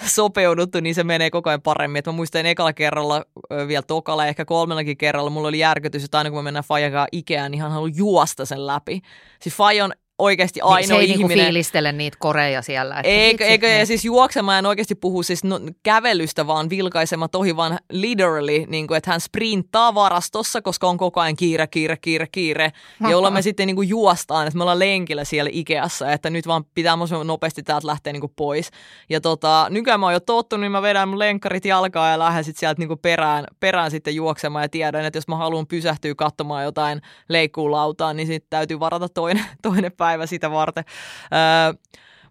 sopeuduttu, 0.07 0.81
niin 0.81 0.95
se 0.95 1.05
menee 1.05 1.31
koko 1.31 1.51
ajan 1.51 1.63
paremmin. 1.63 1.99
Et 1.99 2.07
mä 2.07 2.13
muistan 2.13 2.47
ekalla 2.47 2.73
kerralla, 2.73 3.25
vielä 3.69 3.83
tokalla 3.83 4.27
ehkä 4.27 4.45
kolmellakin 4.45 4.97
kerralla, 4.97 5.31
mulla 5.31 5.49
oli 5.49 5.59
järkytys, 5.59 6.05
että 6.05 6.19
aina 6.19 6.31
kun 6.31 6.39
me 6.39 6.43
mennään 6.43 6.65
Fajakaan 6.65 7.09
Ikeään, 7.13 7.51
niin 7.51 7.63
hän 7.63 7.71
haluaa 7.71 7.93
juosta 7.95 8.47
sen 8.47 8.67
läpi. 8.67 9.01
Siis 9.41 9.55
Faja 9.55 9.85
on 9.85 9.93
oikeasti 10.19 10.61
Niin, 10.61 10.69
se 10.69 10.75
ainoa 10.75 11.01
ei 11.01 11.07
niinku 11.07 11.23
ihminen. 11.27 11.45
fiilistele 11.47 11.93
niitä 11.93 12.17
koreja 12.21 12.63
siellä. 12.63 12.97
että 12.97 13.09
Eikö, 13.09 13.45
eikö, 13.45 13.67
ne- 13.67 13.79
ja 13.79 13.87
siis 13.87 14.05
juoksemaan 14.05 14.59
en 14.59 14.67
oikeasti 14.67 14.95
puhu 14.95 15.23
siis 15.23 15.45
no, 15.45 15.61
kävelystä, 15.83 16.47
vaan 16.47 16.71
vilkaisema 16.71 17.29
tohi, 17.29 17.57
vaan 17.57 17.79
literally, 17.93 18.65
niin 18.67 18.87
kuin, 18.87 18.99
että 18.99 19.11
hän 19.11 19.21
sprinttaa 19.21 19.95
varastossa, 19.95 20.63
koska 20.63 20.89
on 20.89 20.97
koko 20.97 21.21
ajan 21.21 21.37
kiire, 21.37 21.67
kiire, 21.67 21.97
kiire, 21.97 22.27
kiire, 22.33 22.73
jolloin 23.09 23.35
me 23.35 23.43
sitten 23.43 23.67
niin 23.67 23.77
kuin 23.77 23.89
juostaan, 23.89 24.47
että 24.47 24.57
me 24.57 24.63
ollaan 24.63 24.79
lenkillä 24.79 25.25
siellä 25.25 25.51
Ikeassa, 25.53 26.13
että 26.13 26.31
nyt 26.31 26.47
vaan 26.47 26.65
pitää 26.75 26.97
mahdollisimman 26.97 27.27
nopeasti 27.27 27.63
täältä 27.63 27.87
lähteä 27.87 28.13
niin 28.13 28.21
kuin 28.21 28.33
pois. 28.37 28.71
Ja 29.09 29.21
tota, 29.21 29.67
nykyään 29.71 30.01
mä 30.01 30.07
oon 30.07 30.13
jo 30.13 30.21
tottunut, 30.21 30.61
niin 30.61 30.73
mä 30.73 30.83
vedän 30.83 31.09
mun 31.09 31.19
lenkkarit 31.19 31.65
jalkaan 31.65 32.11
ja 32.11 32.19
lähden 32.19 32.45
sitten 32.45 32.61
sieltä 32.61 32.79
niin 32.79 32.89
kuin 32.89 33.01
perään, 33.01 33.45
perään 33.61 33.91
sitten 33.91 34.15
juoksemaan 34.15 34.65
ja 34.65 34.69
tiedän, 34.69 35.05
että 35.05 35.17
jos 35.17 35.29
mä 35.29 35.37
haluan 35.37 35.67
pysähtyä 35.67 36.15
katsomaan 36.15 36.65
jotain 36.65 37.01
leikkuulautaa, 37.29 38.13
niin 38.13 38.27
sitten 38.27 38.51
täytyy 38.51 38.81
varata 38.81 39.09
toinen, 39.09 39.45
toinen 39.63 39.93
päivä 39.93 40.04
sitä 40.27 40.51
varten. 40.51 40.85
Öö, 41.33 41.73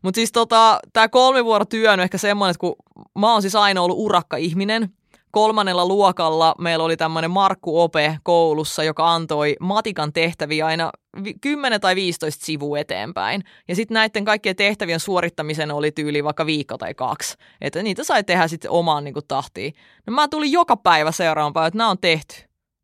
mutta 0.01 0.15
siis 0.15 0.31
tota, 0.31 0.79
tämä 0.93 1.09
kolmivuorotyö 1.09 1.91
on 1.91 1.99
ehkä 1.99 2.17
semmoinen, 2.17 2.51
että 2.51 2.59
kun 2.59 2.75
mä 3.19 3.31
oon 3.31 3.41
siis 3.41 3.55
aina 3.55 3.81
ollut 3.81 3.97
urakka-ihminen, 3.99 4.89
kolmannella 5.33 5.85
luokalla 5.85 6.55
meillä 6.59 6.83
oli 6.83 6.97
tämmöinen 6.97 7.31
Markku 7.31 7.81
Ope 7.81 8.17
koulussa, 8.23 8.83
joka 8.83 9.13
antoi 9.13 9.55
matikan 9.59 10.13
tehtäviä 10.13 10.65
aina 10.65 10.91
vi- 11.23 11.33
10 11.41 11.81
tai 11.81 11.95
15 11.95 12.45
sivua 12.45 12.79
eteenpäin. 12.79 13.43
Ja 13.67 13.75
sitten 13.75 13.95
näiden 13.95 14.25
kaikkien 14.25 14.55
tehtävien 14.55 14.99
suorittamisen 14.99 15.71
oli 15.71 15.91
tyyli 15.91 16.23
vaikka 16.23 16.45
viikko 16.45 16.77
tai 16.77 16.93
kaksi. 16.93 17.37
Että 17.61 17.83
niitä 17.83 18.03
sai 18.03 18.23
tehdä 18.23 18.47
sitten 18.47 18.71
omaan 18.71 19.03
niin 19.03 19.13
kuin, 19.13 19.27
tahtiin. 19.27 19.73
No 20.07 20.13
mä 20.13 20.27
tulin 20.27 20.51
joka 20.51 20.77
päivä 20.77 21.11
seuraavan 21.11 21.53
päivän, 21.53 21.67
että 21.67 21.77
nämä 21.77 21.89
on 21.89 21.97
tehty. 22.01 22.35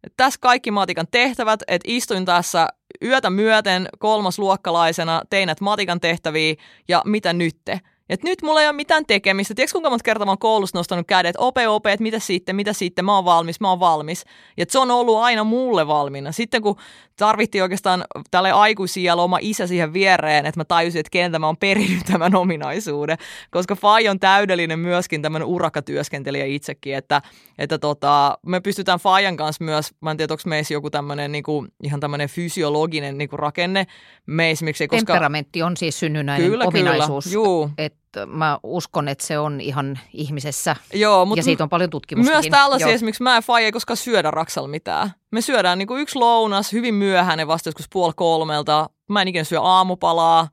Et 0.03 0.13
tässä 0.17 0.39
kaikki 0.41 0.71
matikan 0.71 1.07
tehtävät, 1.11 1.63
että 1.67 1.85
istuin 1.87 2.25
tässä 2.25 2.67
yötä 3.03 3.29
myöten 3.29 3.89
kolmasluokkalaisena, 3.99 5.21
tein 5.29 5.47
näitä 5.47 5.63
matikan 5.63 5.99
tehtäviä 5.99 6.55
ja 6.87 7.01
mitä 7.05 7.33
nytte. 7.33 7.79
Et 8.09 8.23
nyt 8.23 8.41
mulla 8.41 8.61
ei 8.61 8.67
ole 8.67 8.75
mitään 8.75 9.05
tekemistä. 9.05 9.53
Tiedätkö 9.53 9.73
kuinka 9.73 9.89
monta 9.89 10.03
kertaa 10.03 10.25
mä 10.25 10.31
oon 10.31 10.37
koulussa 10.37 10.77
nostanut 10.77 11.07
kädet, 11.07 11.35
ope, 11.37 11.67
ope, 11.67 11.91
että 11.91 12.03
mitä 12.03 12.19
sitten, 12.19 12.55
mitä 12.55 12.73
sitten, 12.73 13.05
mä 13.05 13.15
oon 13.15 13.25
valmis, 13.25 13.59
mä 13.59 13.69
oon 13.69 13.79
valmis. 13.79 14.25
Ja 14.57 14.65
se 14.69 14.79
on 14.79 14.91
ollut 14.91 15.17
aina 15.17 15.43
mulle 15.43 15.87
valmiina. 15.87 16.31
Sitten 16.31 16.61
kun 16.61 16.75
tarvittiin 17.15 17.61
oikeastaan 17.61 18.05
tälle 18.31 18.51
aikuisia 18.51 19.15
oma 19.15 19.37
isä 19.41 19.67
siihen 19.67 19.93
viereen, 19.93 20.45
että 20.45 20.59
mä 20.59 20.65
tajusin, 20.65 20.99
että 20.99 21.09
keneltä 21.09 21.39
mä 21.39 21.45
oon 21.45 21.57
perinyt 21.57 22.05
tämän 22.11 22.35
ominaisuuden. 22.35 23.17
Koska 23.51 23.75
Fai 23.75 24.07
on 24.07 24.19
täydellinen 24.19 24.79
myöskin 24.79 25.21
tämmöinen 25.21 25.47
urakatyöskentelijä 25.47 26.45
itsekin, 26.45 26.95
että, 26.95 27.21
että 27.59 27.77
tota, 27.77 28.37
me 28.45 28.59
pystytään 28.59 28.99
Fajan 28.99 29.37
kanssa 29.37 29.63
myös, 29.63 29.91
mä 30.01 30.11
en 30.11 30.17
tiedä, 30.17 30.33
onko 30.33 30.43
meissä 30.45 30.73
joku 30.73 30.89
tämmöinen 30.89 31.31
niinku, 31.31 31.67
ihan 31.83 31.99
tämmöinen 31.99 32.29
fysiologinen 32.29 33.17
niinku 33.17 33.37
rakenne. 33.37 33.87
Me 34.25 34.51
esimerkiksi, 34.51 34.87
koska... 34.87 35.05
Temperamentti 35.05 35.63
on 35.63 35.77
siis 35.77 35.99
synnynnäinen 35.99 36.49
Kyllä, 36.49 36.65
ominaisuus. 36.65 37.25
kyllä. 37.25 37.33
Juu. 37.33 37.69
Että 37.77 38.25
mä 38.25 38.59
uskon, 38.63 39.07
että 39.07 39.27
se 39.27 39.39
on 39.39 39.61
ihan 39.61 39.99
ihmisessä. 40.13 40.75
Joo, 40.93 41.25
mutta 41.25 41.39
ja 41.39 41.43
siitä 41.43 41.63
on 41.63 41.69
paljon 41.69 41.89
tutkimustakin. 41.89 42.35
Myös 42.35 42.47
tällaisia, 42.51 42.87
Joo. 42.87 42.95
esimerkiksi 42.95 43.23
mä 43.23 43.35
ja 43.35 43.41
Faija 43.41 43.65
ei 43.65 43.71
koskaan 43.71 43.97
syödä 43.97 44.31
Raksalla 44.31 44.67
mitään. 44.67 45.11
Me 45.31 45.41
syödään 45.41 45.77
niin 45.77 45.87
kuin 45.87 46.01
yksi 46.01 46.19
lounas, 46.19 46.73
hyvin 46.73 46.93
myöhäinen 46.93 47.47
vasta 47.47 47.67
joskus 47.67 47.89
puoli 47.93 48.13
kolmelta. 48.15 48.89
Mä 49.09 49.21
en 49.21 49.27
ikinä 49.27 49.43
syö 49.43 49.61
aamupalaa. 49.61 50.47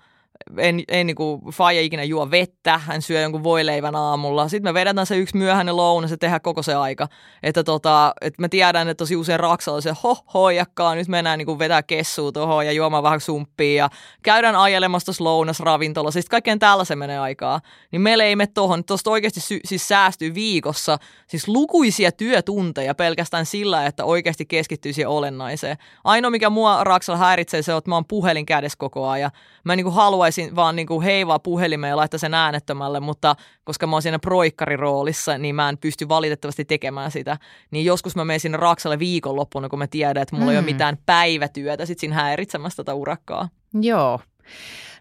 En, 0.56 0.82
en 0.88 1.06
niin 1.06 1.14
kuin 1.14 1.40
Faija 1.52 1.80
ikinä 1.80 2.04
juo 2.04 2.30
vettä, 2.30 2.78
hän 2.78 3.02
syö 3.02 3.20
jonkun 3.20 3.44
voileivän 3.44 3.96
aamulla. 3.96 4.48
Sitten 4.48 4.70
me 4.70 4.74
vedetään 4.74 5.06
se 5.06 5.16
yksi 5.16 5.36
myöhäinen 5.36 5.76
lounas 5.76 6.10
ja 6.10 6.18
tehdään 6.18 6.40
koko 6.40 6.62
se 6.62 6.74
aika. 6.74 7.08
Että 7.42 7.64
tota, 7.64 8.14
että 8.20 8.42
mä 8.42 8.48
tiedän, 8.48 8.88
että 8.88 8.98
tosi 8.98 9.16
usein 9.16 9.40
Raksalla 9.40 9.80
se 9.80 9.94
ho, 10.02 10.16
hoijakkaa, 10.34 10.94
nyt 10.94 11.08
mennään 11.08 11.38
niin 11.38 11.46
kuin 11.46 11.58
vetää 11.58 11.82
kessua 11.82 12.32
tuohon 12.32 12.66
ja 12.66 12.72
juomaan 12.72 13.02
vähän 13.02 13.20
sumppia 13.20 13.84
ja 13.84 13.90
käydään 14.22 14.56
ajelemassa 14.56 15.06
tuossa 15.06 15.24
lounasravintolassa. 15.24 16.16
Siis 16.16 16.28
kaikkeen 16.28 16.58
tällaisen 16.58 16.98
menee 16.98 17.18
aikaa. 17.18 17.60
Niin 17.92 18.02
meillä 18.02 18.24
ei 18.24 18.36
mene 18.36 18.50
tohon. 18.54 18.84
Tuosta 18.84 19.10
oikeasti 19.10 19.40
sy- 19.40 19.60
siis 19.64 19.88
säästyy 19.88 20.34
viikossa 20.34 20.98
siis 21.26 21.48
lukuisia 21.48 22.12
työtunteja 22.12 22.94
pelkästään 22.94 23.46
sillä, 23.46 23.86
että 23.86 24.04
oikeasti 24.04 24.46
keskittyy 24.46 24.92
siihen 24.92 25.08
olennaiseen. 25.08 25.76
Ainoa, 26.04 26.30
mikä 26.30 26.50
mua 26.50 26.84
Raksalla 26.84 27.18
häiritsee, 27.18 27.62
se 27.62 27.72
on, 27.72 27.78
että 27.78 27.90
mä 27.90 27.94
oon 27.94 28.04
puhelin 28.08 28.46
kädessä 28.46 28.78
koko 28.78 29.08
ajan. 29.08 29.30
Mä 29.64 29.76
niin 29.76 29.84
kuin 29.84 29.94
haluaisin 30.36 30.56
vaan 30.56 30.76
niin 30.76 30.86
kuin 30.86 31.04
heivaa 31.04 31.38
puhelimeen 31.38 31.90
ja 31.90 31.96
laittaa 31.96 32.18
sen 32.18 32.34
äänettömälle, 32.34 33.00
mutta 33.00 33.36
koska 33.64 33.86
mä 33.86 33.96
oon 33.96 34.02
siinä 34.02 34.18
proikkariroolissa, 34.18 35.38
niin 35.38 35.54
mä 35.54 35.68
en 35.68 35.78
pysty 35.78 36.08
valitettavasti 36.08 36.64
tekemään 36.64 37.10
sitä. 37.10 37.38
Niin 37.70 37.84
joskus 37.84 38.16
mä 38.16 38.24
menen 38.24 38.40
sinne 38.40 38.58
Raksalle 38.58 38.98
viikonloppuna, 38.98 39.68
kun 39.68 39.78
mä 39.78 39.86
tiedän, 39.86 40.22
että 40.22 40.36
mulla 40.36 40.46
mm. 40.46 40.50
ei 40.50 40.56
ole 40.56 40.62
Mm. 40.62 40.72
mitään 40.72 40.98
päivätyötä 41.06 41.86
sit 41.86 41.98
siinä 41.98 42.14
häiritsemässä 42.14 42.76
tätä 42.76 42.94
urakkaa. 42.94 43.48
Joo. 43.80 44.20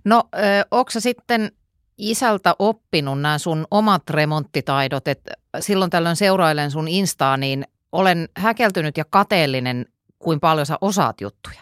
No, 0.05 0.23
onko 0.71 0.91
sitten 0.91 1.51
isältä 1.97 2.55
oppinut 2.59 3.21
nämä 3.21 3.37
sun 3.37 3.67
omat 3.71 4.09
remonttitaidot, 4.09 5.07
että 5.07 5.31
silloin 5.59 5.91
tällöin 5.91 6.15
seurailen 6.15 6.71
sun 6.71 6.87
Instaa, 6.87 7.37
niin 7.37 7.65
olen 7.91 8.29
häkeltynyt 8.37 8.97
ja 8.97 9.05
kateellinen, 9.09 9.85
kuin 10.19 10.39
paljon 10.39 10.65
sä 10.65 10.77
osaat 10.81 11.21
juttuja. 11.21 11.61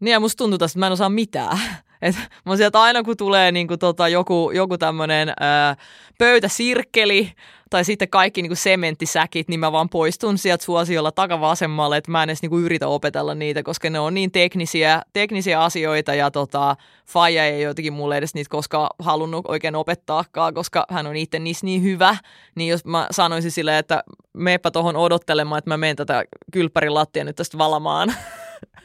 Niin 0.00 0.12
ja 0.12 0.20
musta 0.20 0.38
tuntuu 0.38 0.58
tästä, 0.58 0.72
että 0.72 0.78
mä 0.78 0.86
en 0.86 0.92
osaa 0.92 1.08
mitään. 1.08 1.58
Et 2.02 2.16
mä 2.46 2.56
sieltä 2.56 2.80
aina 2.80 3.02
kun 3.02 3.16
tulee 3.16 3.52
niinku 3.52 3.76
tota 3.76 4.08
joku, 4.08 4.50
joku 4.54 4.78
tämmönen 4.78 5.32
ää, 5.40 5.76
pöytäsirkkeli 6.18 7.32
tai 7.70 7.84
sitten 7.84 8.08
kaikki 8.08 8.42
niinku 8.42 8.54
sementtisäkit, 8.54 9.48
niin 9.48 9.60
mä 9.60 9.72
vaan 9.72 9.88
poistun 9.88 10.38
sieltä 10.38 10.64
suosiolla 10.64 11.12
takavasemmalle, 11.12 11.96
että 11.96 12.10
mä 12.10 12.22
en 12.22 12.30
edes 12.30 12.42
niinku 12.42 12.58
yritä 12.58 12.88
opetella 12.88 13.34
niitä, 13.34 13.62
koska 13.62 13.90
ne 13.90 13.98
on 13.98 14.14
niin 14.14 14.30
teknisiä, 14.30 15.02
teknisiä 15.12 15.62
asioita 15.62 16.14
ja 16.14 16.30
tota, 16.30 16.76
Faija 17.06 17.44
ei 17.44 17.62
jotenkin 17.62 17.92
mulle 17.92 18.16
edes 18.16 18.34
niitä 18.34 18.50
koskaan 18.50 18.90
halunnut 18.98 19.44
oikein 19.48 19.76
opettaakaan, 19.76 20.54
koska 20.54 20.86
hän 20.90 21.06
on 21.06 21.16
itse 21.16 21.38
niissä 21.38 21.66
niin 21.66 21.82
hyvä, 21.82 22.16
niin 22.54 22.70
jos 22.70 22.84
mä 22.84 23.06
sanoisin 23.10 23.50
silleen, 23.50 23.78
että 23.78 24.02
meepä 24.32 24.70
tuohon 24.70 24.96
odottelemaan, 24.96 25.58
että 25.58 25.70
mä 25.70 25.76
menen 25.76 25.96
tätä 25.96 26.24
kylppärin 26.52 26.94
lattia 26.94 27.24
nyt 27.24 27.36
tästä 27.36 27.58
valamaan, 27.58 28.14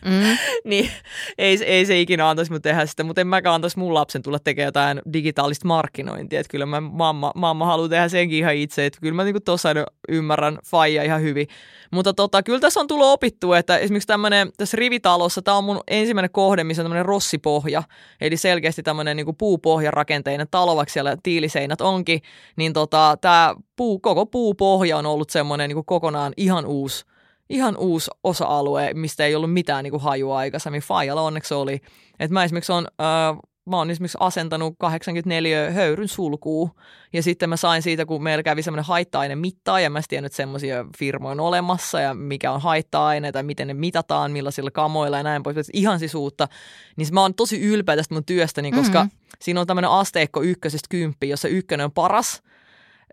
Mm. 0.05 0.37
niin 0.69 0.91
ei, 1.37 1.57
ei 1.65 1.85
se 1.85 1.99
ikinä 1.99 2.29
antaisi 2.29 2.51
mun 2.51 2.61
tehdä 2.61 2.85
sitä, 2.85 3.03
mutta 3.03 3.21
en 3.21 3.27
mäkään 3.27 3.55
antaisi 3.55 3.79
mun 3.79 3.93
lapsen 3.93 4.21
tulla 4.21 4.39
tekemään 4.39 4.67
jotain 4.67 5.01
digitaalista 5.13 5.67
markkinointia, 5.67 6.39
että 6.39 6.51
kyllä 6.51 6.65
mä, 6.65 6.81
mamma, 6.81 7.31
mamma 7.35 7.65
haluaa 7.65 7.89
tehdä 7.89 8.07
senkin 8.09 8.37
ihan 8.37 8.55
itse, 8.55 8.85
että 8.85 8.99
kyllä 9.01 9.15
mä 9.15 9.23
niinku 9.23 9.39
tuossa 9.39 9.69
ymmärrän 10.09 10.59
faija 10.65 11.03
ihan 11.03 11.21
hyvin. 11.21 11.47
Mutta 11.91 12.13
tota, 12.13 12.43
kyllä 12.43 12.59
tässä 12.59 12.79
on 12.79 12.87
tullut 12.87 13.07
opittua, 13.07 13.57
että 13.57 13.77
esimerkiksi 13.77 14.07
tämmöinen 14.07 14.51
tässä 14.57 14.77
rivitalossa, 14.77 15.41
tämä 15.41 15.57
on 15.57 15.63
mun 15.63 15.81
ensimmäinen 15.87 16.31
kohde, 16.31 16.63
missä 16.63 16.81
on 16.81 16.85
tämmöinen 16.85 17.05
rossipohja, 17.05 17.83
eli 18.21 18.37
selkeästi 18.37 18.83
tämmöinen 18.83 19.17
niinku 19.17 19.33
puupohjarakenteinen 19.33 20.47
talo, 20.51 20.75
vaikka 20.75 20.93
siellä 20.93 21.17
tiiliseinät 21.23 21.81
onkin, 21.81 22.21
niin 22.55 22.73
tota, 22.73 23.17
tämä 23.21 23.55
puu, 23.75 23.99
koko 23.99 24.25
puupohja 24.25 24.97
on 24.97 25.05
ollut 25.05 25.29
semmoinen 25.29 25.69
niinku 25.69 25.83
kokonaan 25.83 26.33
ihan 26.37 26.65
uusi 26.65 27.05
ihan 27.49 27.77
uusi 27.77 28.11
osa-alue, 28.23 28.93
mistä 28.93 29.25
ei 29.25 29.35
ollut 29.35 29.53
mitään 29.53 29.83
niin 29.83 29.91
kuin 29.91 30.03
hajua 30.03 30.37
aikaisemmin. 30.37 30.81
Fajalla 30.81 31.21
onneksi 31.21 31.53
oli. 31.53 31.81
Et 32.19 32.31
mä 32.31 32.43
esimerkiksi 32.43 32.71
on, 32.71 32.87
äh, 33.01 33.37
mä 33.69 33.77
oon 33.77 33.89
esimerkiksi 33.89 34.17
asentanut 34.21 34.75
84 34.79 35.71
höyryn 35.71 36.07
sulkuu 36.07 36.71
ja 37.13 37.23
sitten 37.23 37.49
mä 37.49 37.57
sain 37.57 37.81
siitä, 37.81 38.05
kun 38.05 38.23
meillä 38.23 38.43
kävi 38.43 38.61
semmoinen 38.61 38.85
haitta-aine 38.85 39.35
mittaa 39.35 39.79
ja 39.79 39.89
mä 39.89 39.99
en 39.99 40.03
tiennyt, 40.07 40.29
että 40.31 40.37
semmoisia 40.37 40.85
firmoja 40.97 41.31
on 41.31 41.39
olemassa 41.39 41.99
ja 41.99 42.13
mikä 42.13 42.51
on 42.51 42.61
haitta-aineita 42.61 43.39
ja 43.39 43.43
miten 43.43 43.67
ne 43.67 43.73
mitataan, 43.73 44.31
millaisilla 44.31 44.71
kamoilla 44.71 45.17
ja 45.17 45.23
näin 45.23 45.43
pois. 45.43 45.69
Ihan 45.73 45.99
siis 45.99 46.15
uutta. 46.15 46.47
Niin 46.95 47.07
mä 47.11 47.21
oon 47.21 47.33
tosi 47.33 47.61
ylpeä 47.61 47.95
tästä 47.95 48.13
mun 48.13 48.25
työstäni, 48.25 48.71
koska 48.71 49.03
Mhm. 49.03 49.13
siinä 49.41 49.61
on 49.61 49.67
tämmöinen 49.67 49.91
asteikko 49.91 50.41
ykkösestä 50.41 50.87
kymppiin, 50.89 51.29
jossa 51.29 51.47
ykkönen 51.47 51.85
on 51.85 51.91
paras– 51.91 52.41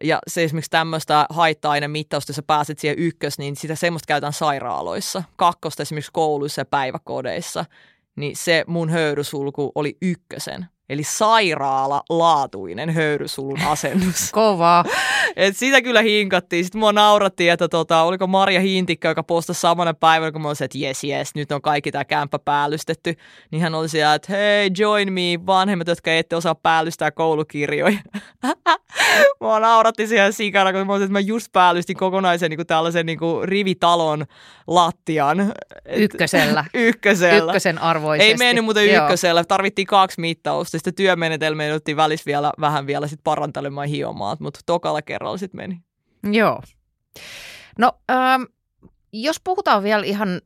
ja 0.02 0.18
se 0.26 0.44
esimerkiksi 0.44 0.70
tämmöistä 0.70 1.26
haitta-ainemittausta, 1.30 2.30
jos 2.30 2.36
sä 2.36 2.42
pääset 2.42 2.78
siihen 2.78 2.98
ykkös, 2.98 3.38
niin 3.38 3.56
sitä 3.56 3.74
semmoista 3.74 4.06
käytetään 4.06 4.32
sairaaloissa. 4.32 5.22
Kakkosta 5.36 5.82
esimerkiksi 5.82 6.12
kouluissa 6.12 6.60
ja 6.60 6.64
päiväkodeissa. 6.64 7.64
Niin 8.16 8.36
se 8.36 8.64
mun 8.66 8.90
höyrysulku 8.90 9.72
oli 9.74 9.96
ykkösen. 10.02 10.66
Eli 10.92 11.02
sairaala-laatuinen 11.04 12.90
höyrysulun 12.90 13.62
asennus. 13.66 14.30
Kovaa. 14.32 14.84
Et 15.36 15.56
sitä 15.56 15.82
kyllä 15.82 16.02
hinkattiin. 16.02 16.64
Sitten 16.64 16.78
mua 16.78 16.92
naurattiin, 16.92 17.52
että 17.52 17.68
tota, 17.68 18.02
oliko 18.02 18.26
Maria 18.26 18.60
Hintikkä, 18.60 19.08
joka 19.08 19.22
postasi 19.22 19.60
samana 19.60 19.94
päivänä, 19.94 20.32
kun 20.32 20.42
mä 20.42 20.48
olisin, 20.48 20.64
että 20.64 20.78
jes, 20.78 21.04
jes, 21.04 21.34
nyt 21.34 21.52
on 21.52 21.62
kaikki 21.62 21.92
tämä 21.92 22.04
kämppä 22.04 22.38
päällystetty. 22.38 23.14
Niin 23.50 23.62
hän 23.62 23.74
oli 23.74 23.88
siellä, 23.88 24.14
että 24.14 24.32
hei, 24.32 24.70
join 24.78 25.12
me, 25.12 25.20
vanhemmat, 25.46 25.88
jotka 25.88 26.12
ette 26.12 26.36
osaa 26.36 26.54
päällystää 26.54 27.10
koulukirjoja. 27.10 27.98
mua 29.40 29.60
nauratti 29.60 30.06
siellä 30.06 30.32
sikana, 30.32 30.72
kun 30.72 30.86
mä 30.86 30.92
olisin, 30.92 31.04
että 31.04 31.12
mä 31.12 31.20
just 31.20 31.52
päällystin 31.52 31.96
kokonaisen 31.96 32.50
niin 32.50 32.58
kuin 32.58 32.66
tällaisen 32.66 33.06
niin 33.06 33.18
kuin 33.18 33.48
rivitalon 33.48 34.24
lattian. 34.66 35.52
Ykkösellä. 35.96 36.64
ykkösellä. 36.74 37.52
Ykkösen 37.52 37.78
arvoisesti. 37.78 38.30
Ei 38.30 38.36
mennyt 38.36 38.64
muuten 38.64 38.92
Joo. 38.92 39.04
ykkösellä. 39.04 39.44
Tarvittiin 39.44 39.86
kaksi 39.86 40.20
mittausta. 40.20 40.76
Sitten 40.82 40.94
työmenetelmiä 40.94 41.66
jouduttiin 41.66 41.96
välissä 41.96 42.26
vielä 42.26 42.52
vähän 42.60 42.86
vielä 42.86 43.06
sit 43.06 43.20
parantelemaan 43.24 43.88
hiomaan, 43.88 44.36
mutta 44.40 44.60
tokalla 44.66 45.02
kerralla 45.02 45.38
sitten 45.38 45.60
meni. 45.60 45.80
Joo. 46.32 46.62
No, 47.78 47.92
ähm, 48.10 48.42
jos 49.12 49.40
puhutaan 49.44 49.82
vielä 49.82 50.04
ihan 50.04 50.40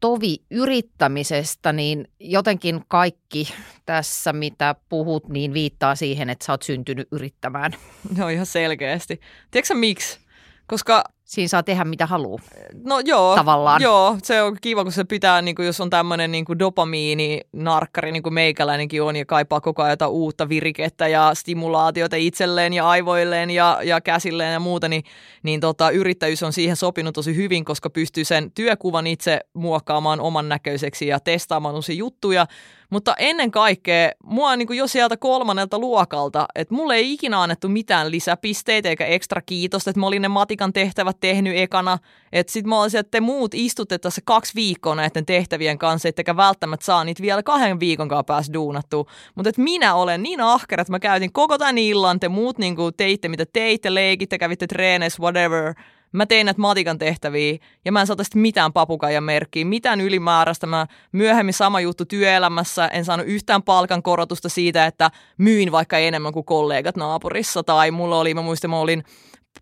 tovi 0.00 0.36
yrittämisestä, 0.50 1.72
niin 1.72 2.08
jotenkin 2.20 2.84
kaikki 2.88 3.54
tässä, 3.86 4.32
mitä 4.32 4.74
puhut, 4.88 5.28
niin 5.28 5.54
viittaa 5.54 5.94
siihen, 5.94 6.30
että 6.30 6.44
sä 6.44 6.52
oot 6.52 6.62
syntynyt 6.62 7.08
yrittämään. 7.12 7.72
No 8.18 8.28
ihan 8.28 8.46
selkeästi. 8.46 9.20
Tiedätkö 9.50 9.74
miksi? 9.74 10.20
Koska 10.66 11.04
Siinä 11.32 11.48
saa 11.48 11.62
tehdä 11.62 11.84
mitä 11.84 12.06
haluaa. 12.06 12.42
No 12.84 13.00
joo, 13.04 13.36
tavallaan. 13.36 13.82
joo, 13.82 14.16
se 14.22 14.42
on 14.42 14.56
kiva, 14.60 14.82
kun 14.82 14.92
se 14.92 15.04
pitää, 15.04 15.42
niin 15.42 15.54
kuin, 15.54 15.66
jos 15.66 15.80
on 15.80 15.90
tämmöinen 15.90 16.32
niin 16.32 16.44
dopamiini-narkkari, 16.58 18.12
niin 18.12 18.22
kuin 18.22 18.34
meikäläinenkin 18.34 19.02
on, 19.02 19.16
ja 19.16 19.24
kaipaa 19.24 19.60
koko 19.60 19.82
ajan 19.82 19.92
jotain 19.92 20.10
uutta 20.10 20.48
virikettä 20.48 21.08
ja 21.08 21.34
stimulaatiota 21.34 22.16
itselleen 22.16 22.72
ja 22.72 22.88
aivoilleen 22.88 23.50
ja, 23.50 23.78
ja 23.84 24.00
käsilleen 24.00 24.52
ja 24.52 24.60
muuta, 24.60 24.88
niin, 24.88 25.04
niin 25.42 25.60
tota, 25.60 25.90
yrittäjyys 25.90 26.42
on 26.42 26.52
siihen 26.52 26.76
sopinut 26.76 27.14
tosi 27.14 27.36
hyvin, 27.36 27.64
koska 27.64 27.90
pystyy 27.90 28.24
sen 28.24 28.50
työkuvan 28.50 29.06
itse 29.06 29.40
muokkaamaan 29.54 30.20
oman 30.20 30.48
näköiseksi 30.48 31.06
ja 31.06 31.20
testaamaan 31.20 31.74
uusia 31.74 31.96
juttuja, 31.96 32.46
mutta 32.92 33.14
ennen 33.18 33.50
kaikkea, 33.50 34.10
mua 34.24 34.56
niin 34.56 34.76
jo 34.76 34.86
sieltä 34.86 35.16
kolmannelta 35.16 35.78
luokalta, 35.78 36.46
että 36.54 36.74
mulle 36.74 36.94
ei 36.94 37.12
ikinä 37.12 37.42
annettu 37.42 37.68
mitään 37.68 38.10
lisäpisteitä 38.10 38.88
eikä 38.88 39.06
ekstra 39.06 39.42
kiitosta, 39.46 39.90
että 39.90 40.00
mä 40.00 40.06
olin 40.06 40.22
ne 40.22 40.28
matikan 40.28 40.72
tehtävät 40.72 41.16
tehnyt 41.22 41.56
ekana. 41.56 41.98
Että 42.32 42.52
mä 42.64 42.80
olisin, 42.82 43.00
että 43.00 43.10
te 43.10 43.20
muut 43.20 43.54
istutte 43.54 43.98
tässä 43.98 44.20
kaksi 44.24 44.52
viikkoa 44.54 44.94
näiden 44.94 45.26
tehtävien 45.26 45.78
kanssa, 45.78 46.08
ettekä 46.08 46.36
välttämättä 46.36 46.86
saa 46.86 47.04
niitä 47.04 47.22
vielä 47.22 47.42
kahden 47.42 47.80
viikon 47.80 48.08
kanssa 48.08 48.24
päästä 48.24 48.52
duunattua. 48.52 49.04
Mutta 49.34 49.50
minä 49.56 49.94
olen 49.94 50.22
niin 50.22 50.40
ahkera, 50.40 50.80
että 50.80 50.92
mä 50.92 51.00
käytin 51.00 51.32
koko 51.32 51.58
tämän 51.58 51.78
illan, 51.78 52.20
te 52.20 52.28
muut 52.28 52.58
niin 52.58 52.76
teitte 52.96 53.28
mitä 53.28 53.46
teitte, 53.52 53.94
leikitte, 53.94 54.38
kävitte 54.38 54.66
treeneissä, 54.66 55.22
whatever– 55.22 55.74
Mä 56.12 56.26
tein 56.26 56.46
näitä 56.46 56.60
matikan 56.60 56.98
tehtäviä 56.98 57.58
ja 57.84 57.92
mä 57.92 58.00
en 58.00 58.06
saata 58.06 58.22
mitään 58.34 58.72
papukaijan 58.72 59.24
merkkiä, 59.24 59.64
mitään 59.64 60.00
ylimääräistä. 60.00 60.66
Mä 60.66 60.86
myöhemmin 61.12 61.54
sama 61.54 61.80
juttu 61.80 62.04
työelämässä, 62.04 62.88
en 62.88 63.04
saanut 63.04 63.26
yhtään 63.26 63.62
palkankorotusta 63.62 64.48
siitä, 64.48 64.86
että 64.86 65.10
myin 65.38 65.72
vaikka 65.72 65.98
enemmän 65.98 66.32
kuin 66.32 66.44
kollegat 66.44 66.96
naapurissa. 66.96 67.62
Tai 67.62 67.90
mulla 67.90 68.18
oli, 68.18 68.34
mä 68.34 68.42
muistan, 68.42 68.70
mä 68.70 68.78
olin 68.78 69.04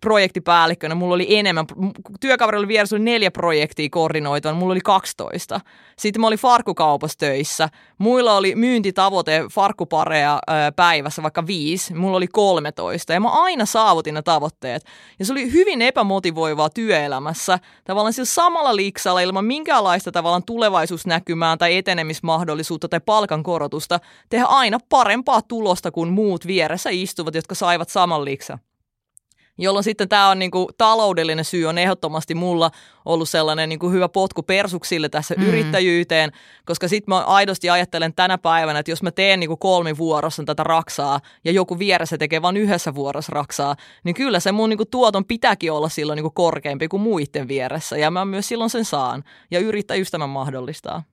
projektipäällikkönä, 0.01 0.95
mulla 0.95 1.15
oli 1.15 1.35
enemmän, 1.37 1.65
työkaveri 2.19 2.57
oli 2.57 2.67
vieressä 2.67 2.95
oli 2.95 3.03
neljä 3.03 3.31
projektia 3.31 3.89
koordinoitua, 3.91 4.53
mulla 4.53 4.71
oli 4.71 4.81
12. 4.81 5.61
Sitten 5.97 6.21
mä 6.21 6.27
olin 6.27 6.39
farkkukaupassa 6.39 7.17
töissä, 7.17 7.69
muilla 7.97 8.37
oli 8.37 8.55
myyntitavoite 8.55 9.45
farkkupareja 9.51 10.39
päivässä 10.75 11.23
vaikka 11.23 11.47
viisi, 11.47 11.93
mulla 11.93 12.17
oli 12.17 12.27
13 12.27 13.13
ja 13.13 13.19
mä 13.19 13.29
aina 13.29 13.65
saavutin 13.65 14.13
ne 14.13 14.21
tavoitteet. 14.21 14.85
Ja 15.19 15.25
se 15.25 15.31
oli 15.31 15.51
hyvin 15.51 15.81
epämotivoivaa 15.81 16.69
työelämässä, 16.69 17.59
tavallaan 17.83 18.13
sillä 18.13 18.25
samalla 18.25 18.75
liksalla 18.75 19.19
ilman 19.21 19.45
minkäänlaista 19.45 20.11
tavallaan 20.11 20.43
tulevaisuusnäkymää 20.43 21.57
tai 21.57 21.77
etenemismahdollisuutta 21.77 22.89
tai 22.89 22.99
palkankorotusta, 23.05 23.99
tehdä 24.29 24.45
aina 24.45 24.77
parempaa 24.89 25.41
tulosta 25.41 25.91
kuin 25.91 26.09
muut 26.09 26.47
vieressä 26.47 26.89
istuvat, 26.93 27.35
jotka 27.35 27.55
saivat 27.55 27.89
saman 27.89 28.25
liksan 28.25 28.59
jolloin 29.57 29.83
sitten 29.83 30.09
tämä 30.09 30.29
on 30.29 30.39
niin 30.39 30.51
kuin, 30.51 30.67
taloudellinen 30.77 31.45
syy 31.45 31.65
on 31.65 31.77
ehdottomasti 31.77 32.35
mulla 32.35 32.71
ollut 33.05 33.29
sellainen 33.29 33.69
niin 33.69 33.79
kuin 33.79 33.93
hyvä 33.93 34.09
potku 34.09 34.43
persuksille 34.43 35.09
tässä 35.09 35.35
mm. 35.37 35.43
yrittäjyyteen, 35.43 36.31
koska 36.65 36.87
sitten 36.87 37.15
mä 37.15 37.19
aidosti 37.19 37.69
ajattelen 37.69 38.13
tänä 38.13 38.37
päivänä, 38.37 38.79
että 38.79 38.91
jos 38.91 39.03
mä 39.03 39.11
teen 39.11 39.39
niin 39.39 39.57
kuin 39.57 39.97
vuorossa 39.97 40.43
tätä 40.43 40.63
raksaa 40.63 41.19
ja 41.45 41.51
joku 41.51 41.79
vieressä 41.79 42.17
tekee 42.17 42.41
vain 42.41 42.57
yhdessä 42.57 42.95
vuorossa 42.95 43.31
raksaa, 43.35 43.75
niin 44.03 44.15
kyllä 44.15 44.39
se 44.39 44.51
mun 44.51 44.69
niin 44.69 44.77
kuin 44.77 44.89
tuoton 44.91 45.25
pitääkin 45.25 45.71
olla 45.71 45.89
silloin 45.89 46.17
niin 46.17 46.23
kuin 46.23 46.33
korkeampi 46.33 46.87
kuin 46.87 47.01
muiden 47.01 47.47
vieressä 47.47 47.97
ja 47.97 48.11
mä 48.11 48.25
myös 48.25 48.47
silloin 48.47 48.69
sen 48.69 48.85
saan 48.85 49.23
ja 49.51 49.59
yrittäjyys 49.59 50.11
tämän 50.11 50.29
mahdollistaa. 50.29 51.03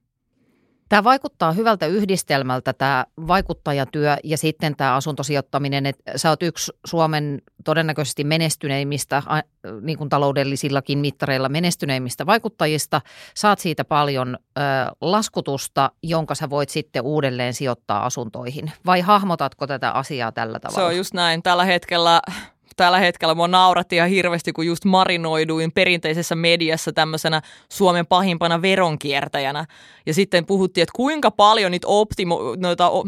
Tämä 0.89 1.05
vaikuttaa 1.05 1.53
hyvältä 1.53 1.87
yhdistelmältä 1.87 2.73
tämä 2.73 3.07
vaikuttajatyö 3.27 4.17
ja 4.25 4.39
sitten 4.39 4.77
tämä 4.77 4.95
asuntosijoittaminen, 4.95 5.87
että 5.87 6.13
sä 6.19 6.31
oot 6.31 6.43
yksi 6.43 6.73
Suomen 6.87 7.43
todennäköisesti 7.65 8.25
menestyneimmistä, 8.25 9.23
niin 9.81 9.99
kuin 9.99 10.11
taloudellisillakin 10.11 10.99
mittareilla 10.99 11.49
menestyneimmistä 11.49 12.27
vaikuttajista. 12.27 13.01
Saat 13.35 13.59
siitä 13.59 13.85
paljon 13.85 14.39
ö, 14.59 14.61
laskutusta, 15.01 15.91
jonka 16.03 16.35
sä 16.35 16.51
voit 16.51 16.69
sitten 16.69 17.03
uudelleen 17.03 17.55
sijoittaa 17.55 18.07
asuntoihin. 18.07 18.73
Vai 18.87 19.01
hahmotatko 19.01 19.67
tätä 19.67 19.91
asiaa 19.91 20.33
tällä 20.33 20.61
tavalla? 20.61 20.81
Se 20.81 20.87
on 20.87 20.97
just 20.97 21.15
näin. 21.15 21.43
Tällä 21.43 21.65
hetkellä 21.65 22.21
tällä 22.79 22.99
hetkellä 22.99 23.35
mua 23.35 23.49
nauratti 23.49 23.97
ihan 23.97 24.09
hirveästi, 24.09 24.53
kun 24.53 24.67
just 24.67 24.85
marinoiduin 24.85 25.73
perinteisessä 25.73 26.35
mediassa 26.35 26.93
tämmöisenä 26.93 27.43
Suomen 27.69 28.07
pahimpana 28.07 28.63
veronkiertäjänä. 28.63 29.67
Ja 30.07 30.15
sitten 30.15 30.47
puhuttiin, 30.47 30.83
että 30.83 30.93
kuinka 30.97 31.31
paljon 31.31 31.71
niitä, 31.71 31.87
optimo, 31.89 32.41
noita, 32.57 32.91
o, 32.91 33.05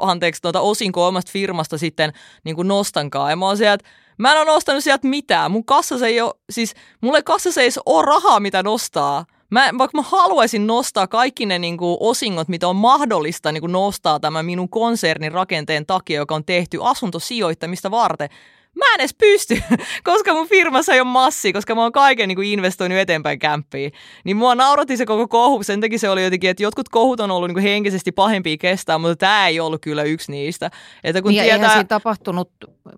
anteeksi, 0.00 0.40
noita 0.44 0.60
osinko 0.60 1.06
omasta 1.06 1.30
firmasta 1.32 1.78
sitten 1.78 2.12
niin 2.44 2.56
kuin 2.56 2.68
nostankaan. 2.68 3.30
Ja 3.30 3.36
mä 3.36 3.46
oon 3.46 3.56
sieltä, 3.56 3.84
mä 4.18 4.32
en 4.32 4.38
ole 4.38 4.46
nostanut 4.46 4.84
sieltä 4.84 5.08
mitään. 5.08 5.50
Mun 5.50 5.64
kassassa 5.64 6.06
ei 6.06 6.20
ole, 6.20 6.34
siis 6.50 6.74
mulle 7.00 7.22
kassassa 7.22 7.60
ei 7.60 7.70
ole 7.86 8.06
rahaa, 8.06 8.40
mitä 8.40 8.62
nostaa. 8.62 9.24
Mä, 9.50 9.70
vaikka 9.78 9.98
mä 9.98 10.02
haluaisin 10.02 10.66
nostaa 10.66 11.06
kaikki 11.06 11.46
ne 11.46 11.58
niin 11.58 11.76
kuin, 11.76 11.96
osingot, 12.00 12.48
mitä 12.48 12.68
on 12.68 12.76
mahdollista 12.76 13.52
niin 13.52 13.60
kuin, 13.60 13.72
nostaa 13.72 14.20
tämän 14.20 14.46
minun 14.46 14.68
konsernin 14.68 15.32
rakenteen 15.32 15.86
takia, 15.86 16.16
joka 16.16 16.34
on 16.34 16.44
tehty 16.44 16.78
asuntosijoittamista 16.82 17.90
varten, 17.90 18.28
mä 18.76 18.94
en 18.94 19.00
edes 19.00 19.14
pysty, 19.14 19.62
koska 20.04 20.34
mun 20.34 20.48
firmassa 20.48 20.92
ei 20.92 21.00
ole 21.00 21.08
massi, 21.08 21.52
koska 21.52 21.74
mä 21.74 21.82
oon 21.82 21.92
kaiken 21.92 22.28
niin 22.28 22.36
kuin 22.36 22.48
investoinut 22.48 22.98
eteenpäin 22.98 23.38
kämppiin. 23.38 23.92
Niin 24.24 24.36
mua 24.36 24.54
nauratti 24.54 24.96
se 24.96 25.06
koko 25.06 25.28
kohu, 25.28 25.62
sen 25.62 25.80
takia 25.80 25.98
se 25.98 26.08
oli 26.08 26.24
jotenkin, 26.24 26.50
että 26.50 26.62
jotkut 26.62 26.88
kohut 26.88 27.20
on 27.20 27.30
ollut 27.30 27.48
niin 27.48 27.54
kuin 27.54 27.62
henkisesti 27.62 28.12
pahempia 28.12 28.56
kestää, 28.56 28.98
mutta 28.98 29.16
tämä 29.16 29.48
ei 29.48 29.60
ollut 29.60 29.82
kyllä 29.82 30.02
yksi 30.02 30.32
niistä. 30.32 30.70
Että 31.04 31.22
kun 31.22 31.30
niin 31.30 31.42
tietää... 31.42 31.56
eihän 31.56 31.70
siinä 31.70 31.84
tapahtunut 31.84 32.50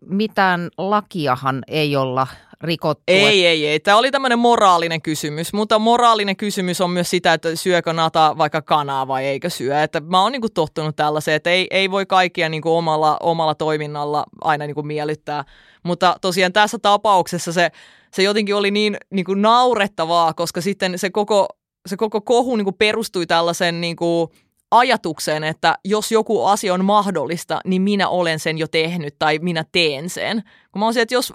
mitään 0.07 0.69
lakiahan 0.79 1.63
ei 1.69 1.97
olla 1.97 2.27
rikottu. 2.61 3.03
Ei, 3.09 3.47
ei, 3.47 3.67
ei. 3.67 3.81
Tämä 3.81 3.97
oli 3.97 4.11
tämmöinen 4.11 4.39
moraalinen 4.39 5.03
kysymys, 5.03 5.53
mutta 5.53 5.79
moraalinen 5.79 6.37
kysymys 6.37 6.81
on 6.81 6.91
myös 6.91 7.11
sitä, 7.11 7.33
että 7.33 7.57
syökö 7.57 7.93
nata 7.93 8.35
vaikka 8.39 8.63
kanaa 8.63 9.09
vai 9.09 9.25
eikö 9.25 9.51
syö. 9.51 9.83
Että 9.83 10.01
mä 10.01 10.23
oon 10.23 10.33
niinku 10.33 10.49
tottunut 10.49 10.97
tällaiseen, 10.97 11.37
että 11.37 11.51
ei, 11.51 11.67
ei 11.71 11.91
voi 11.91 12.07
kaikkia 12.07 12.49
niinku 12.49 12.77
omalla, 12.77 13.17
omalla 13.21 13.55
toiminnalla 13.55 14.25
aina 14.41 14.67
niinku 14.67 14.83
miellyttää. 14.83 15.45
Mutta 15.83 16.17
tosiaan 16.21 16.53
tässä 16.53 16.79
tapauksessa 16.83 17.53
se, 17.53 17.71
se 18.13 18.23
jotenkin 18.23 18.55
oli 18.55 18.71
niin 18.71 18.97
niinku 19.11 19.35
naurettavaa, 19.35 20.35
koska 20.35 20.61
sitten 20.61 20.99
se 20.99 21.11
koko, 21.11 21.49
se 21.89 21.97
koko 21.97 22.21
kohu 22.21 22.57
niinku 22.57 22.73
perustui 22.73 23.27
tällaisen 23.27 23.81
niinku, 23.81 24.31
ajatukseen, 24.71 25.45
että 25.45 25.79
jos 25.85 26.13
joku 26.13 26.45
asia 26.45 26.75
on 26.75 26.85
mahdollista, 26.85 27.61
niin 27.65 27.83
minä 27.83 28.09
olen 28.09 28.39
sen 28.39 28.59
jo 28.59 28.69
tehnyt 28.69 29.15
tai 29.19 29.39
minä 29.39 29.65
teen 29.73 30.11
sen. 30.11 30.43
Kun 30.77 30.81
mä 30.81 30.87
oon 30.87 30.95
se, 30.95 31.01
että 31.01 31.15
jos 31.15 31.33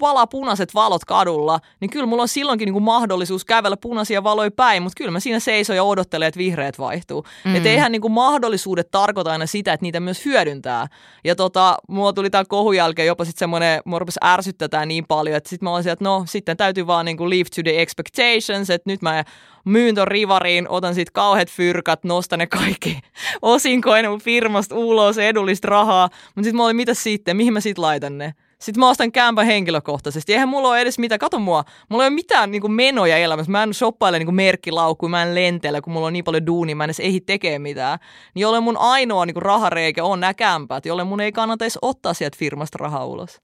palaa 0.00 0.26
punaiset 0.26 0.74
valot 0.74 1.04
kadulla, 1.04 1.60
niin 1.80 1.90
kyllä 1.90 2.06
mulla 2.06 2.22
on 2.22 2.28
silloinkin 2.28 2.66
niin 2.66 2.72
kuin 2.72 2.82
mahdollisuus 2.82 3.44
kävellä 3.44 3.76
punaisia 3.76 4.24
valoja 4.24 4.50
päin, 4.50 4.82
mutta 4.82 4.96
kyllä 4.96 5.10
mä 5.10 5.20
siinä 5.20 5.40
seison 5.40 5.76
ja 5.76 5.84
odottelen, 5.84 6.28
että 6.28 6.38
vihreät 6.38 6.78
vaihtuu. 6.78 7.24
Mm. 7.44 7.56
Että 7.56 7.68
eihän 7.68 7.92
niin 7.92 8.02
kuin 8.02 8.12
mahdollisuudet 8.12 8.90
tarkoita 8.90 9.32
aina 9.32 9.46
sitä, 9.46 9.72
että 9.72 9.84
niitä 9.84 10.00
myös 10.00 10.24
hyödyntää. 10.24 10.86
Ja 11.24 11.36
tota, 11.36 11.76
mulla 11.88 12.12
tuli 12.12 12.30
tämän 12.30 12.46
kohun 12.48 12.76
jälkeen 12.76 13.06
jopa 13.06 13.24
sitten 13.24 13.38
semmoinen, 13.38 13.80
mua 13.84 13.98
rupesi 13.98 14.20
ärsyttää 14.24 14.86
niin 14.86 15.04
paljon, 15.06 15.36
että 15.36 15.50
sitten 15.50 15.66
mä 15.66 15.74
olisin, 15.74 15.92
että 15.92 16.04
no 16.04 16.24
sitten 16.26 16.56
täytyy 16.56 16.86
vaan 16.86 17.06
niin 17.06 17.16
kuin 17.16 17.30
live 17.30 17.48
to 17.56 17.62
the 17.62 17.82
expectations, 17.82 18.70
että 18.70 18.90
nyt 18.90 19.02
mä 19.02 19.24
myyn 19.64 19.94
ton 19.94 20.08
rivariin, 20.08 20.68
otan 20.68 20.94
siitä 20.94 21.10
kauheat 21.14 21.50
fyrkat, 21.50 22.04
nostan 22.04 22.38
ne 22.38 22.46
kaikki 22.46 23.00
osinkoina 23.42 24.10
mun 24.10 24.20
firmasta 24.20 24.74
ulos, 24.74 25.18
edullista 25.18 25.68
rahaa. 25.68 26.08
Mutta 26.26 26.44
sitten 26.44 26.56
mä 26.56 26.64
olin, 26.64 26.76
mitä 26.76 26.94
sitten, 26.94 27.36
mihin 27.36 27.52
mä 27.52 27.60
sitten 27.60 27.82
laitan 27.82 28.18
ne? 28.18 28.34
Sitten 28.58 28.80
mä 28.80 28.88
ostan 28.88 29.12
kämpän 29.12 29.46
henkilökohtaisesti. 29.46 30.32
Eihän 30.32 30.48
mulla 30.48 30.68
ole 30.68 30.80
edes 30.80 30.98
mitään, 30.98 31.18
kato 31.18 31.38
mua, 31.38 31.64
mulla 31.88 32.04
ei 32.04 32.08
ole 32.08 32.14
mitään 32.14 32.50
niin 32.50 32.72
menoja 32.72 33.16
elämässä. 33.16 33.52
Mä 33.52 33.62
en 33.62 33.74
shoppaile 33.74 34.18
niin 34.18 34.34
merkkilaukkuja, 34.34 35.10
mä 35.10 35.22
en 35.22 35.34
lentele, 35.34 35.80
kun 35.80 35.92
mulla 35.92 36.06
on 36.06 36.12
niin 36.12 36.24
paljon 36.24 36.46
duunia, 36.46 36.76
mä 36.76 36.84
en 36.84 36.88
edes 36.88 37.00
ehdi 37.00 37.20
tekee 37.20 37.58
mitään. 37.58 37.98
Niin 38.34 38.40
jolle 38.42 38.60
mun 38.60 38.76
ainoa 38.76 39.26
niin 39.26 39.34
kuin 39.34 39.42
rahareikä 39.42 40.04
on 40.04 40.20
nämä 40.20 40.34
kämpät, 40.34 40.86
jolle 40.86 41.04
mun 41.04 41.20
ei 41.20 41.32
kannata 41.32 41.64
edes 41.64 41.78
ottaa 41.82 42.14
sieltä 42.14 42.36
firmasta 42.38 42.78
rahaa 42.80 43.06
ulos. 43.06 43.40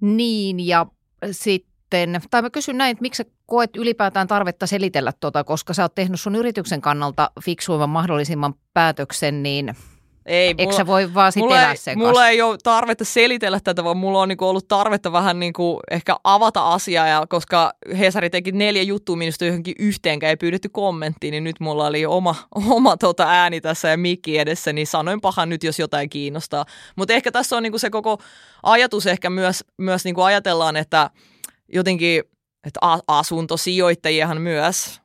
Niin, 0.00 0.66
ja 0.66 0.86
sitten, 1.30 2.20
tai 2.30 2.42
mä 2.42 2.50
kysyn 2.50 2.78
näin, 2.78 2.92
että 2.92 3.02
miksi 3.02 3.22
sä 3.22 3.30
koet 3.46 3.76
ylipäätään 3.76 4.26
tarvetta 4.26 4.66
selitellä 4.66 5.12
tuota, 5.20 5.44
koska 5.44 5.74
sä 5.74 5.82
oot 5.82 5.94
tehnyt 5.94 6.20
sun 6.20 6.36
yrityksen 6.36 6.80
kannalta 6.80 7.30
fiksuimman 7.44 7.90
mahdollisimman 7.90 8.54
päätöksen, 8.74 9.42
niin 9.42 9.74
ei, 10.26 10.46
Eikö 10.48 10.62
mulla, 10.62 10.76
sä 10.76 10.86
voi 10.86 11.14
vaan 11.14 11.32
sitten 11.32 11.56
elää 11.56 11.76
sen 11.76 11.98
Mulla 11.98 12.28
ei 12.28 12.42
ole 12.42 12.58
tarvetta 12.62 13.04
selitellä 13.04 13.60
tätä, 13.64 13.84
vaan 13.84 13.96
mulla 13.96 14.20
on 14.20 14.28
niinku 14.28 14.48
ollut 14.48 14.68
tarvetta 14.68 15.12
vähän 15.12 15.40
niinku 15.40 15.80
ehkä 15.90 16.16
avata 16.24 16.72
asiaa, 16.72 17.06
ja 17.06 17.24
koska 17.28 17.72
Hesari 17.98 18.30
teki 18.30 18.52
neljä 18.52 18.82
juttua 18.82 19.16
minusta 19.16 19.44
johonkin 19.44 19.74
yhteenkään 19.78 20.30
ei 20.30 20.36
pyydetty 20.36 20.68
kommenttiin, 20.68 21.32
niin 21.32 21.44
nyt 21.44 21.60
mulla 21.60 21.86
oli 21.86 22.06
oma, 22.06 22.34
oma 22.54 22.96
tota 22.96 23.24
ääni 23.28 23.60
tässä 23.60 23.88
ja 23.88 23.96
mikki 23.96 24.38
edessä, 24.38 24.72
niin 24.72 24.86
sanoin 24.86 25.20
pahan 25.20 25.48
nyt, 25.48 25.64
jos 25.64 25.78
jotain 25.78 26.10
kiinnostaa. 26.10 26.64
Mutta 26.96 27.14
ehkä 27.14 27.32
tässä 27.32 27.56
on 27.56 27.62
niinku 27.62 27.78
se 27.78 27.90
koko 27.90 28.18
ajatus 28.62 29.06
ehkä 29.06 29.30
myös, 29.30 29.64
myös 29.78 30.04
niinku 30.04 30.22
ajatellaan, 30.22 30.76
että 30.76 31.10
jotenkin 31.72 32.22
että 32.66 32.80
asuntosijoittajiahan 33.06 34.40
myös 34.40 35.00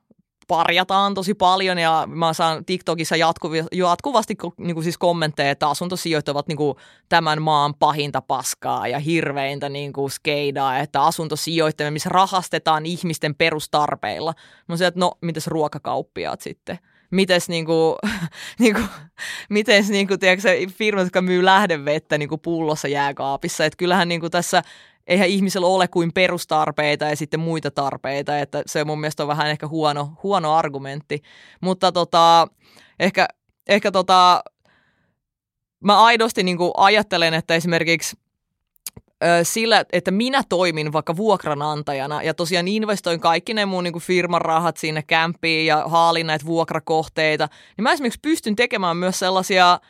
parjataan 0.49 1.13
tosi 1.13 1.33
paljon 1.33 1.77
ja 1.77 2.07
mä 2.07 2.33
saan 2.33 2.65
TikTokissa 2.65 3.15
jatkuvi, 3.15 3.63
jatkuvasti 3.71 4.37
niin 4.57 4.73
kuin 4.73 4.83
siis 4.83 4.97
kommentteja, 4.97 5.51
että 5.51 5.69
asuntosijoittajat 5.69 6.35
ovat 6.35 6.47
niin 6.47 6.57
kuin 6.57 6.77
tämän 7.09 7.41
maan 7.41 7.73
pahinta 7.79 8.21
paskaa 8.21 8.87
ja 8.87 8.99
hirveintä 8.99 9.69
niin 9.69 9.93
kuin 9.93 10.11
skeidaa, 10.11 10.79
että 10.79 11.03
asuntosijoittajat, 11.03 11.93
missä 11.93 12.09
rahastetaan 12.09 12.85
ihmisten 12.85 13.35
perustarpeilla. 13.35 14.33
Mä 14.67 14.77
sanoin, 14.77 14.87
että 14.87 14.99
no, 14.99 15.11
mitäs 15.21 15.47
ruokakauppiaat 15.47 16.41
sitten? 16.41 16.79
mites 17.11 17.49
niinku, 17.49 17.97
niinku, 18.59 18.81
mites 19.49 19.89
niinku, 19.89 20.17
tiedätkö, 20.17 20.49
firmat, 20.67 21.05
jotka 21.05 21.21
myy 21.21 21.45
lähdevettä 21.45 22.17
niinku 22.17 22.37
pullossa 22.37 22.87
jääkaapissa. 22.87 23.65
Että 23.65 23.77
kyllähän 23.77 24.07
niinku 24.07 24.29
tässä 24.29 24.63
eihän 25.09 25.29
ihmisellä 25.29 25.67
ole 25.67 25.87
kuin 25.87 26.13
perustarpeita 26.13 27.05
ja 27.05 27.15
sitten 27.15 27.39
muita 27.39 27.71
tarpeita, 27.71 28.39
että 28.39 28.63
se 28.65 28.83
mun 28.83 28.99
mielestä 28.99 29.23
on 29.23 29.27
vähän 29.27 29.47
ehkä 29.47 29.67
huono, 29.67 30.11
huono 30.23 30.55
argumentti. 30.55 31.21
Mutta 31.61 31.91
tota, 31.91 32.47
ehkä, 32.99 33.27
ehkä 33.67 33.91
tota, 33.91 34.43
mä 35.83 36.03
aidosti 36.03 36.43
niin 36.43 36.57
kuin 36.57 36.71
ajattelen, 36.77 37.33
että 37.33 37.55
esimerkiksi 37.55 38.17
sillä, 39.43 39.85
että 39.93 40.11
minä 40.11 40.43
toimin 40.49 40.93
vaikka 40.93 41.15
vuokranantajana 41.15 42.23
ja 42.23 42.33
tosiaan 42.33 42.67
investoin 42.67 43.19
kaikki 43.19 43.53
ne 43.53 43.65
mun 43.65 43.83
niin 43.83 43.99
firman 43.99 44.41
rahat 44.41 44.77
sinne 44.77 45.03
kämpiin 45.03 45.65
ja 45.65 45.83
haalin 45.87 46.27
näitä 46.27 46.45
vuokrakohteita, 46.45 47.49
niin 47.77 47.83
mä 47.83 47.91
esimerkiksi 47.91 48.19
pystyn 48.21 48.55
tekemään 48.55 48.97
myös 48.97 49.19
sellaisia– 49.19 49.79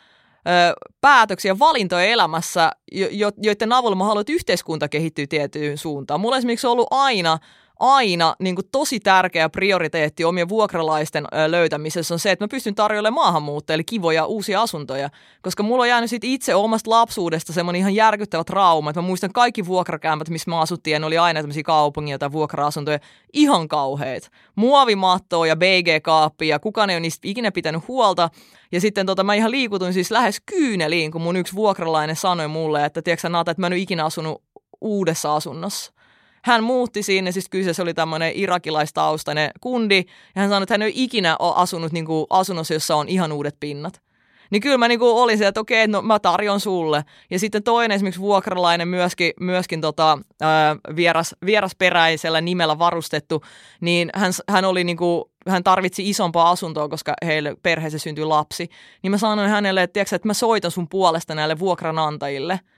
päätöksiä, 1.00 1.58
valintoja 1.58 2.04
elämässä, 2.04 2.72
jo, 2.92 3.30
joiden 3.42 3.72
avulla 3.72 3.96
mä 3.96 4.04
haluan, 4.04 4.20
että 4.20 4.32
yhteiskunta 4.32 4.88
kehittyy 4.88 5.26
tiettyyn 5.26 5.78
suuntaan. 5.78 6.20
Mulla 6.20 6.36
esimerkiksi 6.36 6.66
on 6.66 6.72
ollut 6.72 6.88
aina 6.90 7.38
aina 7.80 8.36
niin 8.38 8.54
kuin 8.54 8.68
tosi 8.72 9.00
tärkeä 9.00 9.48
prioriteetti 9.48 10.24
omien 10.24 10.48
vuokralaisten 10.48 11.24
löytämisessä 11.46 12.14
on 12.14 12.18
se, 12.18 12.30
että 12.30 12.44
mä 12.44 12.48
pystyn 12.48 12.74
tarjoamaan 12.74 13.14
maahanmuuttajille 13.14 13.84
kivoja 13.84 14.26
uusia 14.26 14.62
asuntoja, 14.62 15.10
koska 15.42 15.62
mulla 15.62 15.82
on 15.82 15.88
jäänyt 15.88 16.10
sit 16.10 16.24
itse 16.24 16.54
omasta 16.54 16.90
lapsuudesta 16.90 17.52
semmoinen 17.52 17.80
ihan 17.80 17.94
järkyttävä 17.94 18.44
trauma, 18.44 18.90
että 18.90 19.00
mä 19.02 19.06
muistan 19.06 19.32
kaikki 19.32 19.66
vuokrakämpät, 19.66 20.28
missä 20.28 20.50
mä 20.50 20.60
asuttiin, 20.60 21.04
oli 21.04 21.18
aina 21.18 21.40
tämmöisiä 21.40 21.62
kaupungin 21.62 22.18
tai 22.18 22.32
vuokra-asuntoja, 22.32 22.98
ihan 23.32 23.68
kauheet. 23.68 24.30
Muovimattoa 24.54 25.46
ja 25.46 25.56
BG-kaappia, 25.56 26.58
kukaan 26.58 26.90
ei 26.90 26.94
ole 26.94 27.00
niistä 27.00 27.28
ikinä 27.28 27.52
pitänyt 27.52 27.88
huolta. 27.88 28.30
Ja 28.72 28.80
sitten 28.80 29.06
tota, 29.06 29.24
mä 29.24 29.34
ihan 29.34 29.50
liikutuin 29.50 29.92
siis 29.92 30.10
lähes 30.10 30.40
kyyneliin, 30.46 31.10
kun 31.12 31.22
mun 31.22 31.36
yksi 31.36 31.54
vuokralainen 31.54 32.16
sanoi 32.16 32.48
mulle, 32.48 32.84
että 32.84 33.02
tiedätkö 33.02 33.28
Nata, 33.28 33.50
että 33.50 33.60
mä 33.60 33.66
en 33.66 33.72
ole 33.72 33.80
ikinä 33.80 34.04
asunut 34.04 34.42
uudessa 34.80 35.34
asunnossa 35.36 35.92
hän 36.44 36.64
muutti 36.64 37.02
sinne, 37.02 37.32
siis 37.32 37.48
kyseessä 37.48 37.82
oli 37.82 37.94
tämmöinen 37.94 38.32
irakilaistaustainen 38.34 39.50
kundi, 39.60 40.04
ja 40.34 40.42
hän 40.42 40.48
sanoi, 40.48 40.62
että 40.62 40.74
hän 40.74 40.82
ei 40.82 40.86
ole 40.86 40.92
ikinä 40.96 41.36
asunut 41.38 41.92
niin 41.92 42.06
kuin 42.06 42.26
asunnossa, 42.30 42.74
jossa 42.74 42.96
on 42.96 43.08
ihan 43.08 43.32
uudet 43.32 43.56
pinnat. 43.60 44.00
Niin 44.50 44.62
kyllä 44.62 44.78
mä 44.78 44.88
niin 44.88 44.98
kuin 44.98 45.14
olin 45.14 45.38
se, 45.38 45.46
että 45.46 45.60
okei, 45.60 45.88
no 45.88 46.02
mä 46.02 46.18
tarjon 46.18 46.60
sulle. 46.60 47.04
Ja 47.30 47.38
sitten 47.38 47.62
toinen 47.62 47.94
esimerkiksi 47.94 48.20
vuokralainen 48.20 48.88
myöskin, 48.88 49.32
myöskin 49.40 49.80
tota, 49.80 50.18
ää, 50.40 50.76
vieras, 50.96 51.36
vierasperäisellä 51.46 52.40
nimellä 52.40 52.78
varustettu, 52.78 53.42
niin 53.80 54.10
hän, 54.14 54.32
hän 54.48 54.64
oli 54.64 54.84
niin 54.84 54.96
kuin, 54.96 55.24
hän 55.48 55.64
tarvitsi 55.64 56.10
isompaa 56.10 56.50
asuntoa, 56.50 56.88
koska 56.88 57.14
heille 57.24 57.56
perheessä 57.62 57.98
syntyi 57.98 58.24
lapsi. 58.24 58.68
Niin 59.02 59.10
mä 59.10 59.18
sanoin 59.18 59.50
hänelle, 59.50 59.82
että, 59.82 59.92
tiiäksä, 59.92 60.16
että 60.16 60.28
mä 60.28 60.34
soitan 60.34 60.70
sun 60.70 60.88
puolesta 60.88 61.34
näille 61.34 61.58
vuokranantajille– 61.58 62.60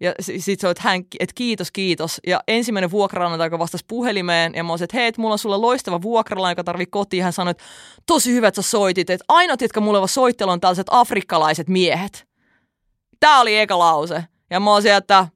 ja 0.00 0.14
sit 0.20 0.60
se 0.60 0.70
että 0.70 0.82
hän, 0.82 1.00
että 1.20 1.32
kiitos, 1.34 1.70
kiitos. 1.70 2.20
Ja 2.26 2.40
ensimmäinen 2.48 2.90
vuokralainen, 2.90 3.44
joka 3.44 3.58
vastasi 3.58 3.84
puhelimeen, 3.88 4.52
ja 4.54 4.64
mä 4.64 4.72
olisin, 4.72 4.84
että 4.84 4.96
hei, 4.96 5.12
mulla 5.18 5.32
on 5.32 5.38
sulla 5.38 5.60
loistava 5.60 6.02
vuokralainen, 6.02 6.52
joka 6.52 6.64
tarvii 6.64 6.86
kotiin. 6.86 7.22
Hän 7.22 7.32
sanoi, 7.32 7.50
että 7.50 7.64
tosi 8.06 8.32
hyvä, 8.32 8.48
että 8.48 8.62
sä 8.62 8.70
soitit. 8.70 9.10
Että 9.10 9.24
ainoat, 9.28 9.60
jotka 9.60 9.80
mulle 9.80 10.08
soittelu 10.08 10.50
on 10.50 10.60
tällaiset 10.60 10.86
afrikkalaiset 10.90 11.68
miehet. 11.68 12.26
Tämä 13.20 13.40
oli 13.40 13.58
eka 13.58 13.78
lause. 13.78 14.24
Ja 14.50 14.60
mä 14.60 14.74
olisin, 14.74 14.92
että 14.92 15.28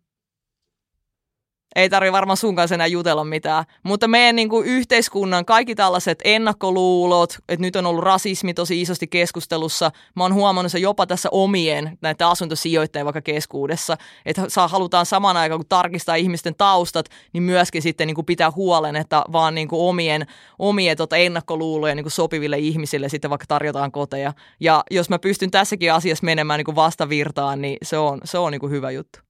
ei 1.76 1.90
tarvi 1.90 2.12
varmaan 2.12 2.36
sun 2.36 2.56
kanssa 2.56 2.74
enää 2.74 2.86
jutella 2.86 3.24
mitään. 3.24 3.64
Mutta 3.82 4.08
meidän 4.08 4.36
niin 4.36 4.48
kuin, 4.48 4.66
yhteiskunnan 4.66 5.44
kaikki 5.44 5.74
tällaiset 5.74 6.18
ennakkoluulot, 6.24 7.38
että 7.48 7.62
nyt 7.62 7.76
on 7.76 7.86
ollut 7.86 8.04
rasismi 8.04 8.54
tosi 8.54 8.80
isosti 8.80 9.06
keskustelussa. 9.06 9.90
Mä 10.16 10.24
oon 10.24 10.34
huomannut 10.34 10.72
se 10.72 10.78
jopa 10.78 11.06
tässä 11.06 11.28
omien 11.32 11.98
näiden 12.00 12.26
asuntosijoittajien 12.26 13.04
vaikka 13.04 13.22
keskuudessa. 13.22 13.96
Että 14.26 14.42
saa, 14.48 14.68
halutaan 14.68 15.06
saman 15.06 15.36
aikaan, 15.36 15.58
kun 15.58 15.68
tarkistaa 15.68 16.14
ihmisten 16.14 16.54
taustat, 16.54 17.06
niin 17.32 17.42
myöskin 17.42 17.82
sitten 17.82 18.06
niin 18.06 18.14
kuin 18.14 18.26
pitää 18.26 18.50
huolen, 18.50 18.96
että 18.96 19.24
vaan 19.32 19.54
niin 19.54 19.68
kuin 19.68 19.80
omien, 19.80 20.26
omien 20.58 20.96
tota, 20.96 21.16
ennakkoluuloja 21.16 21.94
niin 21.94 22.04
kuin 22.04 22.12
sopiville 22.12 22.58
ihmisille 22.58 23.08
sitten 23.08 23.30
vaikka 23.30 23.46
tarjotaan 23.48 23.92
koteja. 23.92 24.32
Ja 24.60 24.84
jos 24.90 25.10
mä 25.10 25.18
pystyn 25.18 25.50
tässäkin 25.50 25.92
asiassa 25.92 26.24
menemään 26.24 26.58
niin 26.58 26.64
kuin 26.64 26.76
vastavirtaan, 26.76 27.62
niin 27.62 27.78
se 27.82 27.98
on, 27.98 28.20
se 28.24 28.38
on 28.38 28.52
niin 28.52 28.60
kuin 28.60 28.72
hyvä 28.72 28.90
juttu. 28.90 29.29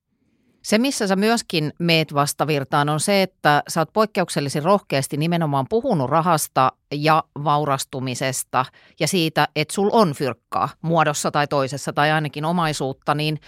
Se, 0.63 0.79
missä 0.79 1.07
sä 1.07 1.17
myöskin 1.17 1.73
meet 1.79 2.15
vastavirtaan, 2.15 2.89
on 2.89 3.01
se, 3.01 3.23
että 3.23 3.63
sä 3.69 3.81
oot 3.81 3.93
poikkeuksellisen 3.93 4.63
rohkeasti 4.63 5.17
nimenomaan 5.17 5.67
puhunut 5.69 6.11
rahasta 6.11 6.73
ja 6.95 7.25
vaurastumisesta 7.45 8.65
ja 9.01 9.09
siitä, 9.09 9.49
että 9.57 9.75
sul 9.75 9.91
on 9.93 10.13
fyrkkaa 10.13 10.69
muodossa 10.83 11.31
tai 11.31 11.47
toisessa 11.47 11.93
tai 11.93 12.11
ainakin 12.11 12.45
omaisuutta, 12.45 13.15
niin 13.15 13.41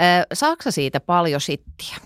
äh, 0.00 0.26
saaksa 0.32 0.70
siitä 0.70 1.00
paljon 1.00 1.40
sittiä? 1.40 1.96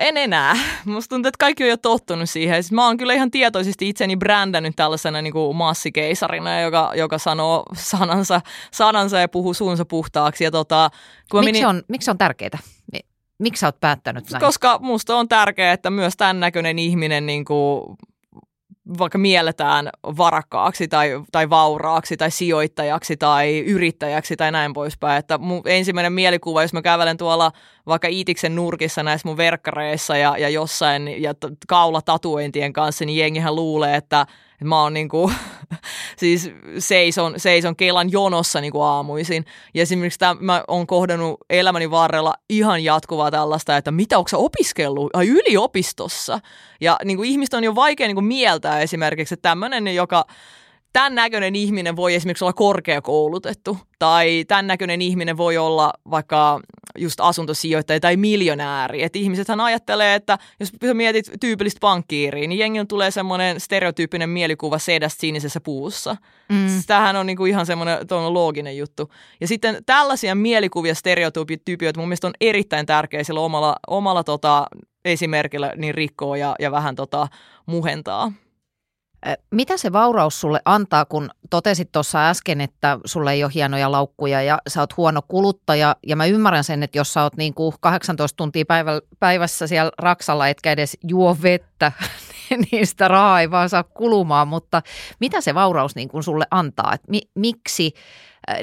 En 0.00 0.16
enää. 0.16 0.56
Musta 0.84 1.08
tuntuu, 1.08 1.28
että 1.28 1.38
kaikki 1.38 1.64
on 1.64 1.70
jo 1.70 1.76
tottunut 1.76 2.30
siihen. 2.30 2.62
Siis 2.62 2.72
mä 2.72 2.86
oon 2.86 2.96
kyllä 2.96 3.14
ihan 3.14 3.30
tietoisesti 3.30 3.88
itseni 3.88 4.16
brändännyt 4.16 4.76
tällaisena 4.76 5.22
niin 5.22 5.32
kuin 5.32 5.56
massikeisarina, 5.56 6.60
joka, 6.60 6.92
joka 6.94 7.18
sanoo 7.18 7.64
sanansa, 7.74 8.40
sanansa 8.70 9.18
ja 9.18 9.28
puhuu 9.28 9.54
suunsa 9.54 9.84
puhtaaksi. 9.84 10.44
Ja 10.44 10.50
tota, 10.50 10.90
kun 11.30 11.44
miksi, 11.44 11.62
meni... 11.62 11.64
on, 11.64 11.82
miksi 11.88 12.10
on 12.10 12.18
tärkeää? 12.18 12.58
Miksi 13.38 13.60
sä 13.60 13.66
oot 13.66 13.80
päättänyt 13.80 14.30
näin? 14.30 14.40
Koska 14.40 14.78
musta 14.82 15.16
on 15.16 15.28
tärkeää, 15.28 15.72
että 15.72 15.90
myös 15.90 16.14
tämän 16.16 16.40
näköinen 16.40 16.78
ihminen 16.78 17.26
niin 17.26 17.44
kuin 17.44 17.82
vaikka 18.98 19.18
mielletään 19.18 19.88
varakkaaksi 20.02 20.88
tai, 20.88 21.10
tai 21.32 21.50
vauraaksi 21.50 22.16
tai 22.16 22.30
sijoittajaksi 22.30 23.16
tai 23.16 23.58
yrittäjäksi 23.58 24.36
tai 24.36 24.52
näin 24.52 24.72
poispäin. 24.72 25.18
Että 25.18 25.38
mun 25.38 25.62
ensimmäinen 25.64 26.12
mielikuva, 26.12 26.62
jos 26.62 26.72
mä 26.72 26.82
kävelen 26.82 27.16
tuolla 27.16 27.52
vaikka 27.86 28.08
Iitiksen 28.08 28.54
nurkissa 28.56 29.02
näissä 29.02 29.28
mun 29.28 29.36
verkkareissa 29.36 30.16
ja, 30.16 30.38
ja 30.38 30.48
jossain 30.48 31.22
ja 31.22 31.34
kaula 31.68 32.02
tatuointien 32.02 32.72
kanssa, 32.72 33.04
niin 33.04 33.18
jengihän 33.18 33.56
luulee, 33.56 33.96
että 33.96 34.26
mä 34.64 34.82
oon 34.82 34.94
niinku, 34.94 35.32
siis 36.20 36.50
seison, 36.78 37.34
seison 37.36 37.76
Kelan 37.76 38.12
jonossa 38.12 38.60
niinku 38.60 38.82
aamuisin. 38.82 39.44
Ja 39.74 39.82
esimerkiksi 39.82 40.18
tämän, 40.18 40.36
mä 40.40 40.64
oon 40.68 40.86
kohdannut 40.86 41.40
elämäni 41.50 41.90
varrella 41.90 42.34
ihan 42.48 42.84
jatkuvaa 42.84 43.30
tällaista, 43.30 43.76
että 43.76 43.90
mitä 43.90 44.18
onko 44.18 44.28
sä 44.28 44.38
opiskellut? 44.38 45.16
Ai 45.16 45.28
yliopistossa. 45.28 46.40
Ja 46.80 46.96
niinku 47.04 47.22
ihmistä 47.22 47.56
on 47.56 47.64
jo 47.64 47.74
vaikea 47.74 48.06
niinku 48.06 48.20
mieltää 48.20 48.80
esimerkiksi, 48.80 49.34
että 49.34 49.48
tämmöinen, 49.48 49.94
joka 49.94 50.24
tämän 50.92 51.14
näköinen 51.14 51.56
ihminen 51.56 51.96
voi 51.96 52.14
esimerkiksi 52.14 52.44
olla 52.44 52.52
korkeakoulutettu 52.52 53.78
tai 53.98 54.44
tämän 54.48 54.66
näköinen 54.66 55.02
ihminen 55.02 55.36
voi 55.36 55.58
olla 55.58 55.92
vaikka 56.10 56.60
just 56.98 57.20
asuntosijoittaja 57.20 58.00
tai 58.00 58.16
miljonääri. 58.16 59.02
Että 59.02 59.18
ihmisethän 59.18 59.60
ajattelee, 59.60 60.14
että 60.14 60.38
jos 60.60 60.72
mietit 60.94 61.26
tyypillistä 61.40 61.80
pankkiiriä, 61.80 62.48
niin 62.48 62.58
jengi 62.58 62.86
tulee 62.86 63.10
semmoinen 63.10 63.60
stereotyyppinen 63.60 64.28
mielikuva 64.28 64.78
sedästä 64.78 65.20
sinisessä 65.20 65.60
puussa. 65.60 66.16
Mm. 66.48 66.82
Tämähän 66.86 67.16
on 67.16 67.26
niinku 67.26 67.44
ihan 67.44 67.66
semmoinen 67.66 67.98
looginen 68.28 68.76
juttu. 68.76 69.12
Ja 69.40 69.48
sitten 69.48 69.84
tällaisia 69.86 70.34
mielikuvia, 70.34 70.94
stereotypioita 70.94 72.00
mun 72.00 72.08
mielestä 72.08 72.26
on 72.26 72.34
erittäin 72.40 72.86
tärkeä 72.86 73.24
sillä 73.24 73.40
omalla, 73.40 73.76
omalla 73.86 74.24
tota, 74.24 74.66
esimerkillä 75.04 75.72
niin 75.76 75.94
rikkoo 75.94 76.34
ja, 76.34 76.56
ja 76.58 76.70
vähän 76.70 76.94
tota, 76.94 77.28
muhentaa. 77.66 78.32
Mitä 79.50 79.76
se 79.76 79.92
vauraus 79.92 80.40
sulle 80.40 80.60
antaa, 80.64 81.04
kun 81.04 81.30
totesit 81.50 81.92
tuossa 81.92 82.28
äsken, 82.28 82.60
että 82.60 82.98
sulle 83.04 83.32
ei 83.32 83.44
ole 83.44 83.52
hienoja 83.54 83.92
laukkuja 83.92 84.42
ja 84.42 84.58
sä 84.68 84.80
oot 84.80 84.96
huono 84.96 85.22
kuluttaja. 85.28 85.96
Ja 86.06 86.16
mä 86.16 86.26
ymmärrän 86.26 86.64
sen, 86.64 86.82
että 86.82 86.98
jos 86.98 87.12
sä 87.12 87.22
oot 87.22 87.36
niin 87.36 87.54
kuin 87.54 87.74
18 87.80 88.36
tuntia 88.36 88.64
päivässä 89.20 89.66
siellä 89.66 89.92
raksalla, 89.98 90.48
etkä 90.48 90.72
edes 90.72 90.98
juo 91.08 91.36
vettä, 91.42 91.92
niin 92.70 92.86
sitä 92.86 93.08
rahaa 93.08 93.40
ei 93.40 93.50
vaan 93.50 93.68
saa 93.68 93.82
kulumaan. 93.82 94.48
Mutta 94.48 94.82
mitä 95.20 95.40
se 95.40 95.54
vauraus 95.54 95.94
niin 95.94 96.08
kuin 96.08 96.22
sulle 96.22 96.46
antaa? 96.50 96.94
Et 96.94 97.08
mi- 97.08 97.30
miksi 97.34 97.94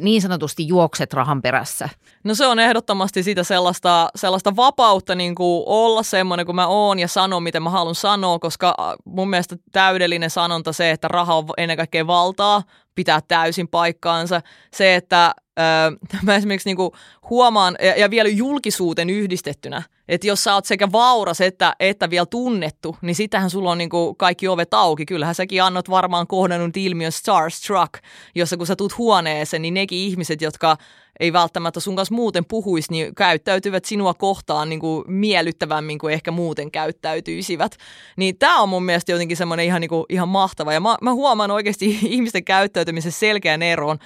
niin 0.02 0.22
sanotusti 0.22 0.68
juokset 0.68 1.14
rahan 1.14 1.42
perässä? 1.42 1.90
No 2.24 2.36
se 2.36 2.48
on 2.48 2.60
ehdottomasti 2.60 3.24
sitä 3.24 3.44
sellaista, 3.44 4.10
sellaista 4.16 4.56
vapautta 4.56 5.16
niin 5.16 5.36
kuin 5.36 5.64
olla 5.66 6.04
semmoinen 6.04 6.46
kuin 6.46 6.56
mä 6.56 6.68
oon 6.68 7.00
ja 7.00 7.08
sanoa, 7.08 7.40
miten 7.40 7.64
mä 7.64 7.70
haluan 7.70 7.96
sanoa, 7.96 8.40
koska 8.40 8.98
mun 9.06 9.30
mielestä 9.30 9.56
täydellinen 9.72 10.30
sanonta 10.30 10.74
se, 10.74 10.92
että 10.92 11.08
raha 11.08 11.36
on 11.36 11.46
ennen 11.58 11.78
kaikkea 11.78 12.08
valtaa, 12.08 12.64
pitää 12.98 13.20
täysin 13.28 13.68
paikkaansa. 13.68 14.42
Se, 14.74 14.96
että 14.96 15.36
öö, 15.60 15.98
mä 16.26 16.36
esimerkiksi 16.36 16.70
niinku 16.70 16.96
huomaan, 17.30 17.76
ja, 17.82 17.96
ja 18.00 18.10
vielä 18.10 18.30
julkisuuteen 18.30 19.10
yhdistettynä, 19.10 19.84
että 20.08 20.28
jos 20.28 20.44
sä 20.44 20.54
oot 20.54 20.66
sekä 20.66 20.92
vauras 20.92 21.42
että, 21.42 21.76
että 21.80 22.10
vielä 22.10 22.26
tunnettu, 22.26 22.98
niin 23.02 23.16
sitähän 23.16 23.50
sulla 23.50 23.72
on 23.72 23.78
niinku 23.78 24.16
kaikki 24.16 24.48
ovet 24.48 24.74
auki. 24.74 25.06
Kyllähän 25.06 25.36
säkin 25.36 25.64
annot 25.64 25.90
varmaan 25.90 26.28
kohdannut 26.28 26.78
ilmiön 26.78 27.12
Starstruck, 27.12 27.94
jossa 28.36 28.58
kun 28.58 28.68
sä 28.68 28.76
tuut 28.76 28.98
huoneeseen, 28.98 29.62
niin 29.62 29.74
nekin 29.74 30.00
ihmiset, 30.00 30.42
jotka 30.42 30.78
ei 31.20 31.34
välttämättä 31.34 31.80
sun 31.80 31.96
kanssa 31.96 32.16
muuten 32.16 32.46
puhuisi, 32.46 32.92
niin 32.92 33.16
käyttäytyvät 33.16 33.86
sinua 33.86 34.14
kohtaan 34.14 34.70
niin 34.70 34.80
kuin 34.80 35.04
miellyttävämmin 35.08 36.00
kuin 36.00 36.14
ehkä 36.14 36.32
muuten 36.32 36.72
käyttäytyisivät. 36.72 37.78
Niin 38.18 38.38
tämä 38.38 38.62
on 38.62 38.70
mun 38.70 38.84
mielestä 38.84 39.12
jotenkin 39.12 39.38
semmoinen 39.38 39.66
ihan, 39.66 39.82
niin 39.82 40.06
ihan 40.10 40.30
mahtava. 40.30 40.74
Ja 40.74 40.80
mä, 40.80 40.98
mä 41.02 41.14
huomaan 41.14 41.52
oikeasti 41.52 42.00
ihmisten 42.16 42.44
käyttäytymisen 42.44 43.12
selkeän 43.12 43.62
eron 43.62 44.00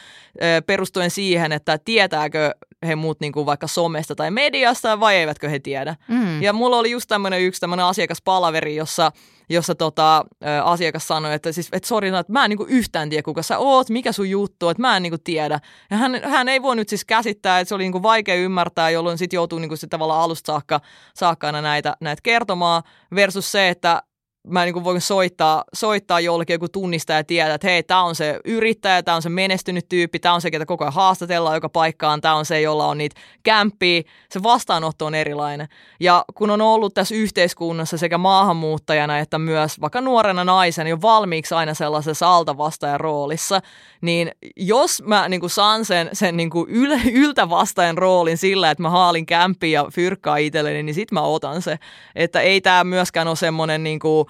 perustuen 0.65 1.11
siihen, 1.11 1.51
että 1.51 1.77
tietääkö 1.77 2.51
he 2.87 2.95
muut 2.95 3.19
niin 3.19 3.31
kuin 3.31 3.45
vaikka 3.45 3.67
somesta 3.67 4.15
tai 4.15 4.31
mediasta 4.31 4.99
vai 4.99 5.15
eivätkö 5.15 5.49
he 5.49 5.59
tiedä. 5.59 5.95
Mm. 6.07 6.41
Ja 6.41 6.53
mulla 6.53 6.77
oli 6.77 6.91
just 6.91 7.07
tämmöinen 7.07 7.41
yksi 7.41 7.61
tämmöinen 7.61 7.85
asiakaspalaveri, 7.85 8.75
jossa 8.75 9.11
jossa 9.49 9.75
tota, 9.75 10.17
ä, 10.17 10.63
asiakas 10.63 11.07
sanoi, 11.07 11.33
että 11.33 11.51
siis, 11.51 11.69
et 11.71 11.83
sori, 11.83 12.07
että 12.07 12.33
mä 12.33 12.45
en 12.45 12.49
niinku 12.49 12.65
yhtään 12.69 13.09
tiedä, 13.09 13.23
kuka 13.23 13.43
sä 13.43 13.57
oot, 13.57 13.89
mikä 13.89 14.11
sun 14.11 14.29
juttu, 14.29 14.69
että 14.69 14.81
mä 14.81 14.97
en 14.97 15.03
niinku 15.03 15.17
tiedä. 15.23 15.59
Ja 15.91 15.97
hän, 15.97 16.21
hän 16.23 16.49
ei 16.49 16.61
voi 16.61 16.75
nyt 16.75 16.89
siis 16.89 17.05
käsittää, 17.05 17.59
että 17.59 17.69
se 17.69 17.75
oli 17.75 17.83
niinku 17.83 18.03
vaikea 18.03 18.35
ymmärtää, 18.35 18.89
jolloin 18.89 19.17
sitten 19.17 19.37
joutuu 19.37 19.59
niinku 19.59 19.75
sit 19.75 19.89
tavallaan 19.89 20.21
alusta 20.21 20.47
saakka, 20.47 20.81
saakka 21.15 21.51
näitä, 21.51 21.97
näitä 22.01 22.21
kertomaan, 22.23 22.83
versus 23.15 23.51
se, 23.51 23.69
että 23.69 24.03
mä 24.47 24.65
niin 24.65 24.83
voin 24.83 25.01
soittaa, 25.01 25.63
soittaa 25.73 26.19
jollekin 26.19 26.53
joku 26.53 26.69
tunnistaa 26.69 27.15
ja 27.15 27.23
tietää, 27.23 27.55
että 27.55 27.67
hei, 27.67 27.83
tämä 27.83 28.03
on 28.03 28.15
se 28.15 28.39
yrittäjä, 28.45 29.03
tämä 29.03 29.15
on 29.15 29.21
se 29.21 29.29
menestynyt 29.29 29.89
tyyppi, 29.89 30.19
tämä 30.19 30.35
on 30.35 30.41
se, 30.41 30.51
ketä 30.51 30.65
koko 30.65 30.83
ajan 30.83 30.93
haastatellaan 30.93 31.55
joka 31.55 31.69
paikkaan, 31.69 32.21
tämä 32.21 32.35
on 32.35 32.45
se, 32.45 32.61
jolla 32.61 32.87
on 32.87 32.97
niitä 32.97 33.21
kämppiä. 33.43 34.01
Se 34.29 34.43
vastaanotto 34.43 35.05
on 35.05 35.15
erilainen. 35.15 35.67
Ja 35.99 36.25
kun 36.35 36.49
on 36.49 36.61
ollut 36.61 36.93
tässä 36.93 37.15
yhteiskunnassa 37.15 37.97
sekä 37.97 38.17
maahanmuuttajana 38.17 39.19
että 39.19 39.39
myös 39.39 39.81
vaikka 39.81 40.01
nuorena 40.01 40.43
naisena 40.43 40.89
jo 40.89 41.01
valmiiksi 41.01 41.55
aina 41.55 41.73
sellaisessa 41.73 42.35
altavastaajan 42.35 42.99
roolissa, 42.99 43.61
niin 44.01 44.31
jos 44.55 45.03
mä 45.05 45.29
niin 45.29 45.39
kuin 45.39 45.49
saan 45.49 45.85
sen, 45.85 46.09
sen 46.13 46.37
niin 46.37 46.49
kuin 46.49 46.69
yl, 46.69 46.91
yltävastaajan 47.13 47.97
roolin 47.97 48.37
sillä, 48.37 48.71
että 48.71 48.81
mä 48.81 48.89
haalin 48.89 49.25
kämpiä 49.25 49.79
ja 49.79 49.87
fyrkkaa 49.93 50.37
itselleni, 50.37 50.83
niin 50.83 50.93
sit 50.93 51.11
mä 51.11 51.21
otan 51.21 51.61
se. 51.61 51.79
Että 52.15 52.41
ei 52.41 52.61
tämä 52.61 52.83
myöskään 52.83 53.27
ole 53.27 53.35
semmoinen 53.35 53.83
niin 53.83 53.99
kuin, 53.99 54.27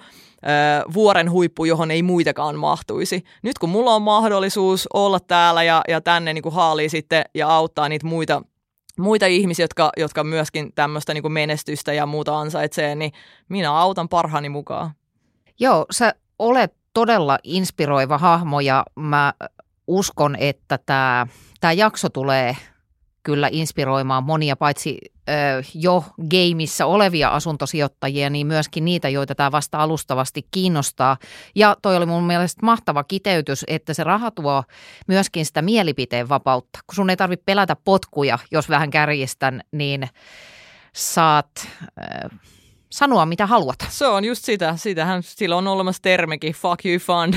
vuoren 0.94 1.30
huippu, 1.30 1.64
johon 1.64 1.90
ei 1.90 2.02
muitakaan 2.02 2.58
mahtuisi. 2.58 3.24
Nyt 3.42 3.58
kun 3.58 3.68
mulla 3.68 3.94
on 3.94 4.02
mahdollisuus 4.02 4.88
olla 4.94 5.20
täällä 5.20 5.62
ja, 5.62 5.82
ja 5.88 6.00
tänne 6.00 6.32
niin 6.32 6.42
kuin 6.42 6.54
haalii 6.54 6.88
sitten 6.88 7.24
ja 7.34 7.48
auttaa 7.48 7.88
niitä 7.88 8.06
muita 8.06 8.42
muita 8.98 9.26
ihmisiä, 9.26 9.64
jotka, 9.64 9.90
jotka 9.96 10.24
myöskin 10.24 10.72
tämmöistä 10.74 11.14
niin 11.14 11.32
menestystä 11.32 11.92
ja 11.92 12.06
muuta 12.06 12.38
ansaitsee, 12.38 12.94
niin 12.94 13.12
minä 13.48 13.72
autan 13.72 14.08
parhaani 14.08 14.48
mukaan. 14.48 14.90
Joo, 15.60 15.86
sä 15.90 16.14
olet 16.38 16.74
todella 16.94 17.38
inspiroiva 17.44 18.18
hahmo 18.18 18.60
ja 18.60 18.84
mä 18.96 19.34
uskon, 19.86 20.36
että 20.36 20.78
tämä, 20.86 21.26
jakso 21.76 22.08
tulee 22.08 22.56
kyllä 23.22 23.48
inspiroimaan 23.52 24.24
monia 24.24 24.56
paitsi 24.56 24.98
ö, 25.28 25.32
jo 25.74 26.04
gameissa 26.30 26.86
olevia 26.86 27.28
asuntosijoittajia, 27.28 28.30
niin 28.30 28.46
myöskin 28.46 28.84
niitä, 28.84 29.08
joita 29.08 29.34
tämä 29.34 29.52
vasta 29.52 29.78
alustavasti 29.78 30.46
kiinnostaa. 30.50 31.16
Ja 31.54 31.76
toi 31.82 31.96
oli 31.96 32.06
mun 32.06 32.24
mielestä 32.24 32.66
mahtava 32.66 33.04
kiteytys, 33.04 33.64
että 33.68 33.94
se 33.94 34.04
raha 34.04 34.30
tuo 34.30 34.64
myöskin 35.06 35.46
sitä 35.46 35.62
mielipiteen 35.62 36.28
vapautta. 36.28 36.78
Kun 36.86 36.94
sun 36.94 37.10
ei 37.10 37.16
tarvitse 37.16 37.44
pelätä 37.44 37.76
potkuja, 37.84 38.38
jos 38.50 38.68
vähän 38.68 38.90
kärjistän, 38.90 39.60
niin 39.72 40.08
saat... 40.92 41.68
Ö, 41.98 42.28
sanoa, 42.92 43.26
mitä 43.26 43.46
haluat. 43.46 43.76
Se 43.88 44.06
on 44.06 44.24
just 44.24 44.44
sitä. 44.44 44.76
Sitähän 44.76 45.22
sillä 45.22 45.56
on 45.56 45.66
olemassa 45.66 46.02
termikin, 46.02 46.52
fuck 46.52 46.86
you 46.86 46.98
fund. 46.98 47.34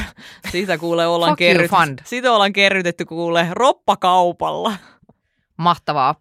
Siitä 0.52 0.78
kuulee 0.78 1.08
ollaan 1.08 1.38
fund. 1.70 2.00
Siitä 2.04 2.34
ollaan 2.34 2.54
kerrytetty 2.54 3.06
kuule 3.06 3.48
roppakaupalla. 3.52 4.74
Mahtavaa. 5.58 6.16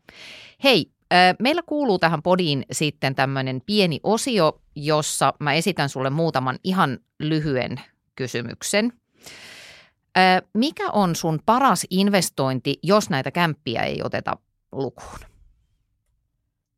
Hei, 0.65 0.91
meillä 1.39 1.63
kuuluu 1.67 1.99
tähän 1.99 2.23
podiin 2.23 2.65
sitten 2.73 3.15
tämmöinen 3.15 3.63
pieni 3.67 4.01
osio, 4.03 4.61
jossa 4.77 5.35
mä 5.41 5.53
esitän 5.53 5.89
sulle 5.89 6.11
muutaman 6.11 6.59
ihan 6.65 6.99
lyhyen 7.21 7.81
kysymyksen. 8.17 8.93
Mikä 10.55 10.91
on 10.91 11.17
sun 11.17 11.41
paras 11.47 11.87
investointi, 11.91 12.79
jos 12.83 13.11
näitä 13.11 13.31
kämppiä 13.31 13.83
ei 13.83 14.01
oteta 14.05 14.37
lukuun? 14.73 15.34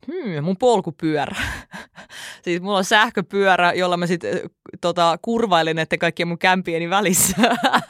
Hmm, 0.07 0.44
mun 0.44 0.57
polkupyörä. 0.57 1.36
siis 2.44 2.62
mulla 2.62 2.78
on 2.78 2.84
sähköpyörä, 2.84 3.72
jolla 3.72 3.96
mä 3.96 4.07
sitten 4.07 4.40
tota, 4.80 5.18
kurvailen 5.22 5.78
että 5.78 5.98
kaikkien 5.98 6.28
mun 6.28 6.38
kämpieni 6.38 6.90
välissä. 6.90 7.36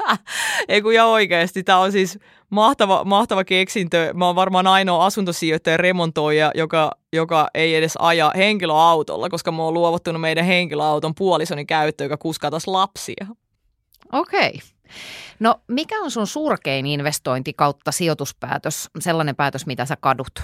Ei 0.69 0.83
kun 0.83 0.95
ja 0.95 1.05
oikeasti, 1.05 1.63
tää 1.63 1.79
on 1.79 1.93
siis 1.93 2.19
mahtava, 2.51 3.05
mahtava 3.05 3.45
keksintö. 3.45 4.11
Mä 4.15 4.27
oon 4.27 4.37
varmaan 4.37 4.67
ainoa 4.67 5.07
asuntosijoittaja 5.07 5.77
remontoija, 5.77 6.51
joka, 6.55 6.91
joka 7.13 7.49
ei 7.55 7.75
edes 7.75 7.97
aja 7.99 8.33
henkilöautolla, 8.37 9.29
koska 9.29 9.53
mä 9.53 9.63
oon 9.63 9.75
luovuttanut 9.75 10.21
meidän 10.21 10.45
henkilöauton 10.45 11.15
puolisoni 11.15 11.65
käyttöön, 11.65 12.07
joka 12.07 12.17
kuskaa 12.17 12.51
taas 12.51 12.67
lapsia. 12.67 13.27
Okei. 14.13 14.49
Okay. 14.49 14.61
No 15.41 15.61
mikä 15.69 16.01
on 16.01 16.11
sun 16.11 16.27
surkein 16.27 16.87
investointi 16.87 17.53
kautta 17.53 17.93
sijoituspäätös, 17.93 18.91
sellainen 18.99 19.37
päätös, 19.37 19.67
mitä 19.67 19.85
sä 19.85 19.97
kadut? 20.01 20.43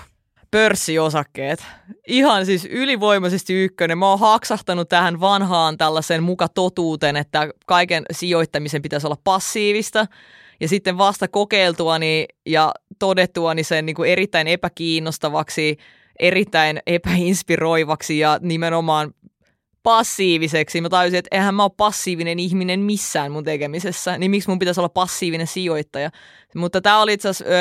Pörssiosakkeet. 0.52 1.64
Ihan 2.06 2.46
siis 2.46 2.64
ylivoimaisesti 2.64 3.64
ykkönen. 3.64 3.98
Mä 3.98 4.08
oon 4.08 4.18
haksahtanut 4.18 4.88
tähän 4.88 5.20
vanhaan 5.20 5.78
tällaisen 5.78 6.22
muka 6.22 6.48
totuuteen, 6.48 7.16
että 7.16 7.48
kaiken 7.66 8.04
sijoittamisen 8.12 8.82
pitäisi 8.82 9.06
olla 9.06 9.18
passiivista. 9.24 10.06
Ja 10.60 10.68
sitten 10.68 10.98
vasta 10.98 11.28
kokeiltuani 11.28 12.26
ja 12.46 12.72
todettuani 12.98 13.64
sen 13.64 13.86
niin 13.86 13.96
kuin 13.96 14.10
erittäin 14.10 14.48
epäkiinnostavaksi, 14.48 15.76
erittäin 16.18 16.80
epäinspiroivaksi 16.86 18.18
ja 18.18 18.38
nimenomaan 18.42 19.14
passiiviseksi. 19.82 20.80
Mä 20.80 20.88
tajusin, 20.88 21.18
että 21.18 21.36
eihän 21.36 21.54
mä 21.54 21.62
ole 21.62 21.70
passiivinen 21.76 22.38
ihminen 22.38 22.80
missään 22.80 23.32
mun 23.32 23.44
tekemisessä, 23.44 24.18
niin 24.18 24.30
miksi 24.30 24.48
mun 24.48 24.58
pitäisi 24.58 24.80
olla 24.80 24.88
passiivinen 24.88 25.46
sijoittaja. 25.46 26.10
Mutta 26.54 26.80
tämä 26.80 27.00
oli 27.00 27.12
itse 27.12 27.28
asiassa 27.28 27.54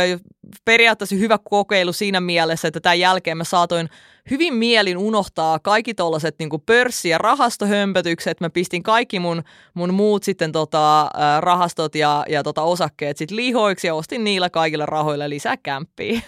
periaatteessa 0.65 1.15
hyvä 1.15 1.37
kokeilu 1.43 1.93
siinä 1.93 2.21
mielessä, 2.21 2.67
että 2.67 2.79
tämän 2.79 2.99
jälkeen 2.99 3.37
mä 3.37 3.43
saatoin 3.43 3.89
hyvin 4.31 4.53
mielin 4.53 4.97
unohtaa 4.97 5.59
kaikki 5.59 5.93
tollaset 5.93 6.35
niin 6.39 6.49
pörssi- 6.65 7.09
ja 7.09 7.17
rahastohömpötykset. 7.17 8.41
Mä 8.41 8.49
pistin 8.49 8.83
kaikki 8.83 9.19
mun, 9.19 9.43
mun 9.73 9.93
muut 9.93 10.23
sitten 10.23 10.51
tota, 10.51 11.09
rahastot 11.39 11.95
ja, 11.95 12.25
ja 12.29 12.43
tota 12.43 12.61
osakkeet 12.61 13.17
sit 13.17 13.31
lihoiksi 13.31 13.87
ja 13.87 13.95
ostin 13.95 14.23
niillä 14.23 14.49
kaikilla 14.49 14.85
rahoilla 14.85 15.29
lisää 15.29 15.57
kämppiä. 15.57 16.21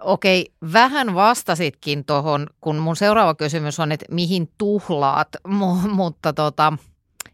Okei, 0.00 0.52
vähän 0.72 1.14
vastasitkin 1.14 2.04
tuohon, 2.04 2.46
kun 2.60 2.76
mun 2.76 2.96
seuraava 2.96 3.34
kysymys 3.34 3.80
on, 3.80 3.92
että 3.92 4.06
mihin 4.10 4.48
tuhlaat, 4.58 5.28
M- 5.48 5.90
mutta 5.90 6.32
tota, 6.32 6.72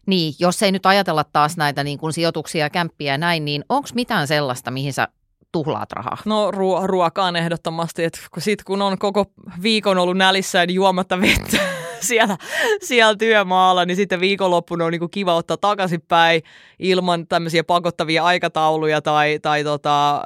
niin, 0.05 0.33
jos 0.39 0.63
ei 0.63 0.71
nyt 0.71 0.85
ajatella 0.85 1.23
taas 1.23 1.57
näitä 1.57 1.83
niin 1.83 1.97
kuin 1.97 2.13
sijoituksia 2.13 2.69
kämppiä 2.69 3.13
ja 3.13 3.17
näin, 3.17 3.45
niin 3.45 3.65
onko 3.69 3.89
mitään 3.93 4.27
sellaista, 4.27 4.71
mihin 4.71 4.93
sä 4.93 5.07
tuhlaat 5.51 5.91
rahaa? 5.91 6.17
No 6.25 6.51
ruo- 6.51 6.87
ruokaan 6.87 7.35
ehdottomasti, 7.35 8.03
että 8.03 8.19
kun, 8.31 8.41
sit, 8.41 8.63
kun 8.63 8.81
on 8.81 8.97
koko 8.97 9.25
viikon 9.63 9.97
ollut 9.97 10.17
nälissään 10.17 10.67
niin 10.67 10.75
juomatta 10.75 11.21
vettä 11.21 11.57
siellä, 11.99 12.37
siellä 12.81 13.15
työmaalla, 13.15 13.85
niin 13.85 13.95
sitten 13.95 14.19
viikonloppuna 14.19 14.85
on 14.85 14.91
niin 14.91 14.99
kuin 14.99 15.11
kiva 15.11 15.35
ottaa 15.35 15.57
takaisinpäin 15.57 16.41
ilman 16.79 17.27
tämmöisiä 17.27 17.63
pakottavia 17.63 18.23
aikatauluja 18.23 19.01
tai, 19.01 19.39
tai 19.41 19.63
tota, 19.63 20.21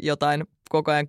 jotain 0.00 0.44
koko 0.70 0.90
ajan 0.90 1.08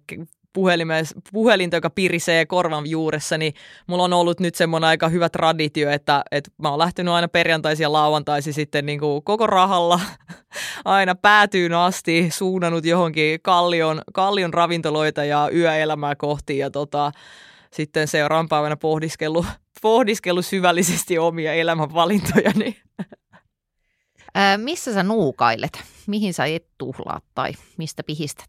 puhelinta, 1.34 1.78
joka 1.78 1.90
pirisee 1.90 2.46
korvan 2.46 2.88
juuressa, 2.88 3.38
niin 3.38 3.54
mulla 3.88 4.04
on 4.04 4.14
ollut 4.14 4.40
nyt 4.40 4.56
semmoinen 4.56 4.88
aika 4.88 5.10
hyvä 5.10 5.30
traditio, 5.30 5.90
että, 5.90 6.24
että 6.32 6.52
mä 6.58 6.70
oon 6.70 6.80
lähtenyt 6.80 7.14
aina 7.14 7.28
perjantaisin 7.28 7.84
ja 7.84 7.92
lauantaisin 7.92 8.54
sitten 8.54 8.86
niin 8.86 9.00
kuin 9.00 9.24
koko 9.24 9.48
rahalla 9.48 10.00
aina 10.86 11.16
päätyyn 11.16 11.74
asti 11.74 12.30
suunnannut 12.32 12.86
johonkin 12.86 13.40
kallion, 13.42 14.02
kallion 14.14 14.54
ravintoloita 14.54 15.26
ja 15.26 15.50
yöelämää 15.54 16.16
kohti 16.16 16.58
ja 16.58 16.72
tota, 16.72 17.12
sitten 17.74 18.08
seuraavan 18.08 18.50
päivänä 18.50 18.78
pohdiskellut, 18.78 19.46
pohdiskellut 19.82 20.46
syvällisesti 20.46 21.18
omia 21.18 21.54
elämänvalintojani. 21.54 22.78
Ää, 24.36 24.58
missä 24.58 24.94
sä 24.94 25.04
nuukailet? 25.04 25.84
Mihin 26.08 26.34
sä 26.34 26.46
et 26.46 26.66
tuhlaa 26.78 27.22
tai 27.36 27.52
mistä 27.78 28.04
pihistät? 28.04 28.48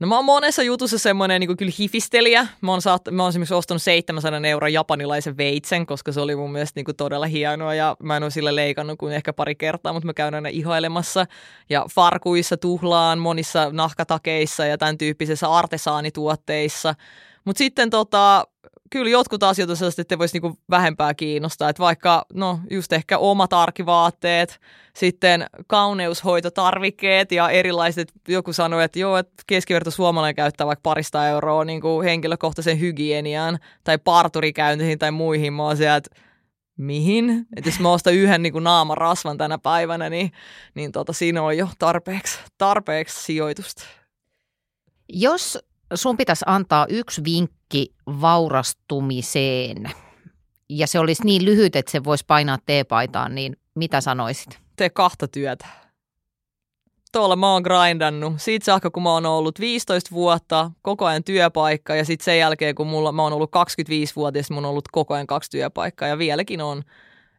No 0.00 0.06
mä 0.06 0.16
oon 0.16 0.24
monessa 0.24 0.62
jutussa 0.62 0.98
semmoinen 0.98 1.40
niin 1.40 1.56
kyllä 1.56 1.72
hifistelijä. 1.78 2.46
Mä 2.60 2.70
oon, 2.70 2.82
saat, 2.82 3.02
mä 3.10 3.22
oon 3.22 3.28
esimerkiksi 3.28 3.54
ostanut 3.54 3.82
700 3.82 4.40
euroa 4.44 4.68
japanilaisen 4.68 5.36
veitsen, 5.36 5.86
koska 5.86 6.12
se 6.12 6.20
oli 6.20 6.36
mun 6.36 6.52
mielestä 6.52 6.80
niin 6.80 6.96
todella 6.96 7.26
hienoa 7.26 7.74
ja 7.74 7.96
mä 8.02 8.16
en 8.16 8.22
ole 8.22 8.30
sille 8.30 8.54
leikannut 8.54 8.98
kuin 8.98 9.12
ehkä 9.12 9.32
pari 9.32 9.54
kertaa, 9.54 9.92
mutta 9.92 10.06
mä 10.06 10.14
käyn 10.14 10.34
aina 10.34 10.48
ihailemassa. 10.48 11.26
Ja 11.70 11.86
farkuissa 11.94 12.56
tuhlaan, 12.56 13.18
monissa 13.18 13.68
nahkatakeissa 13.72 14.66
ja 14.66 14.78
tämän 14.78 14.98
tyyppisissä 14.98 15.48
artesaanituotteissa. 15.48 16.94
Mutta 17.44 17.58
sitten 17.58 17.90
tota, 17.90 18.44
kyllä 18.90 19.10
jotkut 19.10 19.42
asiat 19.42 19.70
on 19.70 19.76
sellaiset, 19.76 19.98
että 19.98 20.18
voisi 20.18 20.34
niinku 20.34 20.58
vähempää 20.70 21.14
kiinnostaa. 21.14 21.68
Että 21.68 21.82
vaikka, 21.82 22.26
no 22.34 22.60
just 22.70 22.92
ehkä 22.92 23.18
omat 23.18 23.52
arkivaatteet, 23.52 24.60
sitten 24.96 25.46
kauneushoitotarvikkeet 25.66 27.32
ja 27.32 27.50
erilaiset, 27.50 28.12
joku 28.28 28.52
sanoi, 28.52 28.84
että 28.84 28.98
joo, 28.98 29.16
että 29.16 29.42
keskiverto 29.46 29.90
suomalainen 29.90 30.34
käyttää 30.34 30.66
vaikka 30.66 30.82
parista 30.82 31.28
euroa 31.28 31.64
niin 31.64 31.80
kuin 31.80 32.04
henkilökohtaisen 32.04 32.80
hygieniaan 32.80 33.58
tai 33.84 33.98
parturikäyntiin 33.98 34.98
tai 34.98 35.10
muihin. 35.10 35.52
Mä 35.52 35.62
oon 35.62 35.76
siellä, 35.76 35.96
että 35.96 36.20
mihin? 36.76 37.46
Että 37.56 37.68
jos 37.68 37.80
mä 37.80 37.92
ostan 37.92 38.14
yhden 38.14 38.42
niin 38.42 38.64
naamarasvan 38.64 39.38
tänä 39.38 39.58
päivänä, 39.58 40.10
niin, 40.10 40.32
niin 40.74 40.92
tota, 40.92 41.12
siinä 41.12 41.42
on 41.42 41.56
jo 41.56 41.68
tarpeeksi, 41.78 42.38
tarpeeksi 42.58 43.22
sijoitusta. 43.22 43.84
Jos 45.08 45.58
sun 45.94 46.16
pitäisi 46.16 46.44
antaa 46.48 46.86
yksi 46.88 47.24
vinkki 47.24 47.55
vaurastumiseen, 48.20 49.90
ja 50.68 50.86
se 50.86 50.98
olisi 50.98 51.24
niin 51.24 51.44
lyhyt, 51.44 51.76
että 51.76 51.92
se 51.92 52.04
voisi 52.04 52.24
painaa 52.26 52.58
teepaitaan, 52.66 53.34
niin 53.34 53.56
mitä 53.74 54.00
sanoisit? 54.00 54.58
Tee 54.76 54.90
kahta 54.90 55.28
työtä. 55.28 55.66
Tuolla 57.12 57.36
mä 57.36 57.52
oon 57.52 57.62
grindannut. 57.62 58.34
Siitä 58.36 58.64
saakka, 58.64 58.90
kun 58.90 59.02
mä 59.02 59.12
oon 59.12 59.26
ollut 59.26 59.60
15 59.60 60.10
vuotta, 60.10 60.70
koko 60.82 61.04
ajan 61.06 61.24
työpaikka, 61.24 61.94
ja 61.94 62.04
sitten 62.04 62.24
sen 62.24 62.38
jälkeen, 62.38 62.74
kun 62.74 62.86
mulla, 62.86 63.12
mä 63.12 63.22
oon 63.22 63.32
ollut 63.32 63.50
25-vuotias, 63.56 64.50
mun 64.50 64.64
on 64.64 64.70
ollut 64.70 64.88
koko 64.92 65.14
ajan 65.14 65.26
kaksi 65.26 65.50
työpaikkaa, 65.50 66.08
ja 66.08 66.18
vieläkin 66.18 66.60
on. 66.60 66.82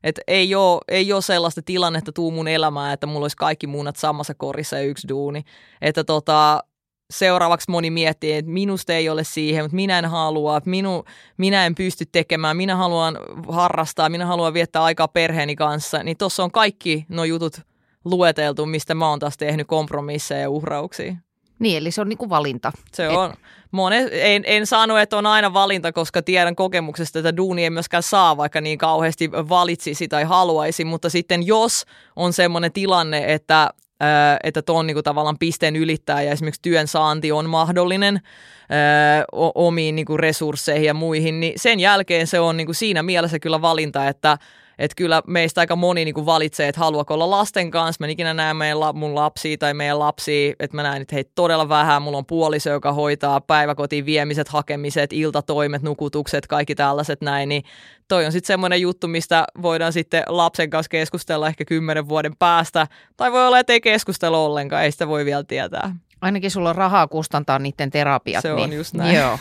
Et 0.03 0.19
ei 0.27 0.55
ole, 0.55 0.81
ei 0.87 1.13
ole 1.13 1.21
sellaista 1.21 1.61
tilannetta 1.61 2.11
tuu 2.11 2.31
mun 2.31 2.47
elämää, 2.47 2.93
että 2.93 3.07
mulla 3.07 3.23
olisi 3.23 3.37
kaikki 3.37 3.67
munat 3.67 3.95
samassa 3.95 4.33
korissa 4.33 4.75
ja 4.75 4.83
yksi 4.83 5.07
duuni. 5.07 5.43
Että 5.81 6.03
tota, 6.03 6.63
seuraavaksi 7.11 7.71
moni 7.71 7.89
miettii, 7.89 8.33
että 8.33 8.51
minusta 8.51 8.93
ei 8.93 9.09
ole 9.09 9.23
siihen, 9.23 9.63
mutta 9.63 9.75
minä 9.75 9.99
en 9.99 10.05
halua, 10.05 10.61
minu, 10.65 11.05
minä 11.37 11.65
en 11.65 11.75
pysty 11.75 12.05
tekemään, 12.11 12.57
minä 12.57 12.75
haluan 12.75 13.17
harrastaa, 13.49 14.09
minä 14.09 14.25
haluan 14.25 14.53
viettää 14.53 14.83
aikaa 14.83 15.07
perheeni 15.07 15.55
kanssa, 15.55 16.03
niin 16.03 16.17
tuossa 16.17 16.43
on 16.43 16.51
kaikki 16.51 17.05
nuo 17.09 17.23
jutut 17.23 17.61
lueteltu, 18.05 18.65
mistä 18.65 18.95
mä 18.95 19.09
oon 19.09 19.19
taas 19.19 19.37
tehnyt 19.37 19.67
kompromisseja 19.67 20.41
ja 20.41 20.49
uhrauksia. 20.49 21.15
Niin, 21.59 21.77
eli 21.77 21.91
se 21.91 22.01
on 22.01 22.09
niin 22.09 22.17
kuin 22.17 22.29
valinta. 22.29 22.71
Se 22.93 23.09
on. 23.09 23.33
Monet, 23.71 24.09
en, 24.11 24.43
en 24.45 24.67
sano, 24.67 24.97
että 24.97 25.17
on 25.17 25.25
aina 25.25 25.53
valinta, 25.53 25.91
koska 25.91 26.21
tiedän 26.21 26.55
kokemuksesta, 26.55 27.19
että 27.19 27.37
duuni 27.37 27.63
ei 27.63 27.69
myöskään 27.69 28.03
saa, 28.03 28.37
vaikka 28.37 28.61
niin 28.61 28.77
kauheasti 28.77 29.31
valitsisi 29.31 30.07
tai 30.07 30.23
haluaisi, 30.23 30.85
mutta 30.85 31.09
sitten 31.09 31.47
jos 31.47 31.85
on 32.15 32.33
semmoinen 32.33 32.71
tilanne, 32.71 33.33
että 33.33 33.69
että 34.43 34.61
tuon 34.61 34.87
niin 34.87 35.03
tavallaan 35.03 35.37
pisteen 35.39 35.75
ylittää 35.75 36.21
ja 36.21 36.31
esimerkiksi 36.31 36.61
työn 36.61 36.87
saanti 36.87 37.31
on 37.31 37.49
mahdollinen 37.49 38.21
omiin 39.55 39.95
niin 39.95 40.05
kuin 40.05 40.19
resursseihin 40.19 40.85
ja 40.85 40.93
muihin, 40.93 41.39
niin 41.39 41.53
sen 41.55 41.79
jälkeen 41.79 42.27
se 42.27 42.39
on 42.39 42.57
niin 42.57 42.67
kuin 42.67 42.75
siinä 42.75 43.03
mielessä 43.03 43.39
kyllä 43.39 43.61
valinta, 43.61 44.07
että 44.07 44.37
että 44.79 44.95
kyllä 44.95 45.21
meistä 45.27 45.61
aika 45.61 45.75
moni 45.75 46.05
niin 46.05 46.15
kuin 46.15 46.25
valitsee, 46.25 46.67
että 46.67 46.81
haluaako 46.81 47.13
olla 47.13 47.29
lasten 47.29 47.71
kanssa. 47.71 47.97
Mä 47.99 48.05
en 48.05 48.11
ikinä 48.11 48.33
näe 48.33 48.53
meidän, 48.53 48.77
mun 48.93 49.15
lapsia 49.15 49.57
tai 49.57 49.73
meidän 49.73 49.99
lapsia, 49.99 50.53
että 50.59 50.75
mä 50.75 50.83
näen, 50.83 51.01
että 51.01 51.15
heitä 51.15 51.31
todella 51.35 51.69
vähän. 51.69 52.01
Mulla 52.01 52.17
on 52.17 52.25
puoliso, 52.25 52.69
joka 52.69 52.93
hoitaa 52.93 53.41
päiväkotiin 53.41 54.05
viemiset, 54.05 54.47
hakemiset, 54.47 55.13
iltatoimet, 55.13 55.81
nukutukset, 55.81 56.47
kaikki 56.47 56.75
tällaiset 56.75 57.21
näin. 57.21 57.49
Niin 57.49 57.63
toi 58.07 58.25
on 58.25 58.31
sitten 58.31 58.47
semmoinen 58.47 58.81
juttu, 58.81 59.07
mistä 59.07 59.45
voidaan 59.61 59.93
sitten 59.93 60.23
lapsen 60.27 60.69
kanssa 60.69 60.89
keskustella 60.89 61.47
ehkä 61.47 61.65
kymmenen 61.65 62.09
vuoden 62.09 62.35
päästä. 62.39 62.87
Tai 63.17 63.31
voi 63.31 63.47
olla, 63.47 63.59
että 63.59 63.73
ei 63.73 63.81
keskustella 63.81 64.37
ollenkaan, 64.37 64.83
ei 64.83 64.91
sitä 64.91 65.07
voi 65.07 65.25
vielä 65.25 65.43
tietää. 65.43 65.95
Ainakin 66.21 66.51
sulla 66.51 66.69
on 66.69 66.75
rahaa 66.75 67.07
kustantaa 67.07 67.59
niiden 67.59 67.89
terapiat. 67.89 68.41
Se 68.41 68.53
niin, 68.53 68.63
on 68.63 68.73
just 68.73 68.93
näin. 68.93 69.15
Joo. 69.15 69.39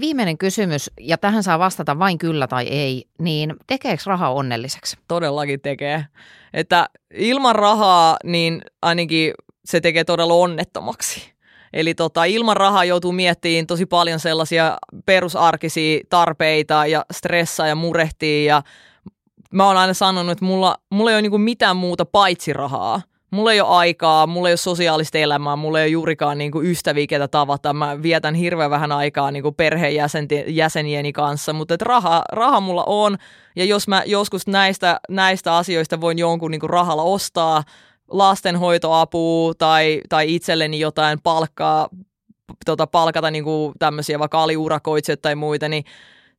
Viimeinen 0.00 0.38
kysymys, 0.38 0.90
ja 1.00 1.18
tähän 1.18 1.42
saa 1.42 1.58
vastata 1.58 1.98
vain 1.98 2.18
kyllä 2.18 2.46
tai 2.46 2.66
ei, 2.66 3.04
niin 3.18 3.54
tekeekö 3.66 4.02
raha 4.06 4.28
onnelliseksi? 4.28 4.96
Todellakin 5.08 5.60
tekee. 5.60 6.06
Että 6.54 6.88
ilman 7.14 7.54
rahaa, 7.54 8.16
niin 8.24 8.62
ainakin 8.82 9.34
se 9.64 9.80
tekee 9.80 10.04
todella 10.04 10.34
onnettomaksi. 10.34 11.32
Eli 11.72 11.94
tota, 11.94 12.24
ilman 12.24 12.56
rahaa 12.56 12.84
joutuu 12.84 13.12
miettimään 13.12 13.66
tosi 13.66 13.86
paljon 13.86 14.20
sellaisia 14.20 14.78
perusarkisia 15.06 16.00
tarpeita 16.08 16.86
ja 16.86 17.04
stressaa 17.12 17.66
ja 17.66 17.74
murehtii. 17.74 18.44
Ja 18.44 18.62
mä 19.52 19.66
oon 19.66 19.76
aina 19.76 19.94
sanonut, 19.94 20.32
että 20.32 20.44
mulla, 20.44 20.76
mulla 20.90 21.10
ei 21.10 21.14
ole 21.14 21.22
niinku 21.22 21.38
mitään 21.38 21.76
muuta 21.76 22.04
paitsi 22.04 22.52
rahaa 22.52 23.02
mulla 23.32 23.52
ei 23.52 23.60
ole 23.60 23.68
aikaa, 23.68 24.26
mulla 24.26 24.48
ei 24.48 24.52
ole 24.52 24.56
sosiaalista 24.56 25.18
elämää, 25.18 25.56
mulla 25.56 25.80
ei 25.80 25.84
ole 25.84 25.88
juurikaan 25.88 26.38
niin 26.38 26.52
kuin 26.52 26.66
ystäviä, 26.66 27.06
ketä 27.06 27.28
tavata. 27.28 27.72
Mä 27.72 28.02
vietän 28.02 28.34
hirveän 28.34 28.70
vähän 28.70 28.92
aikaa 28.92 29.30
niin 29.30 29.42
kuin 29.42 29.54
perheenjäsenieni 29.54 31.12
kanssa, 31.12 31.52
mutta 31.52 31.74
että 31.74 31.84
raha, 31.84 32.22
raha 32.32 32.60
mulla 32.60 32.84
on. 32.86 33.18
Ja 33.56 33.64
jos 33.64 33.88
mä 33.88 34.02
joskus 34.06 34.46
näistä, 34.46 35.00
näistä 35.08 35.56
asioista 35.56 36.00
voin 36.00 36.18
jonkun 36.18 36.50
niin 36.50 36.60
kuin 36.60 36.70
rahalla 36.70 37.02
ostaa, 37.02 37.62
lastenhoitoapua 38.10 39.54
tai, 39.54 40.00
tai 40.08 40.34
itselleni 40.34 40.80
jotain 40.80 41.18
palkkaa, 41.22 41.88
tota, 42.66 42.86
palkata 42.86 43.30
niin 43.30 43.44
kuin 43.44 43.72
tämmöisiä 43.78 44.18
vaikka 44.18 44.42
aliurakoitsijoita 44.42 45.22
tai 45.22 45.34
muita, 45.34 45.68
niin 45.68 45.84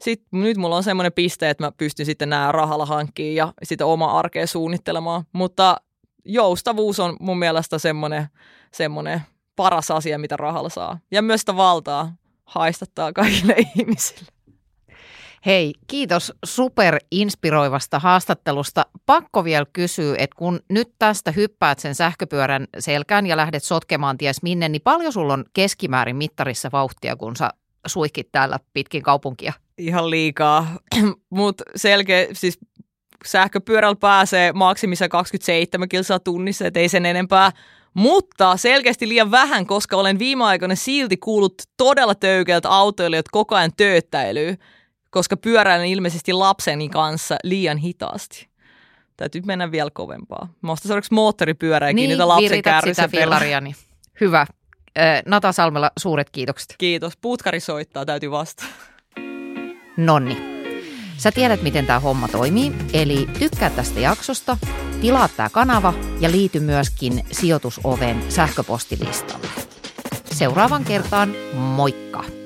sit, 0.02 0.22
nyt 0.32 0.58
mulla 0.58 0.76
on 0.76 0.84
semmoinen 0.84 1.14
piste, 1.14 1.50
että 1.50 1.64
mä 1.64 1.72
pystyn 1.72 2.06
sitten 2.06 2.30
nämä 2.30 2.52
rahalla 2.52 2.86
hankkimaan 2.86 3.36
ja 3.36 3.54
sitä 3.64 3.86
omaa 3.86 4.20
arkea 4.20 4.48
suunnittelemaan. 4.48 5.24
Mutta 5.34 5.78
joustavuus 6.26 7.00
on 7.00 7.18
mun 7.20 7.40
mielestä 7.40 7.80
semmoinen, 7.80 8.28
semmoinen 8.72 9.22
paras 9.56 9.92
asia, 9.92 10.20
mitä 10.20 10.38
rahalla 10.38 10.70
saa. 10.70 11.00
Ja 11.12 11.22
myös 11.22 11.42
sitä 11.42 11.56
valtaa 11.56 12.16
haistattaa 12.46 13.14
kaikille 13.14 13.56
ihmisille. 13.80 14.34
Hei, 15.46 15.74
kiitos 15.88 16.34
super 16.46 17.00
inspiroivasta 17.12 18.00
haastattelusta. 18.00 18.86
Pakko 19.06 19.44
vielä 19.44 19.66
kysyä, 19.74 20.16
että 20.18 20.36
kun 20.36 20.60
nyt 20.70 20.94
tästä 21.00 21.32
hyppäät 21.32 21.80
sen 21.80 21.96
sähköpyörän 21.96 22.68
selkään 22.80 23.26
ja 23.26 23.38
lähdet 23.38 23.64
sotkemaan 23.64 24.18
ties 24.18 24.44
minne, 24.44 24.70
niin 24.70 24.82
paljon 24.82 25.14
sulla 25.14 25.34
on 25.34 25.46
keskimäärin 25.54 26.16
mittarissa 26.16 26.70
vauhtia, 26.72 27.16
kun 27.16 27.36
sä 27.36 27.50
suihkit 27.88 28.32
täällä 28.32 28.60
pitkin 28.74 29.04
kaupunkia? 29.04 29.54
Ihan 29.78 30.10
liikaa, 30.10 30.68
mutta 31.30 31.64
selkeä, 31.76 32.28
siis 32.34 32.60
sähköpyörällä 33.26 33.96
pääsee 34.00 34.52
maksimissa 34.54 35.10
27 35.10 35.90
kilsaa 35.90 36.20
tunnissa, 36.20 36.68
ettei 36.68 36.90
sen 36.90 37.06
enempää. 37.06 37.52
Mutta 37.94 38.58
selkeästi 38.58 39.08
liian 39.08 39.32
vähän, 39.32 39.66
koska 39.66 39.98
olen 39.98 40.20
viime 40.20 40.44
aikoina 40.44 40.76
silti 40.76 41.18
kuullut 41.18 41.54
todella 41.78 42.16
töykeältä 42.16 42.70
autoilijoilta 42.70 43.30
koko 43.32 43.56
ajan 43.56 43.72
tööttäilyä, 43.78 44.56
koska 45.10 45.38
pyöräilen 45.38 45.88
ilmeisesti 45.88 46.34
lapseni 46.34 46.90
kanssa 46.90 47.36
liian 47.44 47.78
hitaasti. 47.78 48.48
Täytyy 49.18 49.42
mennä 49.46 49.72
vielä 49.72 49.90
kovempaa. 49.94 50.54
Mä 50.62 50.72
ostan 50.72 50.88
seuraavaksi 50.88 51.14
moottoripyörää 51.14 51.94
niin, 51.94 52.10
niitä 52.10 52.28
lapsen 52.28 52.62
kärryssä. 52.62 53.08
fillariani. 53.08 53.76
Hyvä. 54.22 54.46
Nata 55.26 55.52
Salmela, 55.52 55.92
suuret 56.00 56.30
kiitokset. 56.30 56.76
Kiitos. 56.78 57.18
Putkari 57.18 57.60
soittaa, 57.60 58.06
täytyy 58.06 58.32
vastata. 58.32 58.70
Nonni. 59.98 60.53
Sä 61.24 61.32
tiedät, 61.32 61.62
miten 61.62 61.86
tämä 61.86 62.00
homma 62.00 62.28
toimii, 62.28 62.72
eli 62.94 63.28
tykkää 63.40 63.70
tästä 63.70 64.00
jaksosta, 64.00 64.58
tilaa 65.02 65.28
tämä 65.28 65.50
kanava 65.50 65.94
ja 66.20 66.32
liity 66.32 66.60
myöskin 66.60 67.26
sijoitusoven 67.32 68.24
sähköpostilistalle. 68.30 69.48
seuraavan 70.32 70.84
kertaan, 70.84 71.36
moikka! 71.54 72.43